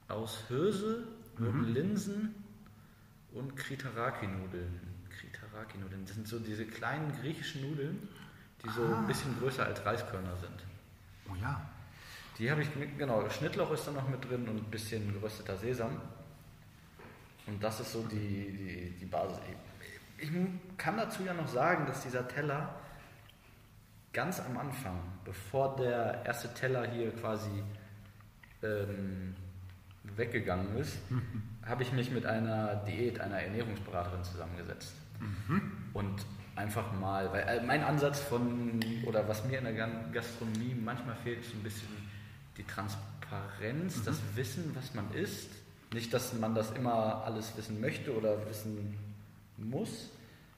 aus 0.06 0.44
Hirse, 0.46 1.04
roten 1.40 1.72
Linsen 1.74 2.34
und 3.32 3.56
Kritaraki-Nudeln. 3.56 4.80
Kritaraki-Nudeln, 5.10 6.04
das 6.06 6.14
sind 6.14 6.28
so 6.28 6.38
diese 6.38 6.64
kleinen 6.64 7.12
griechischen 7.20 7.68
Nudeln, 7.68 8.08
die 8.64 8.70
so 8.70 8.84
ein 8.84 9.06
bisschen 9.06 9.36
größer 9.40 9.66
als 9.66 9.84
Reiskörner 9.84 10.36
sind. 10.36 10.64
Oh 11.30 11.34
ja. 11.40 11.60
Die 12.38 12.50
habe 12.50 12.62
ich, 12.62 12.74
mit- 12.76 12.98
genau, 12.98 13.28
Schnittlauch 13.30 13.70
ist 13.72 13.86
da 13.86 13.90
noch 13.92 14.08
mit 14.08 14.24
drin 14.28 14.48
und 14.48 14.56
ein 14.58 14.70
bisschen 14.70 15.12
gerösteter 15.12 15.56
Sesam. 15.56 16.00
Und 17.46 17.62
das 17.62 17.80
ist 17.80 17.92
so 17.92 18.02
die, 18.02 18.52
die, 18.56 18.90
die 19.00 19.06
Basis. 19.06 19.38
Ich 20.18 20.30
kann 20.76 20.96
dazu 20.96 21.22
ja 21.24 21.32
noch 21.34 21.48
sagen, 21.48 21.86
dass 21.86 22.02
dieser 22.02 22.26
Teller 22.28 22.74
ganz 24.12 24.40
am 24.40 24.56
Anfang, 24.58 25.00
bevor 25.24 25.76
der 25.76 26.22
erste 26.26 26.52
Teller 26.54 26.88
hier 26.90 27.10
quasi 27.16 27.62
ähm, 28.62 29.34
weggegangen 30.16 30.76
ist, 30.76 30.98
habe 31.66 31.82
ich 31.82 31.92
mich 31.92 32.10
mit 32.10 32.26
einer 32.26 32.76
Diät, 32.84 33.20
einer 33.20 33.40
Ernährungsberaterin 33.40 34.24
zusammengesetzt. 34.24 34.94
Und 35.94 36.24
einfach 36.58 36.92
mal, 36.92 37.32
weil 37.32 37.42
äh, 37.48 37.62
mein 37.62 37.82
Ansatz 37.82 38.20
von, 38.20 38.80
oder 39.06 39.26
was 39.28 39.44
mir 39.44 39.58
in 39.58 39.64
der 39.64 39.88
Gastronomie 40.12 40.74
manchmal 40.74 41.16
fehlt, 41.16 41.40
ist 41.40 41.54
ein 41.54 41.62
bisschen 41.62 41.88
die 42.56 42.64
Transparenz, 42.64 44.02
das 44.04 44.18
Wissen, 44.34 44.74
was 44.74 44.94
man 44.94 45.10
isst. 45.14 45.50
Nicht, 45.94 46.12
dass 46.12 46.34
man 46.34 46.54
das 46.54 46.72
immer 46.72 47.24
alles 47.24 47.56
wissen 47.56 47.80
möchte 47.80 48.14
oder 48.14 48.46
wissen 48.46 48.98
muss, 49.56 50.10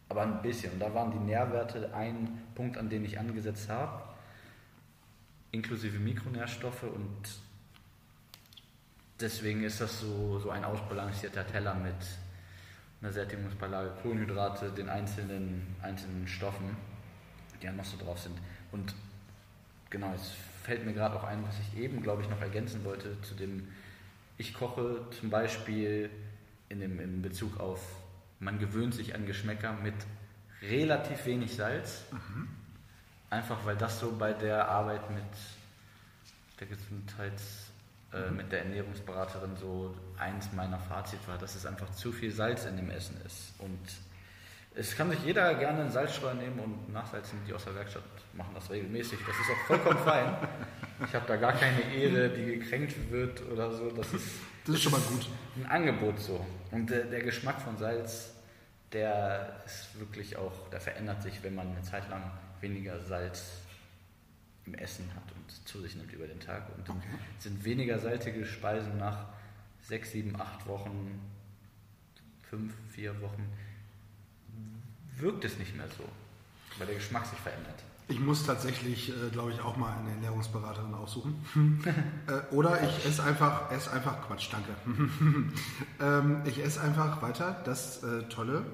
aber 0.09 0.23
ein 0.23 0.43
bisschen. 0.43 0.73
Und 0.73 0.81
da 0.81 0.93
waren 0.93 1.13
die 1.13 1.19
Nährwerte 1.19 1.95
ein 1.95 2.43
Punkt, 2.57 2.77
an 2.77 2.89
den 2.89 3.05
ich 3.05 3.19
angesetzt 3.19 3.69
habe, 3.69 4.03
inklusive 5.53 5.99
Mikronährstoffe 5.99 6.83
und 6.83 7.23
deswegen 9.21 9.63
ist 9.63 9.81
das 9.81 10.01
so, 10.01 10.39
so 10.39 10.51
ein 10.51 10.65
ausbalancierter 10.65 11.47
Teller 11.47 11.75
mit 11.75 11.95
einer 13.01 13.13
Sättigungsbeilage, 13.13 13.91
Kohlenhydrate, 14.03 14.71
den 14.71 14.89
einzelnen, 14.89 15.75
einzelnen 15.83 16.27
Stoffen, 16.27 16.77
die 17.61 17.67
ja 17.67 17.73
noch 17.73 17.85
so 17.85 17.97
drauf 17.97 18.19
sind. 18.19 18.39
Und 18.73 18.95
genau, 19.89 20.13
es 20.15 20.33
fällt 20.63 20.85
mir 20.85 20.93
gerade 20.93 21.17
auch 21.17 21.25
ein, 21.25 21.43
was 21.47 21.57
ich 21.59 21.81
eben, 21.81 22.03
glaube 22.03 22.23
ich, 22.23 22.29
noch 22.29 22.41
ergänzen 22.41 22.85
wollte 22.85 23.21
zu 23.23 23.35
dem, 23.35 23.69
ich 24.37 24.55
koche 24.55 25.07
zum 25.19 25.31
Beispiel 25.31 26.11
in, 26.69 26.81
dem, 26.81 27.01
in 27.01 27.23
Bezug 27.23 27.61
auf, 27.61 27.81
man 28.39 28.59
gewöhnt 28.59 28.95
sich 28.95 29.15
an 29.15 29.27
Geschmäcker 29.27 29.73
mit 29.75 29.95
relativ 30.63 31.27
wenig 31.27 31.55
Salz. 31.55 32.05
Mhm. 32.11 32.49
Einfach 33.29 33.65
weil 33.65 33.77
das 33.77 34.01
so 34.01 34.17
bei 34.17 34.33
der 34.33 34.69
Arbeit 34.69 35.11
mit 35.11 35.25
der 36.59 36.67
Gesundheits- 36.67 37.71
äh, 38.13 38.31
mhm. 38.31 38.37
mit 38.39 38.53
der 38.53 38.65
Ernährungsberaterin 38.65 39.57
so 39.57 39.95
eins 40.21 40.53
meiner 40.53 40.79
Fazit 40.79 41.21
war, 41.27 41.39
dass 41.39 41.55
es 41.55 41.67
einfach 41.67 41.91
zu 41.93 42.13
viel 42.13 42.31
Salz 42.31 42.65
in 42.65 42.77
dem 42.77 42.91
Essen 42.91 43.17
ist. 43.25 43.53
Und 43.59 43.79
es 44.75 44.97
kann 44.97 45.11
sich 45.11 45.21
jeder 45.25 45.55
gerne 45.55 45.81
einen 45.81 45.91
Salzstreuer 45.91 46.35
nehmen 46.35 46.61
und 46.61 46.93
nachsalzen, 46.93 47.41
die 47.47 47.53
aus 47.53 47.65
der 47.65 47.75
Werkstatt 47.75 48.05
machen 48.35 48.53
das 48.55 48.71
regelmäßig. 48.71 49.19
Das 49.27 49.37
ist 49.37 49.51
auch 49.51 49.67
vollkommen 49.67 49.99
fein. 50.05 50.37
Ich 51.05 51.15
habe 51.15 51.27
da 51.27 51.37
gar 51.37 51.53
keine 51.53 51.83
Ehre, 51.93 52.29
die 52.29 52.59
gekränkt 52.59 53.11
wird 53.11 53.43
oder 53.51 53.73
so. 53.73 53.91
Das 53.91 54.13
ist, 54.13 54.29
das 54.67 54.77
ist 54.77 54.83
schon 54.83 54.93
mal 54.93 55.01
gut. 55.01 55.27
Ein 55.57 55.67
Angebot 55.67 56.21
so. 56.21 56.45
Und 56.71 56.89
der, 56.91 57.05
der 57.05 57.23
Geschmack 57.23 57.61
von 57.61 57.77
Salz, 57.79 58.35
der 58.93 59.63
ist 59.67 59.99
wirklich 59.99 60.37
auch, 60.37 60.69
der 60.71 60.81
verändert 60.81 61.23
sich, 61.23 61.43
wenn 61.43 61.55
man 61.55 61.69
eine 61.69 61.83
Zeit 61.83 62.09
lang 62.09 62.31
weniger 62.61 63.01
Salz 63.01 63.63
im 64.67 64.75
Essen 64.75 65.11
hat 65.17 65.25
und 65.35 65.69
zu 65.69 65.81
sich 65.81 65.97
nimmt 65.97 66.13
über 66.13 66.27
den 66.27 66.39
Tag. 66.39 66.69
Und 66.77 66.89
okay. 66.89 67.01
sind 67.39 67.65
weniger 67.65 67.99
salzige 67.99 68.45
Speisen 68.45 68.99
nach 68.99 69.27
sechs, 69.83 70.13
sieben, 70.13 70.41
acht 70.41 70.67
Wochen, 70.67 71.21
fünf, 72.49 72.73
vier 72.91 73.21
Wochen, 73.21 73.47
wirkt 75.17 75.45
es 75.45 75.59
nicht 75.59 75.77
mehr 75.77 75.89
so, 75.89 76.05
weil 76.79 76.87
der 76.87 76.97
Geschmack 76.97 77.27
sich 77.27 77.39
verändert. 77.39 77.85
Ich 78.11 78.19
muss 78.19 78.45
tatsächlich, 78.45 79.11
äh, 79.11 79.31
glaube 79.31 79.53
ich, 79.53 79.61
auch 79.61 79.77
mal 79.77 79.97
eine 79.97 80.11
Ernährungsberaterin 80.11 80.95
aussuchen. 80.95 81.45
äh, 82.27 82.55
oder 82.55 82.83
ich 82.83 83.07
esse 83.07 83.23
einfach, 83.23 83.71
esse 83.71 83.93
einfach, 83.93 84.27
Quatsch, 84.27 84.49
danke. 84.51 84.71
ähm, 86.01 86.43
ich 86.45 86.63
esse 86.63 86.81
einfach 86.81 87.23
weiter 87.23 87.63
das 87.65 88.03
äh, 88.03 88.25
Tolle 88.25 88.65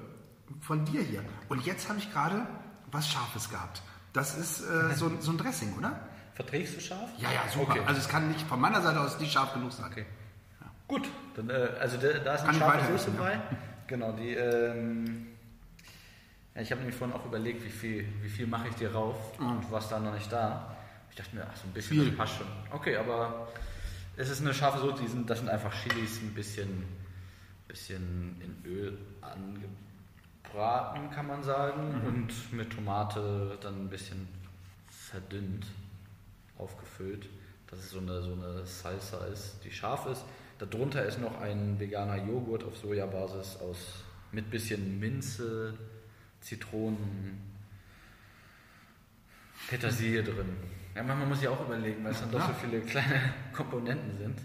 von 0.61 0.85
dir 0.85 1.01
hier. 1.01 1.23
Und 1.49 1.65
jetzt 1.65 1.87
habe 1.87 1.99
ich 1.99 2.11
gerade 2.11 2.47
was 2.91 3.07
Scharfes 3.07 3.49
gehabt. 3.49 3.83
Das 4.13 4.35
ist 4.35 4.61
äh, 4.61 4.95
so, 4.95 5.11
so, 5.19 5.31
ein 5.31 5.37
Dressing, 5.37 5.77
oder? 5.77 5.99
Verträgst 6.33 6.77
du 6.77 6.81
scharf? 6.81 7.09
Ja, 7.19 7.31
ja, 7.31 7.47
super. 7.53 7.73
Okay. 7.73 7.81
Also 7.85 7.99
es 7.99 8.09
kann 8.09 8.29
nicht 8.29 8.47
von 8.47 8.59
meiner 8.59 8.81
Seite 8.81 9.01
aus 9.01 9.19
nicht 9.19 9.31
scharf 9.31 9.53
genug 9.53 9.71
sein. 9.71 9.85
Okay. 9.91 10.05
Gut, 10.87 11.07
dann, 11.35 11.49
äh, 11.49 11.69
also 11.79 11.97
da, 11.97 12.19
da 12.19 12.35
ist 12.35 12.43
eine 12.43 12.57
scharfe 12.57 12.91
Soße 12.91 13.11
dabei. 13.11 13.33
Ja. 13.33 13.41
Genau, 13.87 14.11
die. 14.13 14.33
Ähm, 14.33 15.27
ja, 16.55 16.61
ich 16.61 16.71
habe 16.71 16.81
nämlich 16.81 16.97
vorhin 16.97 17.15
auch 17.15 17.25
überlegt, 17.25 17.63
wie 17.63 17.69
viel, 17.69 18.07
wie 18.21 18.29
viel 18.29 18.47
mache 18.47 18.69
ich 18.69 18.75
dir 18.75 18.91
rauf 18.91 19.39
mhm. 19.39 19.51
und 19.51 19.71
was 19.71 19.89
da 19.89 19.99
noch 19.99 20.13
nicht 20.13 20.31
da. 20.31 20.75
Ich 21.09 21.15
dachte 21.15 21.35
mir, 21.35 21.45
ach, 21.49 21.55
so 21.55 21.67
ein 21.67 21.73
bisschen 21.73 22.01
viel. 22.01 22.11
passt 22.13 22.37
schon. 22.37 22.47
Okay, 22.71 22.95
aber 22.97 23.47
es 24.15 24.29
ist 24.29 24.41
eine 24.41 24.53
scharfe 24.53 24.79
Soße, 24.79 25.03
die 25.03 25.07
sind, 25.07 25.29
das 25.29 25.39
sind 25.39 25.49
einfach 25.49 25.73
Chilis, 25.73 26.21
ein 26.21 26.33
bisschen, 26.33 26.83
bisschen 27.67 28.41
in 28.41 28.71
Öl 28.71 28.97
angebraten 29.21 29.87
gebraten, 30.47 31.11
kann 31.11 31.27
man 31.27 31.43
sagen, 31.43 31.99
mhm. 31.99 32.07
und 32.07 32.53
mit 32.53 32.73
Tomate 32.73 33.57
dann 33.61 33.85
ein 33.85 33.89
bisschen 33.89 34.27
verdünnt, 34.89 35.65
aufgefüllt, 36.57 37.27
dass 37.69 37.79
es 37.79 37.91
so 37.91 37.99
eine, 37.99 38.21
so 38.21 38.33
eine 38.33 38.65
Salsa 38.65 39.25
ist, 39.25 39.59
die 39.63 39.71
scharf 39.71 40.05
ist. 40.07 40.23
Darunter 40.59 41.05
ist 41.05 41.19
noch 41.19 41.39
ein 41.41 41.79
veganer 41.79 42.17
Joghurt 42.17 42.63
auf 42.63 42.77
Sojabasis 42.77 43.57
aus 43.57 43.77
mit 44.31 44.49
bisschen 44.49 44.99
Minze, 44.99 45.77
Zitronen, 46.41 47.41
Petersilie 49.69 50.23
drin. 50.23 50.55
Ja, 50.95 51.03
man 51.03 51.27
muss 51.27 51.41
ja 51.43 51.51
auch 51.51 51.65
überlegen, 51.65 52.03
weil 52.03 52.11
es 52.11 52.19
dann 52.19 52.31
doch 52.31 52.47
so 52.47 52.53
viele 52.53 52.81
kleine 52.81 53.33
Komponenten 53.53 54.17
sind. 54.17 54.39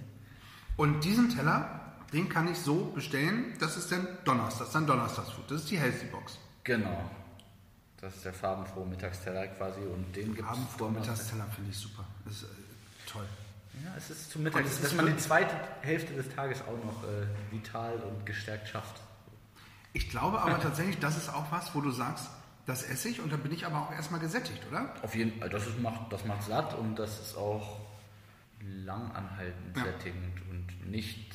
Und 0.77 1.03
diesen 1.05 1.29
Teller 1.31 1.83
den 2.13 2.29
kann 2.29 2.49
ich 2.49 2.59
so 2.59 2.87
bestellen. 2.95 3.55
Das 3.59 3.77
ist 3.77 3.91
dann 3.91 4.07
Donnerstags, 4.25 4.71
dann 4.73 4.87
Donnerstagsfood. 4.87 5.51
Das 5.51 5.63
ist 5.63 5.71
die 5.71 5.79
Healthy 5.79 6.07
Box. 6.07 6.39
Genau. 6.65 7.11
Das 8.01 8.17
ist 8.17 8.25
der 8.25 8.35
farbenfrohe 8.35 8.87
Mittagsteller 8.87 9.47
quasi 9.49 9.81
und 9.81 10.15
den 10.15 10.35
gibt 10.35 10.41
es. 10.41 10.47
Farbenfrohe 10.47 10.91
Mittagsteller 10.91 11.47
finde 11.55 11.71
ich 11.71 11.79
super. 11.79 12.05
Das 12.25 12.35
ist 12.35 12.43
äh, 12.43 12.47
toll. 13.07 13.25
Ja, 13.85 13.95
es 13.97 14.11
ist 14.11 14.31
zum 14.31 14.43
Mittag, 14.43 14.65
dass 14.65 14.95
man 14.95 15.07
die 15.07 15.17
zweite 15.17 15.55
Hälfte 15.81 16.13
des 16.15 16.29
Tages 16.35 16.61
auch 16.63 16.85
noch 16.85 17.05
äh, 17.05 17.27
vital 17.51 17.95
und 18.01 18.27
gestärkt 18.27 18.69
schafft. 18.69 19.01
Ich 19.95 20.11
glaube 20.11 20.41
aber 20.41 20.61
tatsächlich, 20.61 20.99
das 20.99 21.17
ist 21.17 21.29
auch 21.29 21.51
was, 21.51 21.75
wo 21.75 21.81
du 21.81 21.91
sagst, 21.91 22.29
das 22.67 22.83
esse 22.83 23.09
ich 23.09 23.21
und 23.21 23.33
dann 23.33 23.41
bin 23.41 23.53
ich 23.53 23.67
aber 23.67 23.81
auch 23.81 23.93
erstmal 23.93 24.21
gesättigt, 24.21 24.63
oder? 24.71 24.95
Auf 25.03 25.15
jeden 25.15 25.39
Fall, 25.39 25.49
das, 25.49 25.67
ist, 25.67 25.81
macht, 25.81 26.13
das 26.13 26.25
macht 26.25 26.43
satt 26.45 26.75
und 26.75 26.97
das 26.97 27.21
ist 27.21 27.37
auch 27.37 27.81
langanhaltend 28.61 29.77
ja. 29.77 29.85
sättigend 29.85 30.41
und 30.51 30.91
nicht 30.91 31.35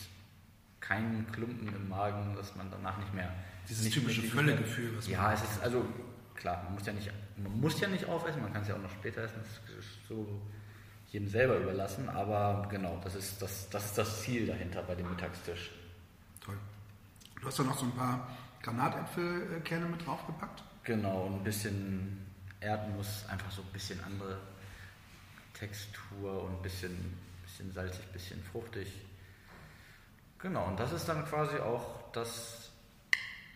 keinen 0.80 1.30
Klumpen 1.32 1.68
im 1.68 1.90
Magen, 1.90 2.36
dass 2.36 2.56
man 2.56 2.72
danach 2.72 2.98
nicht 2.98 3.14
mehr. 3.14 3.34
Dieses 3.68 3.84
nicht 3.84 3.94
typische 3.96 4.22
Völlegefühl, 4.22 4.96
was 4.96 5.08
Ja, 5.08 5.34
es 5.34 5.42
ist 5.42 5.62
also 5.62 5.86
klar, 6.36 6.64
man 6.64 6.76
muss 6.76 6.86
ja 6.86 6.94
nicht, 6.94 7.12
man 7.36 7.60
muss 7.60 7.80
ja 7.82 7.90
nicht 7.90 8.06
aufessen, 8.06 8.42
man 8.42 8.54
kann 8.54 8.62
es 8.62 8.70
ja 8.70 8.76
auch 8.76 8.82
noch 8.82 8.92
später 8.92 9.24
essen, 9.24 9.42
das 9.42 9.78
ist 9.78 10.08
so 10.08 10.42
jedem 11.10 11.28
selber 11.28 11.58
überlassen, 11.58 12.10
aber 12.10 12.68
genau, 12.70 12.99
das 13.03 13.16
ist 13.16 13.41
das, 13.41 13.70
das 13.70 13.86
ist 13.86 13.97
das 13.97 14.22
Ziel 14.22 14.45
dahinter 14.47 14.84
bei 14.84 14.95
dem 14.95 15.10
Mittagstisch. 15.10 15.72
Toll. 16.41 16.58
Du 17.39 17.47
hast 17.47 17.60
da 17.60 17.64
noch 17.64 17.78
so 17.78 17.86
ein 17.86 17.95
paar 17.95 18.28
Granatäpfelkerne 18.62 19.86
mit 19.86 20.05
draufgepackt? 20.05 20.64
Genau, 20.84 21.26
und 21.26 21.36
ein 21.36 21.43
bisschen 21.43 22.26
Erdnuss, 22.60 23.26
einfach 23.30 23.51
so 23.51 23.62
ein 23.62 23.72
bisschen 23.72 24.03
andere 24.03 24.38
Textur 25.53 26.43
und 26.43 26.58
ein 26.58 26.62
bisschen, 26.62 27.18
bisschen 27.43 27.72
salzig, 27.72 28.05
ein 28.05 28.14
bisschen 28.14 28.43
fruchtig. 28.51 28.91
Genau, 30.39 30.68
und 30.68 30.80
das 30.80 30.91
ist 30.91 31.08
dann 31.08 31.26
quasi 31.26 31.58
auch 31.58 32.12
das 32.12 32.72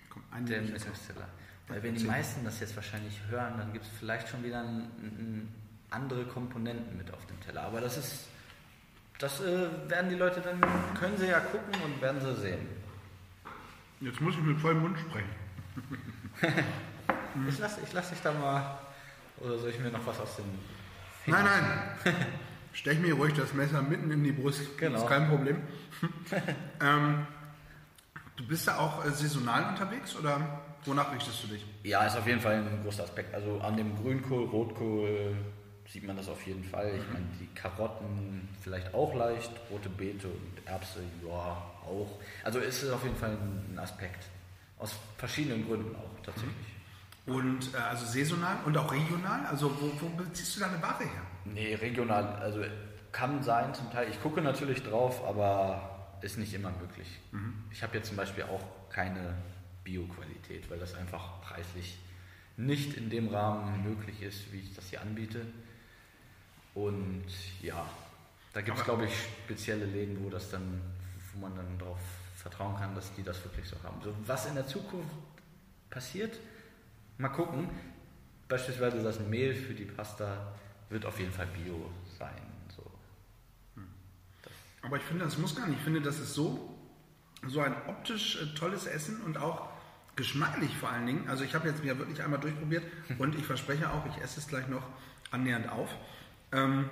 Komm, 0.09 0.23
der 0.45 0.61
Mittagsteller. 0.61 1.27
Weil 1.67 1.83
wenn 1.83 1.95
die 1.95 2.03
meisten 2.03 2.43
das 2.43 2.59
jetzt 2.59 2.75
wahrscheinlich 2.75 3.17
hören, 3.29 3.57
dann 3.57 3.71
gibt 3.71 3.85
es 3.85 3.91
vielleicht 3.97 4.27
schon 4.27 4.43
wieder 4.43 4.59
ein, 4.61 4.79
ein 4.99 5.60
andere 5.91 6.25
Komponenten 6.25 6.97
mit 6.97 7.13
auf 7.13 7.25
dem 7.27 7.39
Teller. 7.41 7.63
Aber 7.63 7.81
das 7.81 7.97
ist, 7.97 8.27
das 9.19 9.41
äh, 9.41 9.67
werden 9.87 10.09
die 10.09 10.15
Leute 10.15 10.41
dann, 10.41 10.59
können 10.99 11.17
sie 11.17 11.27
ja 11.27 11.39
gucken 11.39 11.81
und 11.85 12.01
werden 12.01 12.19
sie 12.19 12.35
sehen. 12.35 12.67
Jetzt 13.99 14.19
muss 14.19 14.33
ich 14.35 14.41
mit 14.41 14.59
vollem 14.59 14.81
Mund 14.81 14.97
sprechen. 14.97 15.29
ich 17.47 17.59
lasse 17.59 17.81
ich 17.83 17.93
lass 17.93 18.09
dich 18.09 18.21
da 18.21 18.31
mal, 18.31 18.79
oder 19.37 19.59
soll 19.59 19.69
ich 19.69 19.79
mir 19.79 19.91
noch 19.91 20.05
was 20.05 20.19
aus 20.19 20.37
dem 20.37 20.45
Finger 21.23 21.43
Nein, 21.43 21.63
nein. 22.03 22.15
Stech 22.73 22.99
mir 22.99 23.13
ruhig 23.13 23.33
das 23.33 23.53
Messer 23.53 23.81
mitten 23.81 24.09
in 24.11 24.23
die 24.23 24.31
Brust. 24.31 24.77
Genau. 24.77 24.93
Das 24.93 25.03
ist 25.03 25.09
kein 25.09 25.27
Problem. 25.27 25.57
ähm, 26.81 27.27
du 28.37 28.47
bist 28.47 28.67
da 28.67 28.77
auch 28.77 29.05
äh, 29.05 29.09
saisonal 29.09 29.69
unterwegs 29.69 30.15
oder 30.15 30.61
wonach 30.85 31.13
richtest 31.13 31.43
du 31.43 31.47
dich? 31.47 31.65
Ja, 31.83 32.05
ist 32.05 32.15
auf 32.15 32.25
jeden 32.25 32.39
Fall 32.39 32.55
ein 32.55 32.83
großer 32.83 33.03
Aspekt. 33.03 33.35
Also 33.35 33.59
an 33.59 33.75
dem 33.75 33.95
Grünkohl, 33.97 34.45
Rotkohl 34.45 35.35
sieht 35.91 36.03
man 36.05 36.15
das 36.15 36.29
auf 36.29 36.45
jeden 36.47 36.63
Fall. 36.63 36.93
Ich 36.95 37.13
meine, 37.13 37.25
die 37.39 37.47
Karotten 37.53 38.47
vielleicht 38.61 38.93
auch 38.93 39.13
leicht, 39.13 39.51
rote 39.69 39.89
Beete 39.89 40.27
und 40.27 40.65
Erbse, 40.65 41.01
ja, 41.27 41.33
auch. 41.85 42.19
Also 42.43 42.59
ist 42.59 42.83
es 42.83 42.91
auf 42.91 43.03
jeden 43.03 43.17
Fall 43.17 43.31
ein 43.31 43.77
Aspekt. 43.77 44.25
Aus 44.79 44.95
verschiedenen 45.17 45.67
Gründen 45.67 45.95
auch 45.95 46.23
tatsächlich. 46.23 46.55
Und 47.25 47.73
äh, 47.73 47.77
also 47.77 48.05
saisonal 48.05 48.57
und 48.65 48.77
auch 48.77 48.91
regional? 48.91 49.45
Also 49.45 49.69
wo, 49.79 49.91
wo 49.99 50.09
beziehst 50.09 50.55
du 50.55 50.59
deine 50.61 50.81
Ware 50.81 51.03
her? 51.03 51.21
Nee, 51.45 51.75
regional, 51.75 52.23
also 52.35 52.63
kann 53.11 53.43
sein 53.43 53.73
zum 53.73 53.91
Teil. 53.91 54.09
Ich 54.09 54.21
gucke 54.21 54.41
natürlich 54.41 54.81
drauf, 54.83 55.23
aber 55.27 56.17
ist 56.21 56.37
nicht 56.37 56.53
immer 56.53 56.71
möglich. 56.71 57.19
Mhm. 57.31 57.65
Ich 57.71 57.83
habe 57.83 57.97
jetzt 57.97 58.07
zum 58.07 58.17
Beispiel 58.17 58.45
auch 58.45 58.63
keine 58.89 59.35
Bio-Qualität, 59.83 60.69
weil 60.69 60.79
das 60.79 60.95
einfach 60.95 61.41
preislich 61.41 61.99
nicht 62.57 62.95
in 62.95 63.09
dem 63.09 63.27
Rahmen 63.27 63.83
möglich 63.83 64.21
ist, 64.21 64.51
wie 64.53 64.59
ich 64.59 64.75
das 64.75 64.89
hier 64.89 65.01
anbiete. 65.01 65.45
Und 66.73 67.25
ja, 67.61 67.85
da 68.53 68.61
gibt 68.61 68.77
es, 68.77 68.83
glaube 68.83 69.05
ich, 69.05 69.13
spezielle 69.45 69.85
Läden, 69.85 70.23
wo 70.23 70.29
das 70.29 70.49
dann, 70.49 70.81
wo 71.33 71.39
man 71.39 71.55
dann 71.55 71.77
darauf 71.77 71.99
vertrauen 72.35 72.75
kann, 72.77 72.95
dass 72.95 73.13
die 73.15 73.23
das 73.23 73.43
wirklich 73.43 73.67
so 73.67 73.75
haben. 73.83 74.01
So, 74.03 74.13
was 74.25 74.45
in 74.45 74.55
der 74.55 74.67
Zukunft 74.67 75.11
passiert, 75.89 76.39
mal 77.17 77.29
gucken. 77.29 77.69
Beispielsweise 78.47 79.01
das 79.01 79.19
Mehl 79.19 79.53
für 79.53 79.73
die 79.73 79.85
Pasta 79.85 80.53
wird 80.89 81.05
auf 81.05 81.19
jeden 81.19 81.31
Fall 81.31 81.47
Bio 81.47 81.89
sein. 82.19 82.41
So. 82.75 82.83
Hm. 83.75 83.87
Aber 84.81 84.97
ich 84.97 85.03
finde, 85.03 85.23
das 85.23 85.37
muss 85.37 85.55
gar 85.55 85.67
nicht. 85.67 85.77
Ich 85.77 85.83
finde, 85.83 86.01
das 86.01 86.19
ist 86.19 86.33
so, 86.33 86.75
so 87.47 87.61
ein 87.61 87.73
optisch 87.87 88.41
äh, 88.41 88.53
tolles 88.55 88.87
Essen 88.87 89.21
und 89.21 89.37
auch 89.37 89.69
geschmacklich 90.15 90.75
vor 90.75 90.89
allen 90.89 91.05
Dingen. 91.05 91.29
Also 91.29 91.43
ich 91.43 91.55
habe 91.55 91.69
jetzt 91.69 91.83
mir 91.83 91.97
wirklich 91.97 92.21
einmal 92.21 92.39
durchprobiert 92.39 92.83
und 93.17 93.35
ich 93.35 93.45
verspreche 93.45 93.89
auch, 93.89 94.05
ich 94.07 94.21
esse 94.21 94.39
es 94.39 94.47
gleich 94.47 94.67
noch 94.67 94.83
annähernd 95.31 95.69
auf. 95.69 95.89
Ähm, 96.51 96.89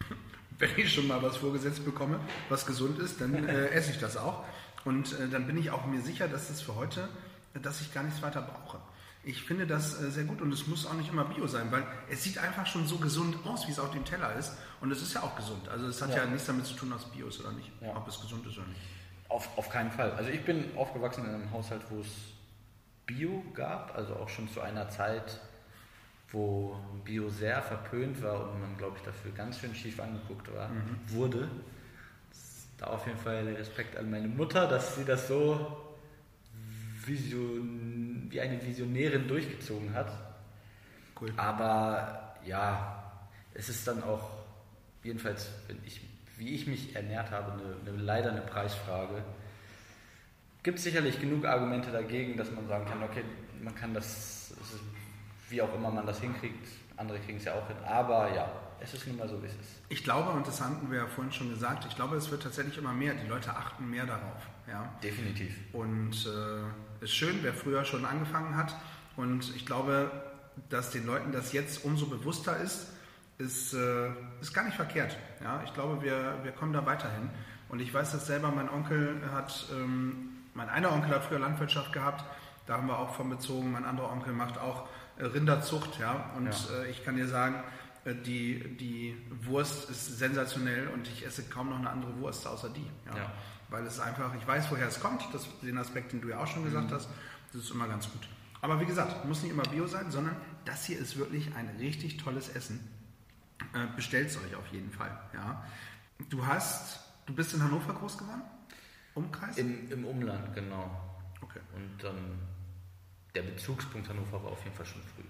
wenn 0.58 0.70
ich 0.76 0.92
schon 0.92 1.06
mal 1.06 1.22
was 1.22 1.36
vorgesetzt 1.38 1.84
bekomme, 1.84 2.20
was 2.48 2.66
gesund 2.66 2.98
ist, 2.98 3.20
dann 3.20 3.48
äh, 3.48 3.68
esse 3.70 3.90
ich 3.90 3.98
das 3.98 4.16
auch. 4.16 4.44
Und 4.84 5.18
äh, 5.18 5.28
dann 5.28 5.46
bin 5.46 5.58
ich 5.58 5.70
auch 5.70 5.86
mir 5.86 6.00
sicher, 6.00 6.28
dass 6.28 6.50
es 6.50 6.62
für 6.62 6.74
heute, 6.76 7.08
dass 7.62 7.80
ich 7.80 7.92
gar 7.92 8.02
nichts 8.02 8.22
weiter 8.22 8.42
brauche. 8.42 8.78
Ich 9.22 9.42
finde 9.44 9.66
das 9.66 10.00
äh, 10.00 10.10
sehr 10.10 10.24
gut 10.24 10.40
und 10.40 10.52
es 10.52 10.66
muss 10.66 10.86
auch 10.86 10.94
nicht 10.94 11.10
immer 11.12 11.24
Bio 11.24 11.46
sein, 11.46 11.70
weil 11.70 11.82
es 12.08 12.22
sieht 12.22 12.38
einfach 12.38 12.66
schon 12.66 12.86
so 12.86 12.96
gesund 12.96 13.36
aus, 13.44 13.66
wie 13.66 13.72
es 13.72 13.78
auf 13.78 13.90
dem 13.90 14.04
Teller 14.04 14.34
ist. 14.36 14.52
Und 14.80 14.90
es 14.90 15.02
ist 15.02 15.12
ja 15.12 15.22
auch 15.22 15.36
gesund. 15.36 15.68
Also 15.68 15.86
es 15.88 16.00
hat 16.00 16.10
ja, 16.10 16.24
Ja. 16.24 16.26
nichts 16.26 16.46
damit 16.46 16.64
zu 16.64 16.74
tun, 16.74 16.92
ob 16.92 17.00
es 17.00 17.04
Bio 17.06 17.26
ist 17.28 17.40
oder 17.40 17.52
nicht, 17.52 17.70
Ja. 17.82 17.94
ob 17.96 18.08
es 18.08 18.18
gesund 18.20 18.46
ist 18.46 18.56
oder 18.56 18.66
nicht. 18.68 18.80
Auf, 19.28 19.46
auf 19.58 19.68
keinen 19.68 19.90
Fall. 19.92 20.10
Also 20.12 20.30
ich 20.30 20.42
bin 20.44 20.74
aufgewachsen 20.76 21.24
in 21.26 21.34
einem 21.34 21.50
Haushalt, 21.52 21.82
wo 21.90 22.00
es 22.00 22.08
Bio 23.06 23.44
gab, 23.54 23.94
also 23.94 24.14
auch 24.16 24.28
schon 24.30 24.48
zu 24.48 24.60
einer 24.62 24.88
Zeit, 24.88 25.38
wo 26.32 26.76
Bio 27.04 27.28
sehr 27.28 27.60
verpönt 27.62 28.22
war 28.22 28.50
und 28.50 28.60
man, 28.60 28.76
glaube 28.76 28.96
ich, 28.98 29.02
dafür 29.02 29.32
ganz 29.32 29.58
schön 29.58 29.74
schief 29.74 29.98
angeguckt 30.00 30.52
war, 30.54 30.70
wurde. 31.08 31.48
Da 32.78 32.86
auf 32.86 33.06
jeden 33.06 33.18
Fall 33.18 33.46
Respekt 33.58 33.96
an 33.96 34.10
meine 34.10 34.28
Mutter, 34.28 34.66
dass 34.66 34.96
sie 34.96 35.04
das 35.04 35.28
so 35.28 35.76
vision, 37.04 38.26
wie 38.30 38.40
eine 38.40 38.64
Visionärin 38.64 39.26
durchgezogen 39.28 39.92
hat. 39.94 40.10
Cool. 41.20 41.32
Aber 41.36 42.36
ja, 42.44 43.02
es 43.54 43.68
ist 43.68 43.86
dann 43.86 44.02
auch, 44.02 44.30
jedenfalls, 45.02 45.50
ich, 45.84 46.00
wie 46.38 46.54
ich 46.54 46.66
mich 46.66 46.94
ernährt 46.94 47.30
habe, 47.30 47.52
eine, 47.52 47.92
eine, 47.92 48.02
leider 48.02 48.30
eine 48.30 48.40
Preisfrage. 48.40 49.22
Gibt 50.62 50.78
sicherlich 50.78 51.20
genug 51.20 51.44
Argumente 51.44 51.90
dagegen, 51.90 52.36
dass 52.36 52.50
man 52.50 52.66
sagen 52.68 52.86
kann, 52.86 53.02
okay, 53.02 53.24
man 53.62 53.74
kann 53.74 53.92
das, 53.94 54.39
wie 55.50 55.62
auch 55.62 55.74
immer 55.74 55.90
man 55.90 56.06
das 56.06 56.20
hinkriegt, 56.20 56.66
andere 56.96 57.18
kriegen 57.18 57.38
es 57.38 57.44
ja 57.44 57.54
auch 57.54 57.66
hin. 57.66 57.76
Aber 57.84 58.32
ja, 58.34 58.50
es 58.80 58.94
ist 58.94 59.06
nun 59.06 59.16
mal 59.16 59.28
so, 59.28 59.42
wie 59.42 59.46
es 59.46 59.52
ist. 59.52 59.80
Ich 59.88 60.04
glaube, 60.04 60.30
und 60.30 60.46
das 60.46 60.60
hatten 60.60 60.90
wir 60.90 60.98
ja 60.98 61.06
vorhin 61.06 61.32
schon 61.32 61.50
gesagt, 61.50 61.84
ich 61.86 61.96
glaube, 61.96 62.16
es 62.16 62.30
wird 62.30 62.42
tatsächlich 62.42 62.78
immer 62.78 62.92
mehr. 62.92 63.14
Die 63.14 63.26
Leute 63.26 63.50
achten 63.50 63.88
mehr 63.88 64.06
darauf. 64.06 64.48
Ja? 64.68 64.92
Definitiv. 65.02 65.54
Und 65.72 66.26
äh, 66.26 67.04
ist 67.04 67.14
schön, 67.14 67.38
wer 67.42 67.52
früher 67.52 67.84
schon 67.84 68.04
angefangen 68.04 68.56
hat. 68.56 68.74
Und 69.16 69.54
ich 69.54 69.66
glaube, 69.66 70.10
dass 70.68 70.90
den 70.90 71.06
Leuten 71.06 71.32
das 71.32 71.52
jetzt 71.52 71.84
umso 71.84 72.06
bewusster 72.06 72.56
ist, 72.58 72.92
ist, 73.38 73.74
äh, 73.74 74.10
ist 74.40 74.54
gar 74.54 74.64
nicht 74.64 74.76
verkehrt. 74.76 75.16
Ja? 75.42 75.62
Ich 75.64 75.74
glaube, 75.74 76.02
wir, 76.02 76.38
wir 76.42 76.52
kommen 76.52 76.72
da 76.72 76.86
weiterhin. 76.86 77.30
Und 77.68 77.80
ich 77.80 77.92
weiß 77.92 78.12
das 78.12 78.26
selber, 78.26 78.50
mein 78.50 78.68
Onkel 78.68 79.20
hat, 79.32 79.66
ähm, 79.72 80.30
mein 80.54 80.68
einer 80.68 80.92
Onkel 80.92 81.10
hat 81.14 81.24
früher 81.24 81.38
Landwirtschaft 81.38 81.92
gehabt, 81.92 82.24
da 82.66 82.76
haben 82.76 82.86
wir 82.86 82.98
auch 82.98 83.14
von 83.14 83.30
bezogen, 83.30 83.72
mein 83.72 83.84
anderer 83.84 84.10
Onkel 84.12 84.32
macht 84.32 84.58
auch 84.58 84.88
Rinderzucht. 85.24 85.98
Ja? 85.98 86.30
Und 86.36 86.46
Ja. 86.46 86.82
Äh, 86.82 86.90
ich 86.90 87.04
kann 87.04 87.16
dir 87.16 87.28
sagen, 87.28 87.62
äh, 88.04 88.14
die, 88.14 88.76
die 88.76 89.16
Wurst 89.44 89.90
ist 89.90 90.18
sensationell 90.18 90.88
und 90.88 91.06
ich 91.08 91.24
esse 91.26 91.42
kaum 91.44 91.70
noch 91.70 91.78
eine 91.78 91.90
andere 91.90 92.16
Wurst 92.18 92.46
außer 92.46 92.70
die. 92.70 92.86
Ja? 93.06 93.16
Ja. 93.16 93.32
Weil 93.68 93.86
es 93.86 94.00
einfach, 94.00 94.34
ich 94.34 94.46
weiß, 94.46 94.70
woher 94.70 94.88
es 94.88 95.00
kommt, 95.00 95.22
das, 95.32 95.46
den 95.62 95.78
Aspekt, 95.78 96.12
den 96.12 96.20
du 96.20 96.28
ja 96.28 96.38
auch 96.38 96.46
schon 96.46 96.64
gesagt 96.64 96.90
hast, 96.92 97.08
das 97.52 97.62
ist 97.62 97.70
immer 97.70 97.86
ganz 97.88 98.10
gut. 98.10 98.28
Aber 98.62 98.80
wie 98.80 98.86
gesagt, 98.86 99.24
muss 99.24 99.42
nicht 99.42 99.52
immer 99.52 99.62
Bio 99.62 99.86
sein, 99.86 100.10
sondern 100.10 100.36
das 100.64 100.84
hier 100.84 100.98
ist 100.98 101.16
wirklich 101.16 101.54
ein 101.54 101.68
richtig 101.78 102.18
tolles 102.18 102.48
Essen. 102.50 102.80
Äh, 103.72 103.86
Bestellt 103.96 104.28
es 104.28 104.36
euch 104.36 104.54
auf 104.54 104.66
jeden 104.72 104.90
Fall. 104.90 105.16
Ja. 105.34 105.64
Du 106.28 106.46
hast, 106.46 107.00
du 107.26 107.34
bist 107.34 107.54
in 107.54 107.62
Hannover 107.62 107.94
groß 107.94 108.18
geworden? 108.18 108.42
Umkreis? 109.14 109.56
Im, 109.56 109.90
Im 109.90 110.04
Umland, 110.04 110.54
genau. 110.54 110.90
okay. 111.40 111.60
Und 111.74 112.02
dann 112.02 112.38
der 113.34 113.42
Bezugspunkt 113.42 114.08
Hannover 114.08 114.42
war 114.42 114.52
auf 114.52 114.62
jeden 114.64 114.74
Fall 114.76 114.86
schon 114.86 115.02
früh. 115.02 115.22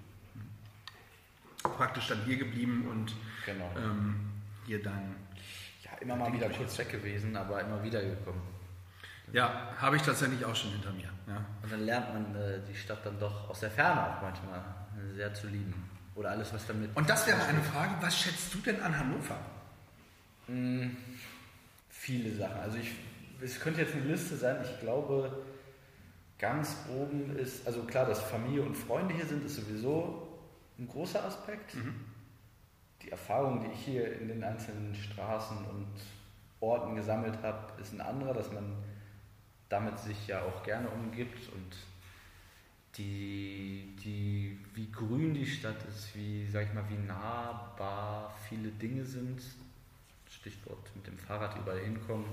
Praktisch 1.63 2.09
dann 2.09 2.25
hier 2.25 2.37
geblieben 2.39 2.87
und 2.91 3.15
Genau. 3.45 3.71
ähm, 3.77 4.15
hier 4.67 4.83
dann. 4.83 5.15
Ja, 5.85 5.91
immer 6.01 6.17
mal 6.17 6.33
wieder 6.33 6.49
kurz 6.49 6.79
weg 6.79 6.91
gewesen, 6.91 7.37
aber 7.37 7.61
immer 7.61 7.83
wieder 7.83 8.01
gekommen. 8.03 8.41
Ja, 9.33 9.73
habe 9.79 9.97
ich 9.97 10.03
tatsächlich 10.03 10.45
auch 10.45 10.57
schon 10.57 10.71
hinter 10.73 10.93
mir. 10.93 11.11
Ja. 11.29 11.45
Und 11.63 11.71
dann 11.73 11.85
lernt 11.85 12.13
man 12.13 12.35
äh, 12.35 12.59
die 12.69 12.75
Stadt 12.75 13.05
dann 13.05 13.19
doch 13.21 13.49
aus 13.51 13.61
der 13.61 13.71
Ferne 13.71 14.01
auch 14.17 14.23
manchmal 14.23 14.59
äh, 14.59 15.15
sehr 15.15 15.33
zu 15.35 15.47
lieben. 15.49 15.75
Oder 16.17 16.31
alles, 16.31 16.53
was 16.53 16.67
damit. 16.67 16.91
Und 16.97 17.09
das 17.09 17.27
wäre 17.27 17.43
eine 17.45 17.63
Frage, 17.63 17.93
was 18.01 18.19
schätzt 18.19 18.53
du 18.53 18.59
denn 18.59 18.81
an 18.83 18.99
Hannover? 18.99 19.39
Viele 21.91 22.35
Sachen. 22.37 22.61
Also 22.61 22.79
ich, 22.79 22.91
es 23.41 23.61
könnte 23.61 23.83
jetzt 23.83 23.95
eine 23.95 24.05
Liste 24.05 24.37
sein. 24.37 24.57
Ich 24.65 24.81
glaube, 24.81 25.43
ganz 26.41 26.77
oben 26.89 27.37
ist, 27.37 27.67
also 27.67 27.83
klar, 27.83 28.07
dass 28.07 28.21
Familie 28.21 28.63
und 28.63 28.75
Freunde 28.75 29.15
hier 29.15 29.27
sind, 29.27 29.45
ist 29.45 29.57
sowieso 29.57 30.27
ein 30.79 30.89
großer 30.89 31.25
Aspekt. 31.25 31.77
Die 33.03 33.11
Erfahrung, 33.11 33.61
die 33.61 33.73
ich 33.73 33.85
hier 33.85 34.21
in 34.21 34.29
den 34.29 34.43
einzelnen 34.43 34.95
Straßen 34.95 35.59
und 35.67 35.89
Orten 36.61 36.95
gesammelt 36.95 37.39
habe, 37.43 37.81
ist 37.81 37.93
ein 37.93 38.01
anderer, 38.01 38.35
dass 38.35 38.53
man 38.53 38.77
damit 39.69 39.99
sich 39.99 40.27
ja 40.27 40.43
auch 40.43 40.63
gerne 40.63 40.89
umgibt 40.89 41.53
und 41.53 41.77
die, 42.97 43.97
die, 44.05 44.59
wie 44.75 44.91
grün 44.91 45.33
die 45.33 45.47
Stadt 45.47 45.77
ist, 45.89 46.15
wie, 46.17 46.47
sag 46.49 46.67
ich 46.67 46.75
mal, 46.75 46.85
wie 46.89 46.99
nahbar 47.07 48.35
viele 48.49 48.71
Dinge 48.71 49.05
sind, 49.05 49.41
Stichwort 50.29 50.91
mit 50.97 51.07
dem 51.07 51.19
Fahrrad 51.19 51.57
überall 51.57 51.79
hinkommen, 51.79 52.27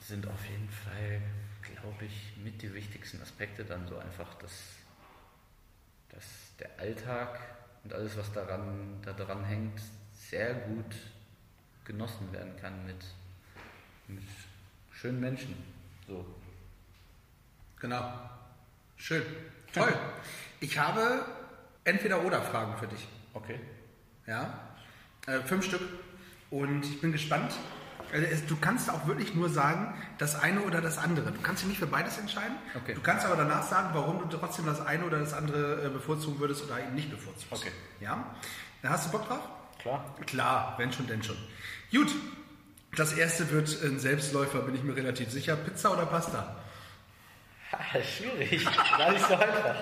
sind 0.00 0.26
auf 0.26 0.44
jeden 0.48 0.70
Fall, 0.70 1.20
glaube 1.62 2.04
ich, 2.04 2.36
mit 2.42 2.60
die 2.62 2.72
wichtigsten 2.72 3.20
Aspekte 3.22 3.64
dann 3.64 3.86
so 3.86 3.98
einfach, 3.98 4.34
dass, 4.34 4.52
dass 6.10 6.24
der 6.58 6.70
Alltag 6.78 7.40
und 7.84 7.92
alles, 7.92 8.16
was 8.16 8.32
daran, 8.32 9.00
da 9.02 9.12
dran 9.12 9.44
hängt, 9.44 9.80
sehr 10.12 10.54
gut 10.54 10.94
genossen 11.84 12.32
werden 12.32 12.54
kann 12.60 12.84
mit, 12.86 13.04
mit 14.08 14.24
schönen 14.92 15.20
Menschen. 15.20 15.56
So. 16.06 16.24
Genau. 17.80 18.12
Schön. 18.96 19.22
Toll. 19.72 19.94
Ich 20.60 20.78
habe 20.78 21.24
entweder 21.84 22.22
oder 22.24 22.42
Fragen 22.42 22.76
für 22.76 22.88
dich. 22.88 23.06
Okay. 23.32 23.60
Ja. 24.26 24.68
Äh, 25.26 25.40
fünf 25.40 25.64
Stück. 25.64 25.82
Und 26.50 26.84
ich 26.84 27.00
bin 27.00 27.12
gespannt. 27.12 27.52
Es- 28.12 28.46
Du 28.46 28.56
kannst 28.56 28.90
auch 28.90 29.06
wirklich 29.06 29.34
nur 29.34 29.48
sagen, 29.50 29.94
das 30.18 30.40
eine 30.40 30.60
oder 30.62 30.80
das 30.80 30.98
andere. 30.98 31.30
Du 31.32 31.40
kannst 31.42 31.62
dich 31.62 31.68
nicht 31.68 31.78
für 31.78 31.86
beides 31.86 32.18
entscheiden. 32.18 32.56
Okay. 32.74 32.94
Du 32.94 33.00
kannst 33.00 33.26
aber 33.26 33.36
danach 33.36 33.62
sagen, 33.62 33.90
warum 33.92 34.28
du 34.28 34.36
trotzdem 34.36 34.66
das 34.66 34.80
eine 34.84 35.04
oder 35.04 35.18
das 35.18 35.34
andere 35.34 35.84
äh, 35.86 35.88
bevorzugen 35.90 36.38
würdest 36.40 36.64
oder 36.64 36.78
eben 36.80 36.94
nicht 36.94 37.10
bevorzugst. 37.10 37.52
Okay. 37.52 37.72
Ja. 38.00 38.24
Dann 38.82 38.92
hast 38.92 39.06
du 39.06 39.10
Bock 39.12 39.26
drauf? 39.28 39.40
Klar. 39.80 40.04
Klar, 40.26 40.74
wenn 40.78 40.92
schon, 40.92 41.06
denn 41.06 41.22
schon. 41.22 41.36
Gut. 41.92 42.08
Das 42.96 43.12
erste 43.12 43.50
wird 43.50 43.68
ein 43.84 43.98
Selbstläufer, 43.98 44.60
bin 44.62 44.74
ich 44.74 44.82
mir 44.82 44.96
relativ 44.96 45.30
sicher. 45.30 45.56
Pizza 45.56 45.92
oder 45.92 46.06
Pasta? 46.06 46.56
Schwierig. 48.02 48.64
Gar 48.96 49.12
nicht 49.12 49.26
so 49.26 49.34
einfach. 49.34 49.76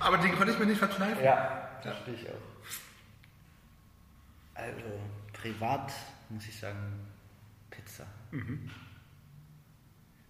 Aber 0.00 0.18
den 0.18 0.34
konnte 0.36 0.52
ich 0.52 0.58
mir 0.58 0.66
nicht 0.66 0.78
verkneifen. 0.78 1.22
Ja, 1.24 1.68
verstehe 1.82 2.14
ich 2.14 2.28
auch. 2.28 2.34
Also, 4.54 5.00
privat 5.40 5.92
muss 6.30 6.46
ich 6.46 6.58
sagen, 6.58 7.03
Pizza. 7.76 8.06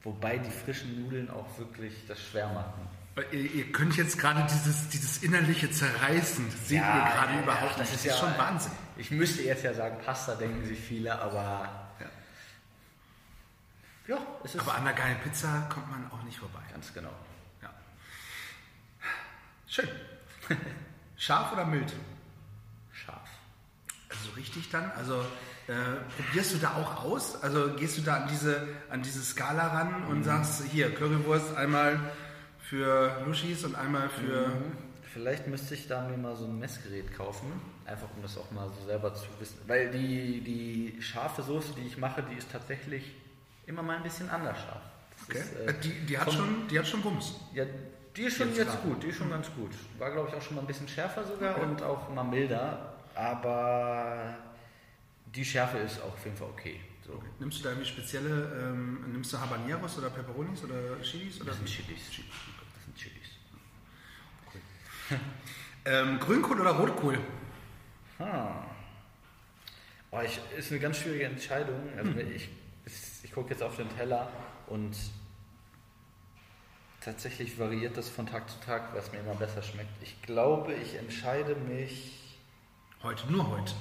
Wobei 0.03 0.39
die 0.39 0.51
frischen 0.51 1.03
Nudeln 1.03 1.31
auch 1.31 1.59
wirklich 1.59 1.95
das 2.07 2.21
schwer 2.21 2.49
machen. 2.49 2.89
Ihr, 3.33 3.55
ihr 3.55 3.73
könnt 3.73 3.97
jetzt 3.97 4.19
gerade 4.19 4.45
dieses, 4.53 4.89
dieses 4.89 5.23
innerliche 5.23 5.71
Zerreißen, 5.71 6.51
das 6.51 6.69
seht 6.69 6.79
ihr 6.79 6.85
gerade 6.85 7.39
überhaupt 7.43 7.79
nicht. 7.79 7.93
Das 7.93 8.05
ist 8.05 8.19
schon 8.19 8.37
Wahnsinn. 8.37 8.73
Ich 8.97 9.11
müsste 9.11 9.43
jetzt 9.43 9.63
ja 9.65 9.73
sagen, 9.73 9.99
Pasta 10.05 10.35
denken 10.35 10.65
sich 10.67 10.79
viele, 10.81 11.17
aber 11.21 11.89
Ja. 14.09 14.17
ja, 14.17 14.19
es 14.45 14.55
ist 14.57 14.61
Aber 14.61 14.75
an 14.75 14.81
einer 14.87 14.93
geilen 14.95 15.19
Pizza 15.21 15.69
kommt 15.73 15.89
man 15.91 16.11
auch 16.11 16.23
nicht 16.25 16.39
vorbei. 16.39 16.59
ganz 16.73 16.93
genau. 16.93 17.15
Ja. 17.63 17.71
Schön. 19.69 19.89
Scharf 21.17 21.53
oder 21.53 21.65
mild? 21.65 21.93
Scharf. 22.93 23.29
Also 24.11 24.31
richtig 24.33 24.71
dann? 24.71 24.91
Also 24.93 25.25
äh, 25.69 25.73
probierst 26.23 26.55
du 26.55 26.59
da 26.59 26.75
auch 26.75 27.05
aus? 27.05 27.43
Also 27.43 27.75
gehst 27.75 27.97
du 27.99 28.03
da 28.03 28.17
an 28.19 28.29
diese, 28.29 28.67
an 28.91 29.03
diese 29.03 29.23
Skala 29.23 29.67
ran 29.69 30.05
und 30.09 30.23
sagst, 30.25 30.65
hier, 30.71 30.95
Currywurst 30.95 31.57
einmal 31.57 31.99
für 32.59 33.23
Luschis 33.27 33.65
und 33.65 33.75
einmal 33.75 34.09
für... 34.09 34.53
Vielleicht 35.13 35.47
müsste 35.47 35.75
ich 35.75 35.87
da 35.87 36.03
mir 36.09 36.17
mal 36.17 36.35
so 36.35 36.45
ein 36.45 36.59
Messgerät 36.59 37.15
kaufen, 37.17 37.47
einfach 37.87 38.09
um 38.17 38.23
das 38.23 38.37
auch 38.37 38.51
mal 38.51 38.69
so 38.81 38.85
selber 38.87 39.15
zu 39.15 39.27
wissen. 39.39 39.59
Weil 39.69 39.91
die, 39.93 40.41
die 40.41 41.01
scharfe 41.01 41.43
Soße, 41.43 41.73
die 41.77 41.87
ich 41.87 41.97
mache, 41.99 42.25
die 42.29 42.35
ist 42.37 42.51
tatsächlich 42.51 43.15
immer 43.67 43.83
mal 43.83 43.97
ein 43.99 44.03
bisschen 44.03 44.29
anders 44.29 44.57
scharf. 44.59 44.83
Das 45.17 45.29
Okay. 45.29 45.39
ist, 45.39 45.55
Äh, 45.55 45.71
äh, 45.71 45.75
die, 45.85 46.07
die, 46.07 46.19
hat 46.19 46.25
vom- 46.25 46.35
schon, 46.35 46.69
die 46.69 46.79
hat 46.81 46.87
schon 46.89 47.01
Bums. 47.03 47.33
Ja, 47.55 47.65
die 48.17 48.23
ist 48.23 48.37
schon 48.37 48.49
Jetzt 48.49 48.59
jetzt, 48.59 48.83
gut, 48.83 49.03
die 49.05 49.07
ist 49.07 49.17
schon 49.19 49.31
ganz 49.31 49.47
gut. 49.55 49.71
War, 49.99 50.11
glaube 50.11 50.31
ich, 50.31 50.35
auch 50.35 50.43
schon 50.43 50.57
mal 50.57 50.63
ein 50.63 50.67
bisschen 50.67 50.89
schärfer 50.89 51.25
sogar 51.25 51.59
und 51.63 51.81
auch 51.83 52.09
mal 52.13 52.25
milder, 52.25 52.95
aber 53.15 54.35
die 55.35 55.45
Schärfe 55.45 55.79
ist 55.79 56.01
auch 56.01 56.13
auf 56.13 56.25
jeden 56.25 56.37
Fall 56.37 56.49
okay. 56.49 56.81
So. 57.07 57.23
Nimmst 57.39 57.59
du 57.59 57.65
da 57.65 57.71
irgendwie 57.71 57.89
spezielle, 57.89 58.71
ähm, 58.71 59.13
nimmst 59.13 59.33
du 59.33 59.39
Habaneros 59.39 59.99
oder 59.99 60.11
Peperonis 60.11 60.65
oder 60.65 61.01
Chilis? 61.03 61.41
Oder? 61.41 61.51
Das 61.51 61.57
sind 61.59 61.69
Chilis. 61.69 62.01
Das 62.07 62.85
sind 62.85 62.97
Chilis. 62.97 63.29
Ähm, 65.87 66.19
Grünkohl 66.19 66.59
oder 66.63 66.71
Rotkohl? 66.71 67.19
Ah. 68.19 68.65
Oh, 70.11 70.21
ich, 70.25 70.41
ist 70.57 70.71
eine 70.71 70.81
ganz 70.81 70.97
schwierige 70.97 71.27
Entscheidung. 71.27 71.79
Also 71.95 72.21
ich, 72.21 72.49
ich 73.23 73.31
gucke 73.31 73.51
jetzt 73.51 73.63
auf 73.63 73.77
den 73.77 73.95
Teller 73.95 74.31
und 74.67 74.97
tatsächlich 77.03 77.59
variiert 77.59 77.99
das 77.99 78.09
von 78.09 78.25
Tag 78.25 78.49
zu 78.49 78.59
Tag, 78.61 78.95
was 78.95 79.13
mir 79.13 79.19
immer 79.19 79.35
besser 79.35 79.63
schmeckt. 79.63 79.91
Ich 80.03 80.23
glaube, 80.23 80.73
ich 80.73 80.95
entscheide 80.95 81.55
mich 81.55 82.25
Heute, 83.03 83.31
nur 83.31 83.47
heute. 83.51 83.75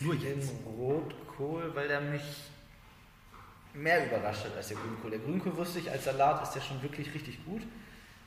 Nur 0.00 0.14
für 0.14 0.20
den 0.20 0.40
jetzt. 0.40 0.52
Rotkohl, 0.66 1.74
weil 1.74 1.88
der 1.88 2.00
mich 2.00 2.22
mehr 3.74 4.06
überrascht 4.06 4.44
hat 4.44 4.56
als 4.56 4.68
der 4.68 4.76
Grünkohl. 4.78 5.10
Der 5.10 5.20
Grünkohl 5.20 5.56
wusste 5.56 5.78
ich, 5.78 5.90
als 5.90 6.04
Salat 6.04 6.42
ist 6.42 6.52
der 6.52 6.60
schon 6.60 6.82
wirklich 6.82 7.12
richtig 7.14 7.44
gut. 7.44 7.62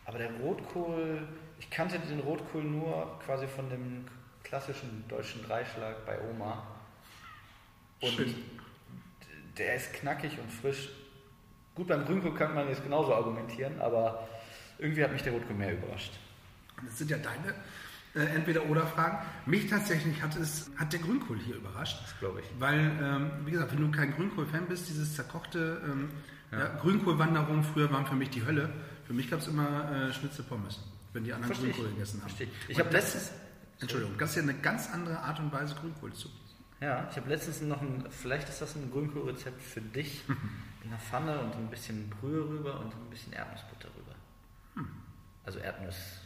Aber 0.06 0.18
der 0.18 0.32
Rotkohl, 0.36 1.28
ich 1.60 1.70
kannte 1.70 1.98
den 2.00 2.20
Rotkohl 2.20 2.64
nur 2.64 3.20
quasi 3.26 3.48
von 3.48 3.70
dem 3.70 4.06
klassischen 4.44 5.06
deutschen 5.08 5.44
Dreischlag 5.44 6.06
bei 6.06 6.18
Oma. 6.30 6.68
Und 8.02 8.12
Schön. 8.12 8.36
der 9.58 9.76
ist 9.76 9.94
knackig 9.94 10.38
und 10.40 10.52
frisch. 10.52 10.90
Gut, 11.76 11.88
beim 11.88 12.06
Grünkohl 12.06 12.36
kann 12.36 12.54
man 12.54 12.68
jetzt 12.68 12.84
genauso 12.84 13.16
argumentieren, 13.16 13.80
aber 13.82 14.28
irgendwie 14.78 15.04
hat 15.04 15.12
mich 15.12 15.24
der 15.24 15.34
Rotkohl 15.34 15.56
mehr 15.56 15.74
überrascht. 15.74 16.14
Das 16.86 16.98
sind 16.98 17.10
ja 17.10 17.18
deine 17.18 17.56
äh, 18.16 18.26
Entweder-Oder-Fragen. 18.26 19.20
Mich 19.46 19.68
tatsächlich 19.68 20.22
hat 20.22 20.36
es, 20.36 20.70
hat 20.78 20.94
der 20.94 21.00
Grünkohl 21.00 21.40
hier 21.40 21.56
überrascht. 21.56 22.00
Das 22.04 22.20
glaube 22.20 22.42
ich. 22.42 22.46
Weil, 22.60 22.92
ähm, 23.02 23.32
wie 23.46 23.52
gesagt, 23.52 23.72
wenn 23.74 23.82
du 23.82 23.92
kein 23.92 24.14
Grünkohl-Fan 24.14 24.68
bist, 24.68 24.90
dieses 24.90 25.16
zerkochte 25.16 25.82
ähm, 25.84 26.10
ja. 26.52 26.68
Grünkohlwanderungen 26.80 27.64
früher 27.64 27.92
waren 27.92 28.06
für 28.06 28.16
mich 28.16 28.30
die 28.30 28.46
Hölle. 28.46 28.70
Für 29.06 29.14
mich 29.14 29.30
gab 29.30 29.40
es 29.40 29.48
immer 29.48 29.92
äh, 29.92 30.14
Schnitzel 30.14 30.46
Pommes, 30.46 30.80
wenn 31.14 31.24
die 31.24 31.34
anderen 31.34 31.48
Verstehe 31.48 31.70
ich. 31.70 31.76
Grünkohl 31.76 31.94
gegessen 31.94 32.22
haben. 32.22 32.30
Verstehe 32.30 32.48
ich. 32.48 32.70
Ich 32.70 32.80
habe 32.80 32.90
letztens, 32.92 33.32
Entschuldigung, 33.80 34.18
das 34.18 34.30
ist 34.30 34.36
ja 34.38 34.42
eine 34.44 34.54
ganz 34.56 34.90
andere 34.92 35.20
Art 35.20 35.40
und 35.40 35.52
Weise, 35.52 35.76
Grünkohl 35.76 36.14
zu. 36.14 36.30
ja, 36.80 37.08
ich 37.10 37.18
habe 37.18 37.30
letztens 37.30 37.62
noch 37.62 37.82
ein, 37.82 38.06
vielleicht 38.10 38.48
ist 38.48 38.62
das 38.62 38.76
ein 38.76 38.92
Grünkohlrezept 38.92 39.62
für 39.62 39.82
dich, 39.82 40.22
in 40.84 40.90
der 40.90 41.00
Pfanne 41.00 41.40
und 41.40 41.56
ein 41.56 41.70
bisschen 41.70 42.10
Brühe 42.10 42.48
rüber 42.48 42.80
und 42.80 42.94
ein 42.94 43.10
bisschen 43.10 43.34
Erdnussbutter 43.34 43.90
rüber. 43.98 44.16
Hm. 44.76 44.88
Also 45.46 45.60
Erdnuss, 45.60 46.23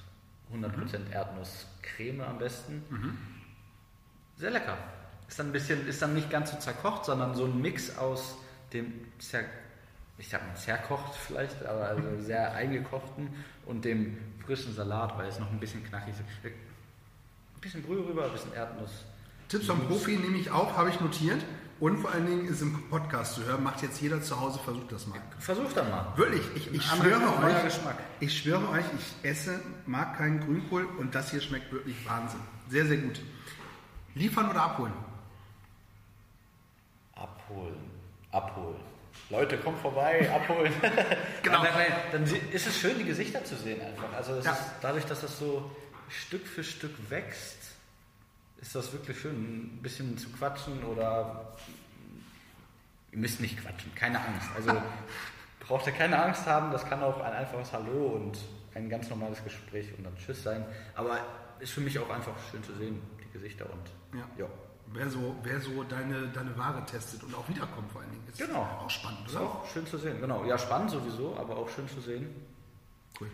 100% 0.54 1.12
Erdnusscreme 1.12 2.22
am 2.22 2.38
besten. 2.38 2.84
Mhm. 2.90 3.18
Sehr 4.38 4.52
lecker. 4.52 4.78
Ist 5.28 5.40
dann 5.40 5.48
ein 5.48 5.52
bisschen, 5.52 5.88
ist 5.88 6.02
dann 6.02 6.14
nicht 6.14 6.30
ganz 6.30 6.52
so 6.52 6.58
zerkocht, 6.58 7.06
sondern 7.06 7.36
so 7.36 7.46
ein 7.46 7.62
Mix 7.62 7.98
aus 7.98 8.38
dem 8.74 8.94
zer, 9.20 9.44
ich 10.18 10.30
sag 10.30 10.48
mal 10.48 10.56
zerkocht 10.56 11.16
vielleicht, 11.16 11.66
aber 11.66 11.90
also 11.90 12.02
sehr 12.20 12.54
eingekochten 12.54 13.30
und 13.66 13.84
dem 13.84 14.18
frischen 14.46 14.74
Salat, 14.74 15.18
weil 15.18 15.28
es 15.28 15.40
noch 15.40 15.52
ein 15.52 15.60
bisschen 15.60 15.84
knackig 15.84 16.14
ist. 16.14 16.22
Ein 16.46 16.54
bisschen 17.62 17.84
Brühe 17.84 18.08
rüber, 18.08 18.26
ein 18.26 18.32
bisschen 18.32 18.54
Erdnuss. 18.54 19.06
Tipps 19.50 19.66
vom 19.66 19.86
Profi 19.88 20.18
nehme 20.18 20.38
ich 20.38 20.52
auf, 20.52 20.78
habe 20.78 20.90
ich 20.90 21.00
notiert. 21.00 21.44
Und 21.80 22.00
vor 22.00 22.12
allen 22.12 22.26
Dingen 22.26 22.48
ist 22.48 22.62
im 22.62 22.90
Podcast 22.90 23.36
zu 23.36 23.44
hören, 23.46 23.62
macht 23.64 23.84
jetzt 23.84 24.02
jeder 24.02 24.20
zu 24.22 24.40
Hause, 24.40 24.58
versucht 24.64 24.92
das 24.92 25.06
mal. 25.06 25.20
Versuch 25.38 25.72
dann 25.74 25.90
mal. 25.92 26.08
Wirklich, 26.16 26.42
ich, 26.56 26.74
ich 26.74 26.84
schwöre 26.84 27.22
euch, 27.44 27.64
Geschmack. 27.64 27.98
ich 28.20 28.36
schwöre 28.38 28.68
euch, 28.70 28.86
ich 28.98 29.30
esse, 29.30 29.60
mag 29.86 30.18
keinen 30.18 30.40
Grünkohl 30.40 30.86
und 30.98 31.14
das 31.14 31.30
hier 31.30 31.42
schmeckt 31.42 31.72
wirklich 31.72 31.96
Wahnsinn. 32.10 32.40
Sehr, 32.70 32.86
sehr 32.88 32.98
gut. 32.98 33.22
Liefern 34.16 34.50
oder 34.50 34.64
abholen? 34.64 34.94
Abholen. 37.16 37.76
Abholen. 38.32 38.80
Leute, 39.30 39.58
kommt 39.58 39.80
vorbei, 39.80 40.30
abholen. 40.34 40.72
Genau. 41.44 41.64
Nein, 41.64 41.72
nein, 41.76 41.88
nein, 41.90 42.00
dann 42.12 42.24
ist 42.52 42.68
es 42.68 42.80
schön, 42.80 42.98
die 42.98 43.06
Gesichter 43.06 43.44
zu 43.44 43.56
sehen 43.56 43.82
einfach. 43.82 44.12
Also 44.16 44.34
es 44.34 44.46
Ja. 44.46 44.54
ist, 44.54 44.62
dadurch, 44.82 45.06
dass 45.06 45.22
das 45.22 45.38
so 45.40 45.70
Stück 46.10 46.46
für 46.48 46.64
Stück 46.64 46.94
wächst, 47.10 47.58
ist 48.62 48.76
das 48.76 48.92
wirklich 48.94 49.20
schön, 49.20 49.76
ein 49.78 49.82
bisschen 49.82 50.18
zu 50.18 50.30
quatschen 50.30 50.84
oder 50.84 51.56
ihr 53.12 53.18
müsst 53.20 53.40
nicht 53.42 53.60
quatschen, 53.62 53.94
keine 53.96 54.20
Angst. 54.20 54.48
Also 54.56 54.72
braucht 55.68 55.88
ihr 55.88 55.94
keine 55.94 56.22
Angst 56.22 56.46
haben, 56.46 56.72
das 56.72 56.88
kann 56.88 57.02
auch 57.04 57.20
ein 57.22 57.34
einfaches 57.34 57.72
Hallo 57.74 58.08
und 58.16 58.38
ein 58.76 58.90
ganz 58.90 59.10
normales 59.10 59.44
Gespräch 59.44 59.88
und 59.98 60.04
dann 60.04 60.16
Tschüss 60.18 60.44
sein. 60.44 60.66
Aber 60.96 61.20
ist 61.60 61.72
für 61.74 61.82
mich 61.82 61.98
auch 62.00 62.10
einfach 62.10 62.34
schön 62.52 62.64
zu 62.64 62.74
sehen, 62.76 63.02
die 63.24 63.32
Gesichter 63.32 63.66
und 63.72 64.18
Ja. 64.20 64.26
ja. 64.38 64.46
Wer 64.94 65.10
so, 65.10 65.36
wer 65.44 65.60
so 65.60 65.84
deine, 65.84 66.30
deine 66.30 66.58
Ware 66.58 66.86
testet 66.86 67.22
und 67.22 67.36
auch 67.36 67.48
wiederkommt 67.50 67.92
vor 67.92 68.00
allen 68.02 68.12
Dingen. 68.12 68.24
Ist 68.32 68.38
Genau. 68.38 68.62
Auch 68.62 68.90
spannend, 68.90 69.28
Ist 69.28 69.36
oder? 69.36 69.44
auch 69.44 69.68
schön 69.68 69.86
zu 69.86 69.98
sehen, 69.98 70.22
genau. 70.22 70.46
Ja, 70.46 70.58
spannend 70.58 70.92
sowieso, 70.92 71.36
aber 71.38 71.58
auch 71.58 71.68
schön 71.70 71.90
zu 71.90 72.00
sehen. 72.00 72.30
Cool. 73.20 73.28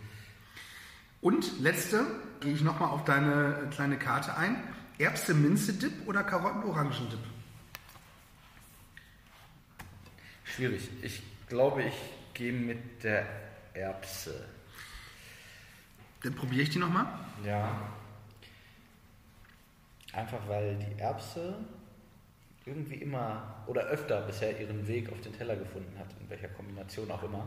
Und 1.20 1.60
letzte, 1.60 2.04
gehe 2.40 2.52
ich 2.54 2.62
nochmal 2.62 2.88
auf 2.90 3.04
deine 3.04 3.68
kleine 3.70 3.96
Karte 3.98 4.36
ein. 4.36 4.56
Erbse-Minze-Dip 5.04 6.06
oder 6.08 6.24
Karotten-Orangen-Dip? 6.24 7.18
Schwierig. 10.44 10.88
Ich 11.02 11.22
glaube, 11.46 11.82
ich 11.82 11.94
gehe 12.32 12.52
mit 12.52 13.02
der 13.04 13.26
Erbse. 13.74 14.48
Dann 16.22 16.34
probiere 16.34 16.62
ich 16.62 16.70
die 16.70 16.78
nochmal. 16.78 17.06
Ja. 17.44 17.92
Einfach 20.12 20.40
weil 20.48 20.76
die 20.76 21.00
Erbse 21.00 21.56
irgendwie 22.64 22.96
immer 22.96 23.62
oder 23.66 23.82
öfter 23.82 24.22
bisher 24.22 24.58
ihren 24.58 24.86
Weg 24.86 25.12
auf 25.12 25.20
den 25.20 25.36
Teller 25.36 25.56
gefunden 25.56 25.98
hat, 25.98 26.06
in 26.18 26.30
welcher 26.30 26.48
Kombination 26.48 27.10
auch 27.10 27.22
immer. 27.22 27.46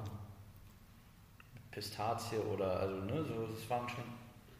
Pistazie 1.72 2.38
oder, 2.38 2.80
also, 2.80 2.98
ne, 3.02 3.24
so, 3.24 3.48
es 3.54 3.70
waren 3.70 3.88
schon 3.90 4.04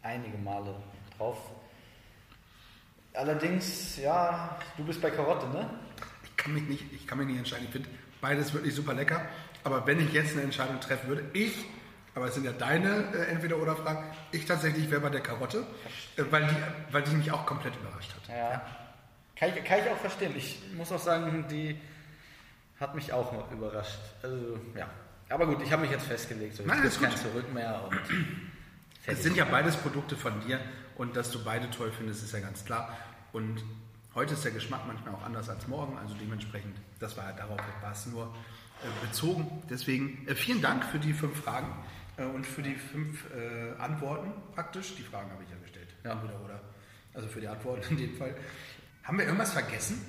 einige 0.02 0.38
Male 0.38 0.74
drauf. 1.16 1.38
Allerdings, 3.18 3.96
ja, 3.96 4.56
du 4.76 4.84
bist 4.84 5.02
bei 5.02 5.10
Karotte, 5.10 5.48
ne? 5.48 5.68
Ich 6.22 6.36
kann 6.36 6.54
mich 6.54 6.62
nicht, 6.68 6.92
ich 6.92 7.04
kann 7.04 7.18
mich 7.18 7.26
nicht 7.26 7.38
entscheiden. 7.38 7.64
Ich 7.64 7.72
finde 7.72 7.88
beides 8.20 8.54
wirklich 8.54 8.72
super 8.72 8.94
lecker. 8.94 9.22
Aber 9.64 9.84
wenn 9.88 9.98
ich 9.98 10.12
jetzt 10.12 10.34
eine 10.34 10.42
Entscheidung 10.42 10.78
treffen 10.78 11.08
würde, 11.08 11.24
ich, 11.32 11.52
aber 12.14 12.26
es 12.26 12.34
sind 12.34 12.44
ja 12.44 12.52
deine 12.52 13.12
äh, 13.12 13.32
Entweder-Oder-Fragen, 13.32 14.04
ich 14.30 14.46
tatsächlich 14.46 14.88
wäre 14.88 15.00
bei 15.00 15.10
der 15.10 15.20
Karotte, 15.20 15.66
äh, 16.16 16.22
weil, 16.30 16.46
die, 16.46 16.54
weil 16.92 17.02
die 17.02 17.16
mich 17.16 17.32
auch 17.32 17.44
komplett 17.44 17.74
überrascht 17.74 18.14
hat. 18.14 18.36
Ja. 18.36 18.62
Kann 19.34 19.48
ich, 19.48 19.64
kann 19.64 19.80
ich 19.80 19.90
auch 19.90 19.98
verstehen. 19.98 20.32
Ich 20.36 20.62
muss 20.76 20.92
auch 20.92 21.00
sagen, 21.00 21.44
die 21.50 21.76
hat 22.78 22.94
mich 22.94 23.12
auch 23.12 23.32
noch 23.32 23.50
überrascht. 23.50 23.98
Also, 24.22 24.60
ja. 24.76 24.88
Aber 25.28 25.46
gut, 25.46 25.60
ich 25.60 25.72
habe 25.72 25.82
mich 25.82 25.90
jetzt 25.90 26.06
festgelegt. 26.06 26.54
So, 26.54 26.62
Nein, 26.62 26.84
ist 26.84 27.00
kein 27.02 27.10
gut. 27.10 27.18
Zurück 27.18 27.52
mehr. 27.52 27.82
Und 27.84 27.98
Es 29.06 29.24
sind 29.24 29.36
ja 29.36 29.44
beides 29.44 29.74
Produkte 29.76 30.16
von 30.16 30.40
dir 30.46 30.60
und 30.96 31.16
dass 31.16 31.30
du 31.30 31.42
beide 31.42 31.70
toll 31.70 31.92
findest, 31.96 32.22
ist 32.22 32.32
ja 32.32 32.40
ganz 32.40 32.64
klar. 32.64 32.96
Und 33.32 33.62
heute 34.14 34.34
ist 34.34 34.44
der 34.44 34.52
Geschmack 34.52 34.82
manchmal 34.86 35.14
auch 35.14 35.22
anders 35.22 35.48
als 35.48 35.68
morgen, 35.68 35.96
also 35.98 36.14
dementsprechend, 36.20 36.76
das 36.98 37.16
war 37.16 37.30
ja 37.30 37.32
darauf 37.32 37.58
war 37.82 37.92
es 37.92 38.06
nur 38.06 38.34
äh, 38.82 39.06
bezogen. 39.06 39.62
Deswegen 39.68 40.26
äh, 40.28 40.34
vielen 40.36 40.62
Dank 40.62 40.84
für 40.84 40.98
die 41.00 41.12
fünf 41.12 41.42
Fragen 41.42 41.72
äh, 42.16 42.24
und 42.24 42.46
für 42.46 42.62
die 42.62 42.74
fünf 42.74 43.24
Antworten 43.78 44.32
praktisch. 44.54 44.94
Die 44.96 45.02
Fragen 45.02 45.30
habe 45.30 45.42
ich 45.42 45.50
ja 45.50 45.56
gestellt. 45.62 45.88
Ja. 46.04 46.12
Oder, 46.22 46.40
oder. 46.44 46.60
Also 47.14 47.28
für 47.28 47.40
die 47.40 47.48
Antworten 47.48 47.82
in 47.90 47.96
dem 47.96 48.16
Fall. 48.16 48.36
Haben 49.02 49.18
wir 49.18 49.24
irgendwas 49.24 49.52
vergessen? 49.52 50.00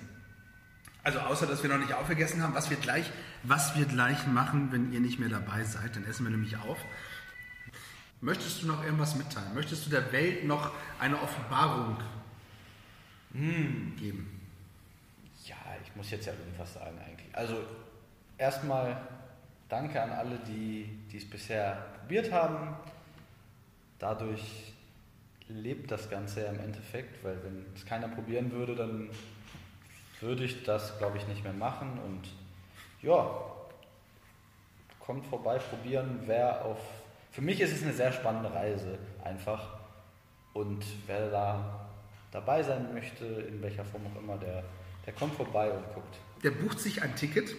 Also 1.03 1.19
außer, 1.19 1.47
dass 1.47 1.63
wir 1.63 1.69
noch 1.69 1.79
nicht 1.79 1.93
aufgegessen 1.93 2.43
haben, 2.43 2.53
was 2.53 2.69
wir 2.69 2.77
gleich, 2.77 3.09
was 3.43 3.75
wir 3.77 3.85
gleich 3.85 4.27
machen, 4.27 4.71
wenn 4.71 4.91
ihr 4.91 4.99
nicht 4.99 5.17
mehr 5.17 5.29
dabei 5.29 5.63
seid, 5.63 5.95
dann 5.95 6.05
essen 6.05 6.25
wir 6.25 6.31
nämlich 6.31 6.57
auf. 6.57 6.77
Möchtest 8.21 8.61
du 8.61 8.67
noch 8.67 8.83
irgendwas 8.83 9.15
mitteilen? 9.15 9.53
Möchtest 9.55 9.85
du 9.85 9.89
der 9.89 10.11
Welt 10.11 10.45
noch 10.45 10.71
eine 10.99 11.19
Offenbarung 11.21 11.97
geben? 13.31 14.49
Ja, 15.45 15.55
ich 15.83 15.95
muss 15.95 16.11
jetzt 16.11 16.25
ja 16.25 16.33
irgendwas 16.33 16.73
sagen 16.73 16.97
eigentlich. 16.99 17.35
Also 17.35 17.57
erstmal 18.37 18.97
danke 19.67 20.01
an 20.01 20.11
alle, 20.11 20.39
die, 20.47 20.89
die 21.11 21.17
es 21.17 21.29
bisher 21.29 21.85
probiert 21.99 22.31
haben. 22.31 22.75
Dadurch 23.99 24.73
lebt 25.47 25.91
das 25.91 26.09
Ganze 26.09 26.43
ja 26.43 26.49
im 26.51 26.59
Endeffekt, 26.59 27.23
weil 27.23 27.43
wenn 27.43 27.65
es 27.75 27.85
keiner 27.85 28.07
probieren 28.07 28.51
würde, 28.51 28.75
dann 28.75 29.09
würde 30.21 30.43
ich 30.43 30.63
das, 30.63 30.97
glaube 30.97 31.17
ich, 31.17 31.27
nicht 31.27 31.43
mehr 31.43 31.53
machen. 31.53 31.99
Und 31.99 32.29
ja, 33.01 33.29
kommt 34.99 35.25
vorbei, 35.25 35.57
probieren. 35.57 36.21
Wer 36.25 36.65
auf. 36.65 36.79
Für 37.31 37.41
mich 37.41 37.61
ist 37.61 37.71
es 37.71 37.83
eine 37.83 37.93
sehr 37.93 38.11
spannende 38.11 38.53
Reise 38.53 38.97
einfach. 39.23 39.79
Und 40.53 40.83
wer 41.07 41.29
da 41.29 41.89
dabei 42.31 42.63
sein 42.63 42.93
möchte, 42.93 43.25
in 43.25 43.61
welcher 43.61 43.85
Form 43.85 44.03
auch 44.07 44.19
immer, 44.19 44.37
der, 44.37 44.63
der 45.05 45.13
kommt 45.13 45.35
vorbei 45.35 45.71
und 45.71 45.83
guckt. 45.93 46.17
Der 46.43 46.51
bucht 46.51 46.79
sich 46.79 47.01
ein 47.01 47.15
Ticket 47.15 47.55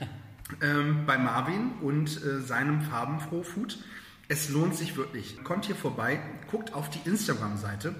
ähm, 0.62 1.06
bei 1.06 1.18
Marvin 1.18 1.72
und 1.80 2.22
äh, 2.24 2.40
seinem 2.40 2.82
Farbenfroh 2.82 3.42
Food. 3.42 3.78
Es 4.28 4.48
lohnt 4.48 4.76
sich 4.76 4.96
wirklich. 4.96 5.42
Kommt 5.42 5.64
hier 5.64 5.74
vorbei, 5.74 6.20
guckt 6.50 6.74
auf 6.74 6.88
die 6.90 7.00
Instagram-Seite. 7.08 7.94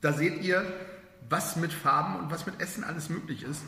Da 0.00 0.12
seht 0.12 0.42
ihr, 0.42 0.64
was 1.28 1.56
mit 1.56 1.72
Farben 1.72 2.16
und 2.16 2.30
was 2.30 2.46
mit 2.46 2.60
Essen 2.60 2.84
alles 2.84 3.08
möglich 3.08 3.42
ist. 3.42 3.62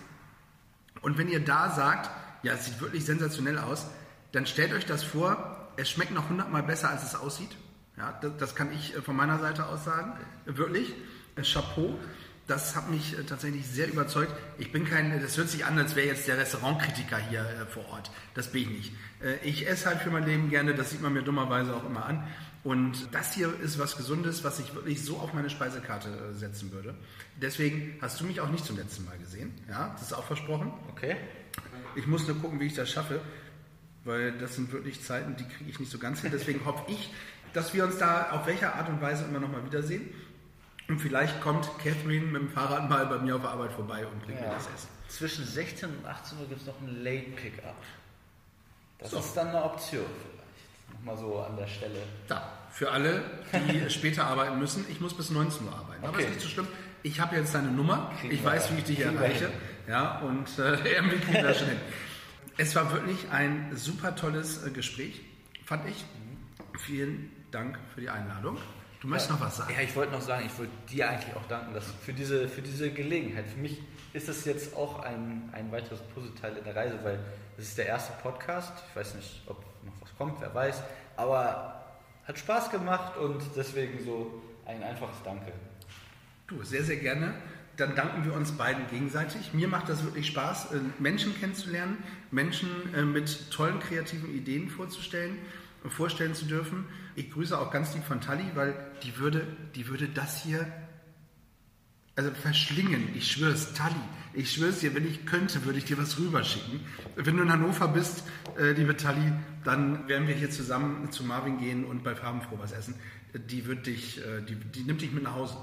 Und 1.00 1.18
wenn 1.18 1.28
ihr 1.28 1.44
da 1.44 1.70
sagt, 1.70 2.10
ja, 2.42 2.52
es 2.52 2.66
sieht 2.66 2.80
wirklich 2.80 3.04
sensationell 3.04 3.58
aus, 3.58 3.86
dann 4.32 4.46
stellt 4.46 4.72
euch 4.72 4.86
das 4.86 5.02
vor, 5.02 5.70
es 5.76 5.90
schmeckt 5.90 6.12
noch 6.12 6.28
hundertmal 6.28 6.62
besser, 6.62 6.90
als 6.90 7.02
es 7.04 7.14
aussieht. 7.14 7.56
Ja, 7.96 8.12
das, 8.20 8.32
das 8.38 8.54
kann 8.54 8.72
ich 8.72 8.94
äh, 8.94 9.02
von 9.02 9.16
meiner 9.16 9.38
Seite 9.38 9.66
aus 9.66 9.84
sagen. 9.84 10.12
Wirklich. 10.44 10.94
Äh, 11.36 11.42
Chapeau. 11.42 11.98
Das 12.46 12.76
hat 12.76 12.90
mich 12.90 13.18
äh, 13.18 13.24
tatsächlich 13.24 13.66
sehr 13.66 13.88
überzeugt. 13.88 14.32
Ich 14.58 14.70
bin 14.70 14.84
kein, 14.84 15.20
das 15.20 15.36
hört 15.36 15.48
sich 15.48 15.64
an, 15.64 15.78
als 15.78 15.96
wäre 15.96 16.06
jetzt 16.06 16.28
der 16.28 16.38
Restaurantkritiker 16.38 17.18
hier 17.18 17.40
äh, 17.40 17.66
vor 17.66 17.88
Ort. 17.90 18.10
Das 18.34 18.52
bin 18.52 18.62
ich 18.62 18.68
nicht. 18.68 18.92
Äh, 19.22 19.36
ich 19.44 19.68
esse 19.68 19.86
halt 19.86 20.00
für 20.00 20.10
mein 20.10 20.24
Leben 20.24 20.48
gerne, 20.48 20.74
das 20.74 20.90
sieht 20.90 21.02
man 21.02 21.12
mir 21.12 21.22
dummerweise 21.22 21.74
auch 21.74 21.84
immer 21.84 22.06
an. 22.06 22.26
Und 22.62 23.08
das 23.12 23.32
hier 23.32 23.52
ist 23.60 23.78
was 23.78 23.96
Gesundes, 23.96 24.42
was 24.42 24.58
ich 24.58 24.74
wirklich 24.74 25.04
so 25.04 25.18
auf 25.18 25.32
meine 25.32 25.50
Speisekarte 25.50 26.08
äh, 26.08 26.34
setzen 26.34 26.72
würde. 26.72 26.94
Deswegen 27.40 27.98
hast 28.00 28.20
du 28.20 28.24
mich 28.24 28.40
auch 28.40 28.50
nicht 28.50 28.64
zum 28.64 28.76
letzten 28.76 29.04
Mal 29.04 29.18
gesehen. 29.18 29.52
Ja, 29.68 29.90
das 29.92 30.02
ist 30.02 30.12
auch 30.12 30.24
versprochen. 30.24 30.72
Okay. 30.90 31.16
Ich 31.94 32.06
muss 32.06 32.26
nur 32.26 32.36
gucken, 32.38 32.60
wie 32.60 32.66
ich 32.66 32.74
das 32.74 32.90
schaffe, 32.90 33.20
weil 34.04 34.32
das 34.38 34.54
sind 34.54 34.72
wirklich 34.72 35.02
Zeiten, 35.02 35.36
die 35.36 35.44
kriege 35.44 35.70
ich 35.70 35.80
nicht 35.80 35.90
so 35.90 35.98
ganz 35.98 36.22
hin. 36.22 36.30
Deswegen 36.32 36.64
hoffe 36.64 36.84
ich, 36.88 37.12
dass 37.52 37.72
wir 37.72 37.84
uns 37.84 37.98
da 37.98 38.30
auf 38.32 38.46
welcher 38.46 38.74
Art 38.74 38.88
und 38.88 39.00
Weise 39.00 39.24
immer 39.24 39.40
nochmal 39.40 39.64
wiedersehen. 39.64 40.12
Und 40.88 41.00
vielleicht 41.00 41.40
kommt 41.40 41.68
Catherine 41.82 42.26
mit 42.26 42.42
dem 42.42 42.48
Fahrrad 42.50 42.88
mal 42.88 43.06
bei 43.06 43.18
mir 43.18 43.36
auf 43.36 43.42
der 43.42 43.50
Arbeit 43.50 43.72
vorbei 43.72 44.06
und 44.06 44.22
bringt 44.24 44.40
mir 44.40 44.46
das 44.48 44.66
Essen. 44.74 44.88
Zwischen 45.08 45.44
16 45.44 45.88
und 45.98 46.06
18 46.06 46.38
Uhr 46.38 46.46
gibt 46.48 46.60
es 46.60 46.66
noch 46.66 46.80
ein 46.80 47.02
Late 47.02 47.30
Pickup. 47.30 47.74
Das 48.98 49.10
So. 49.10 49.18
ist 49.18 49.34
dann 49.34 49.48
eine 49.48 49.62
Option 49.64 50.04
vielleicht. 50.06 50.94
Nochmal 50.94 51.16
so 51.16 51.38
an 51.40 51.56
der 51.56 51.66
Stelle. 51.66 51.98
Da, 52.28 52.52
für 52.70 52.90
alle, 52.90 53.22
die 53.68 53.90
später 53.90 54.24
arbeiten 54.26 54.58
müssen. 54.58 54.84
Ich 54.88 55.00
muss 55.00 55.14
bis 55.16 55.30
19 55.30 55.66
Uhr 55.66 55.74
arbeiten. 55.74 56.04
Aber 56.04 56.14
Okay. 56.14 56.24
ist 56.24 56.30
nicht 56.30 56.40
so 56.42 56.48
schlimm. 56.48 56.68
Ich 57.02 57.20
habe 57.20 57.36
jetzt 57.36 57.54
deine 57.54 57.68
Nummer. 57.70 58.12
Kriegen 58.20 58.34
ich 58.34 58.44
weiß, 58.44 58.72
wie 58.72 58.78
ich 58.78 58.84
dich 58.84 59.00
erreiche. 59.00 59.50
Ja, 59.88 60.18
und 60.20 60.58
äh, 60.58 60.74
irgendwie 60.96 61.18
kriegen 61.18 61.34
wir 61.34 61.42
das 61.42 61.58
schon 61.58 61.68
hin. 61.68 61.78
Es 62.58 62.74
war 62.74 62.92
wirklich 62.92 63.28
ein 63.30 63.76
super 63.76 64.14
tolles 64.16 64.64
äh, 64.64 64.70
Gespräch, 64.70 65.20
fand 65.64 65.88
ich. 65.88 66.04
Vielen 66.80 67.30
Dank 67.50 67.78
für 67.94 68.00
die 68.00 68.10
Einladung. 68.10 68.56
Du 69.06 69.10
möchtest 69.10 69.30
noch 69.30 69.40
was 69.40 69.58
sagen? 69.58 69.72
Ja, 69.72 69.82
ich 69.82 69.94
wollte 69.94 70.10
noch 70.10 70.20
sagen, 70.20 70.46
ich 70.46 70.58
wollte 70.58 70.72
dir 70.90 71.08
eigentlich 71.08 71.36
auch 71.36 71.46
danken 71.46 71.72
dass 71.72 71.84
für, 72.04 72.12
diese, 72.12 72.48
für 72.48 72.60
diese 72.60 72.90
Gelegenheit. 72.90 73.46
Für 73.46 73.60
mich 73.60 73.80
ist 74.12 74.26
das 74.26 74.44
jetzt 74.46 74.74
auch 74.74 74.98
ein, 74.98 75.48
ein 75.52 75.70
weiteres 75.70 76.00
Puzzleteil 76.12 76.56
in 76.56 76.64
der 76.64 76.74
Reise, 76.74 76.98
weil 77.04 77.20
das 77.56 77.66
ist 77.66 77.78
der 77.78 77.86
erste 77.86 78.14
Podcast. 78.20 78.72
Ich 78.90 78.96
weiß 78.96 79.14
nicht, 79.14 79.42
ob 79.46 79.64
noch 79.84 79.92
was 80.00 80.12
kommt, 80.18 80.40
wer 80.40 80.52
weiß. 80.52 80.82
Aber 81.16 81.84
hat 82.26 82.36
Spaß 82.36 82.68
gemacht 82.72 83.16
und 83.16 83.40
deswegen 83.54 84.04
so 84.04 84.42
ein 84.64 84.82
einfaches 84.82 85.22
Danke. 85.22 85.52
Du, 86.48 86.64
sehr, 86.64 86.82
sehr 86.82 86.96
gerne. 86.96 87.34
Dann 87.76 87.94
danken 87.94 88.24
wir 88.24 88.34
uns 88.34 88.50
beiden 88.50 88.88
gegenseitig. 88.88 89.54
Mir 89.54 89.68
macht 89.68 89.88
das 89.88 90.02
wirklich 90.02 90.26
Spaß, 90.26 90.72
äh, 90.72 90.80
Menschen 90.98 91.38
kennenzulernen, 91.38 92.02
Menschen 92.32 92.70
äh, 92.92 93.02
mit 93.02 93.52
tollen 93.52 93.78
kreativen 93.78 94.34
Ideen 94.34 94.68
vorzustellen, 94.68 95.38
vorstellen 95.88 96.34
zu 96.34 96.46
dürfen. 96.46 96.84
Ich 97.14 97.30
grüße 97.30 97.58
auch 97.58 97.70
ganz 97.70 97.94
lieb 97.94 98.04
von 98.04 98.20
Tali, 98.20 98.44
weil 98.54 98.74
die 99.02 99.16
würde, 99.18 99.46
die 99.74 99.88
würde 99.88 100.08
das 100.08 100.42
hier 100.42 100.66
also 102.16 102.30
verschlingen. 102.30 103.10
Ich 103.14 103.30
schwöre 103.30 103.52
es, 103.52 103.74
Tali. 103.74 103.94
Ich 104.32 104.52
schwöre 104.52 104.70
es 104.70 104.80
dir, 104.80 104.94
wenn 104.94 105.06
ich 105.06 105.26
könnte, 105.26 105.64
würde 105.64 105.78
ich 105.78 105.84
dir 105.84 105.98
was 105.98 106.18
rüberschicken. 106.18 106.80
Wenn 107.14 107.36
du 107.36 107.42
in 107.42 107.52
Hannover 107.52 107.88
bist, 107.88 108.24
äh, 108.58 108.72
liebe 108.72 108.96
Tali, 108.96 109.32
dann 109.64 110.08
werden 110.08 110.26
wir 110.26 110.34
hier 110.34 110.50
zusammen 110.50 111.12
zu 111.12 111.24
Marvin 111.24 111.58
gehen 111.58 111.84
und 111.84 112.02
bei 112.02 112.14
Farbenfroh 112.14 112.58
was 112.58 112.72
essen. 112.72 112.94
Die 113.34 113.66
wird 113.66 113.86
dich, 113.86 114.18
äh, 114.18 114.40
die, 114.42 114.54
die 114.54 114.84
nimmt 114.84 115.02
dich 115.02 115.12
mit 115.12 115.24
nach 115.24 115.34
Hause. 115.34 115.56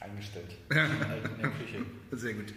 Eingestellt. 0.00 0.56
in 0.70 0.76
der 0.76 1.50
Küche. 1.50 1.86
Sehr 2.10 2.34
gut. 2.34 2.52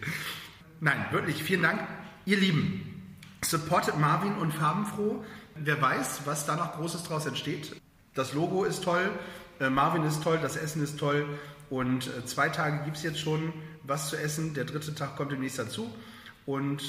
Nein, 0.79 1.05
wirklich, 1.11 1.43
vielen 1.43 1.61
Dank. 1.61 1.87
Ihr 2.25 2.37
Lieben, 2.37 3.17
supportet 3.41 3.99
Marvin 3.99 4.33
und 4.33 4.51
Farbenfroh. 4.51 5.23
Wer 5.55 5.81
weiß, 5.81 6.21
was 6.25 6.45
da 6.45 6.55
noch 6.55 6.73
Großes 6.73 7.03
draus 7.03 7.25
entsteht. 7.25 7.75
Das 8.13 8.33
Logo 8.33 8.63
ist 8.65 8.83
toll, 8.83 9.09
äh, 9.59 9.69
Marvin 9.69 10.03
ist 10.03 10.23
toll, 10.23 10.39
das 10.41 10.55
Essen 10.57 10.83
ist 10.83 10.99
toll. 10.99 11.25
Und 11.69 12.07
äh, 12.07 12.25
zwei 12.25 12.49
Tage 12.49 12.83
gibt 12.83 12.97
es 12.97 13.03
jetzt 13.03 13.19
schon 13.19 13.53
was 13.83 14.09
zu 14.09 14.17
essen. 14.17 14.53
Der 14.53 14.65
dritte 14.65 14.93
Tag 14.93 15.15
kommt 15.15 15.31
demnächst 15.31 15.59
dazu. 15.59 15.93
Und 16.45 16.83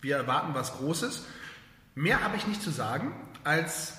wir 0.00 0.16
erwarten 0.16 0.54
was 0.54 0.76
Großes. 0.78 1.24
Mehr 1.94 2.22
habe 2.22 2.36
ich 2.36 2.46
nicht 2.46 2.62
zu 2.62 2.70
sagen, 2.70 3.14
als 3.44 3.94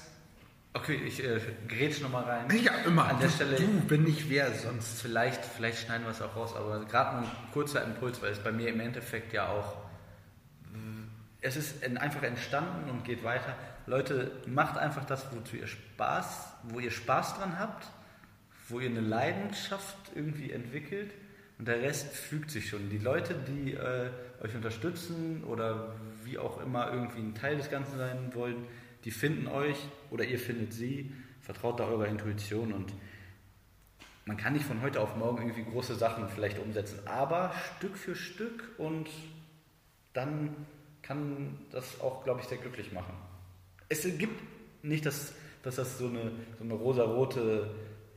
Okay, 0.74 0.94
ich 0.94 1.24
äh, 1.24 1.40
grätsch 1.68 2.02
nochmal 2.02 2.24
rein. 2.26 2.60
ja 2.64 2.72
immer. 2.86 3.08
An 3.08 3.20
der 3.20 3.30
Stelle 3.30 3.56
du, 3.56 3.90
wenn 3.90 4.04
nicht 4.04 4.30
wer 4.30 4.54
sonst. 4.54 5.02
Vielleicht, 5.02 5.44
vielleicht 5.44 5.80
schneiden 5.80 6.06
wir 6.06 6.12
es 6.12 6.22
auch 6.22 6.36
raus, 6.36 6.54
aber 6.56 6.86
gerade 6.86 7.18
ein 7.18 7.32
kurzer 7.52 7.84
Impuls, 7.84 8.22
weil 8.22 8.32
es 8.32 8.40
bei 8.40 8.52
mir 8.52 8.68
im 8.70 8.80
Endeffekt 8.80 9.34
ja 9.34 9.50
auch, 9.50 9.76
es 11.42 11.56
ist 11.56 11.84
einfach 11.84 12.22
entstanden 12.22 12.92
und 12.92 13.06
geht 13.06 13.24
weiter. 13.24 13.56
Leute, 13.88 14.32
macht 14.46 14.78
einfach 14.78 15.06
das, 15.06 15.26
wozu 15.34 15.56
ihr 15.56 15.68
Spaß, 15.68 16.54
wo 16.64 16.80
ihr 16.80 16.92
Spaß 16.92 17.38
dran 17.38 17.58
habt, 17.58 17.88
wo 18.68 18.82
ihr 18.82 18.90
eine 18.90 19.00
Leidenschaft 19.00 19.98
irgendwie 20.14 20.52
entwickelt 20.52 21.14
und 21.58 21.70
der 21.70 21.82
Rest 21.82 22.14
fügt 22.14 22.52
sich 22.52 22.70
schon. 22.70 22.90
Die 22.90 22.98
Leute, 22.98 23.34
die 23.34 23.74
äh, 23.74 24.10
euch 24.44 24.54
unterstützen 24.56 25.46
oder 25.46 25.96
wie 26.26 26.38
auch 26.38 26.62
immer 26.62 26.92
irgendwie 26.92 27.22
ein 27.22 27.34
Teil 27.34 27.56
des 27.56 27.70
Ganzen 27.70 27.98
sein 27.98 28.36
wollen, 28.36 28.68
die 29.06 29.12
finden 29.12 29.48
euch 29.48 29.78
oder 30.12 30.26
ihr 30.26 30.38
findet 30.38 30.74
sie. 30.74 31.14
Vertraut 31.42 31.80
da 31.80 31.86
eurer 31.86 32.08
Intuition 32.08 32.74
und 32.74 32.92
man 34.26 34.36
kann 34.36 34.52
nicht 34.52 34.66
von 34.66 34.82
heute 34.82 35.00
auf 35.00 35.16
morgen 35.16 35.38
irgendwie 35.38 35.64
große 35.64 35.96
Sachen 35.96 36.28
vielleicht 36.28 36.60
umsetzen, 36.60 37.00
aber 37.08 37.54
Stück 37.78 37.96
für 37.96 38.18
Stück 38.18 38.68
und 38.78 39.08
dann 40.12 40.54
kann 41.02 41.58
das 41.72 42.02
auch, 42.02 42.26
glaube 42.26 42.42
ich, 42.42 42.48
sehr 42.48 42.58
glücklich 42.58 42.92
machen. 42.92 43.14
Es 43.90 44.04
gibt 44.04 44.42
nicht, 44.84 45.06
dass, 45.06 45.34
dass 45.64 45.76
das 45.76 45.98
so 45.98 46.08
eine, 46.08 46.32
so 46.58 46.64
eine 46.64 46.74
rosarote 46.74 47.70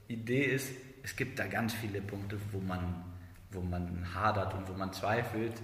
Idee 0.08 0.44
ist. 0.44 0.70
Es 1.02 1.16
gibt 1.16 1.38
da 1.38 1.46
ganz 1.46 1.74
viele 1.74 2.02
Punkte, 2.02 2.38
wo 2.52 2.60
man, 2.60 3.04
wo 3.50 3.60
man 3.60 4.14
hadert 4.14 4.54
und 4.54 4.68
wo 4.68 4.72
man 4.72 4.92
zweifelt, 4.92 5.54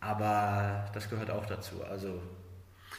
aber 0.00 0.90
das 0.92 1.08
gehört 1.08 1.30
auch 1.30 1.46
dazu. 1.46 1.82
Also 1.84 2.20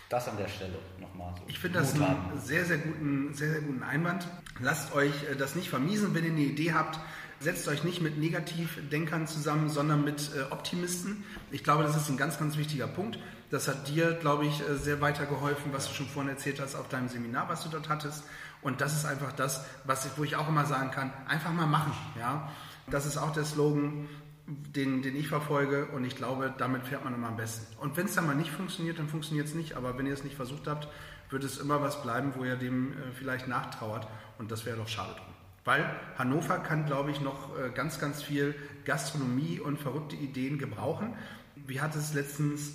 das 0.10 0.28
an 0.28 0.38
der 0.38 0.48
Stelle 0.48 0.76
nochmal 1.00 1.34
so. 1.38 1.44
Ich 1.48 1.60
finde 1.60 1.80
das 1.80 1.94
einen 1.94 2.40
sehr, 2.40 2.66
sehr 2.66 2.78
guten, 2.78 3.34
sehr, 3.34 3.52
sehr 3.52 3.62
guten 3.62 3.84
Einwand. 3.84 4.28
Lasst 4.60 4.94
euch 4.94 5.12
äh, 5.30 5.36
das 5.36 5.56
nicht 5.56 5.70
vermiesen, 5.70 6.14
wenn 6.14 6.24
ihr 6.24 6.32
eine 6.32 6.42
Idee 6.42 6.74
habt. 6.74 7.00
Setzt 7.44 7.68
euch 7.68 7.84
nicht 7.84 8.00
mit 8.00 8.18
Negativdenkern 8.18 9.28
zusammen, 9.28 9.68
sondern 9.68 10.06
mit 10.06 10.32
äh, 10.34 10.50
Optimisten. 10.54 11.26
Ich 11.52 11.62
glaube, 11.62 11.84
das 11.84 11.98
ist 11.98 12.08
ein 12.08 12.16
ganz, 12.16 12.40
ganz 12.40 12.56
wichtiger 12.56 12.88
Punkt. 12.88 13.20
Das 13.50 13.68
hat 13.68 13.90
dir, 13.90 14.14
glaube 14.14 14.46
ich, 14.46 14.62
äh, 14.62 14.78
sehr 14.78 15.02
weitergeholfen, 15.02 15.74
was 15.74 15.90
du 15.90 15.94
schon 15.94 16.08
vorhin 16.08 16.30
erzählt 16.30 16.62
hast 16.62 16.74
auf 16.76 16.88
deinem 16.88 17.10
Seminar, 17.10 17.50
was 17.50 17.62
du 17.62 17.68
dort 17.68 17.90
hattest. 17.90 18.24
Und 18.62 18.80
das 18.80 18.96
ist 18.96 19.06
einfach 19.06 19.34
das, 19.34 19.66
was 19.84 20.06
ich, 20.06 20.12
wo 20.16 20.24
ich 20.24 20.38
auch 20.38 20.48
immer 20.48 20.66
sagen 20.66 20.92
kann, 20.92 21.12
einfach 21.28 21.52
mal 21.52 21.66
machen. 21.66 21.92
Ja? 22.18 22.50
Das 22.90 23.06
ist 23.06 23.18
auch 23.18 23.34
der 23.34 23.44
Slogan, 23.44 24.08
den, 24.48 25.02
den 25.02 25.14
ich 25.14 25.28
verfolge 25.28 25.88
und 25.88 26.06
ich 26.06 26.16
glaube, 26.16 26.54
damit 26.58 26.88
fährt 26.88 27.04
man 27.04 27.14
immer 27.14 27.28
am 27.28 27.36
besten. 27.36 27.76
Und 27.82 27.98
wenn 27.98 28.06
es 28.06 28.16
dann 28.16 28.26
mal 28.26 28.36
nicht 28.36 28.52
funktioniert, 28.52 29.00
dann 29.00 29.10
funktioniert 29.10 29.48
es 29.48 29.54
nicht. 29.54 29.76
Aber 29.76 29.98
wenn 29.98 30.06
ihr 30.06 30.14
es 30.14 30.24
nicht 30.24 30.38
versucht 30.38 30.66
habt, 30.68 30.88
wird 31.30 31.44
es 31.44 31.58
immer 31.58 31.82
was 31.82 32.02
bleiben, 32.02 32.32
wo 32.38 32.46
ihr 32.46 32.56
dem 32.56 32.94
äh, 32.94 32.96
vielleicht 33.14 33.50
nachtrauert. 33.50 34.08
Und 34.38 34.50
das 34.50 34.66
wäre 34.66 34.78
doch 34.78 34.88
schade 34.88 35.14
drum. 35.18 35.33
Weil 35.66 35.90
Hannover 36.18 36.60
kann, 36.60 36.86
glaube 36.86 37.12
ich, 37.12 37.22
noch 37.22 37.58
äh, 37.58 37.70
ganz, 37.70 38.00
ganz 38.00 38.22
viel 38.22 38.56
Gastronomie 38.86 39.60
und 39.60 39.80
verrückte 39.80 40.16
Ideen 40.16 40.58
gebrauchen. 40.58 41.16
Wie 41.56 41.80
hat 41.80 41.96
es 41.96 42.14
letztens 42.14 42.74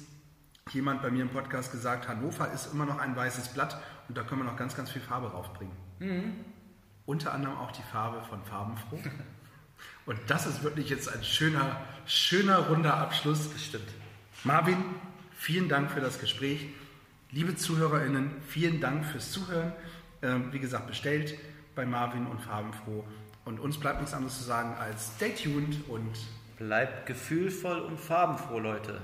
jemand 0.72 1.02
bei 1.02 1.10
mir 1.10 1.22
im 1.22 1.28
Podcast 1.30 1.72
gesagt, 1.72 2.08
Hannover 2.08 2.50
ist 2.52 2.72
immer 2.72 2.86
noch 2.86 2.98
ein 2.98 3.14
weißes 3.14 3.48
Blatt 3.48 3.80
und 4.08 4.16
da 4.16 4.22
können 4.22 4.42
wir 4.42 4.50
noch 4.50 4.56
ganz, 4.56 4.74
ganz 4.74 4.90
viel 4.90 5.02
Farbe 5.02 5.28
raufbringen. 5.28 5.74
Unter 7.06 7.32
anderem 7.32 7.56
auch 7.56 7.72
die 7.72 7.82
Farbe 7.82 8.22
von 8.28 8.42
Farbenfroh. 8.44 9.00
Und 10.06 10.18
das 10.26 10.46
ist 10.46 10.62
wirklich 10.62 10.88
jetzt 10.88 11.14
ein 11.14 11.22
schöner, 11.22 11.80
schöner, 12.06 12.68
runder 12.68 12.96
Abschluss. 12.96 13.52
Das 13.52 13.62
stimmt. 13.62 13.88
Marvin, 14.42 14.82
vielen 15.36 15.68
Dank 15.68 15.90
für 15.90 16.00
das 16.00 16.18
Gespräch. 16.18 16.66
Liebe 17.30 17.56
ZuhörerInnen, 17.56 18.30
vielen 18.46 18.80
Dank 18.80 19.04
fürs 19.04 19.30
Zuhören. 19.30 19.72
Ähm, 20.22 20.52
wie 20.52 20.58
gesagt, 20.58 20.86
bestellt 20.86 21.34
bei 21.78 21.86
Marvin 21.86 22.26
und 22.26 22.40
Farbenfroh. 22.40 23.04
Und 23.44 23.60
uns 23.60 23.78
bleibt 23.78 24.00
nichts 24.00 24.12
anderes 24.12 24.36
zu 24.36 24.42
sagen 24.42 24.74
als 24.80 25.12
stay 25.14 25.32
tuned 25.32 25.88
und 25.88 26.18
Bleibt 26.56 27.06
gefühlvoll 27.06 27.78
und 27.78 28.00
farbenfroh, 28.00 28.58
Leute. 28.58 29.00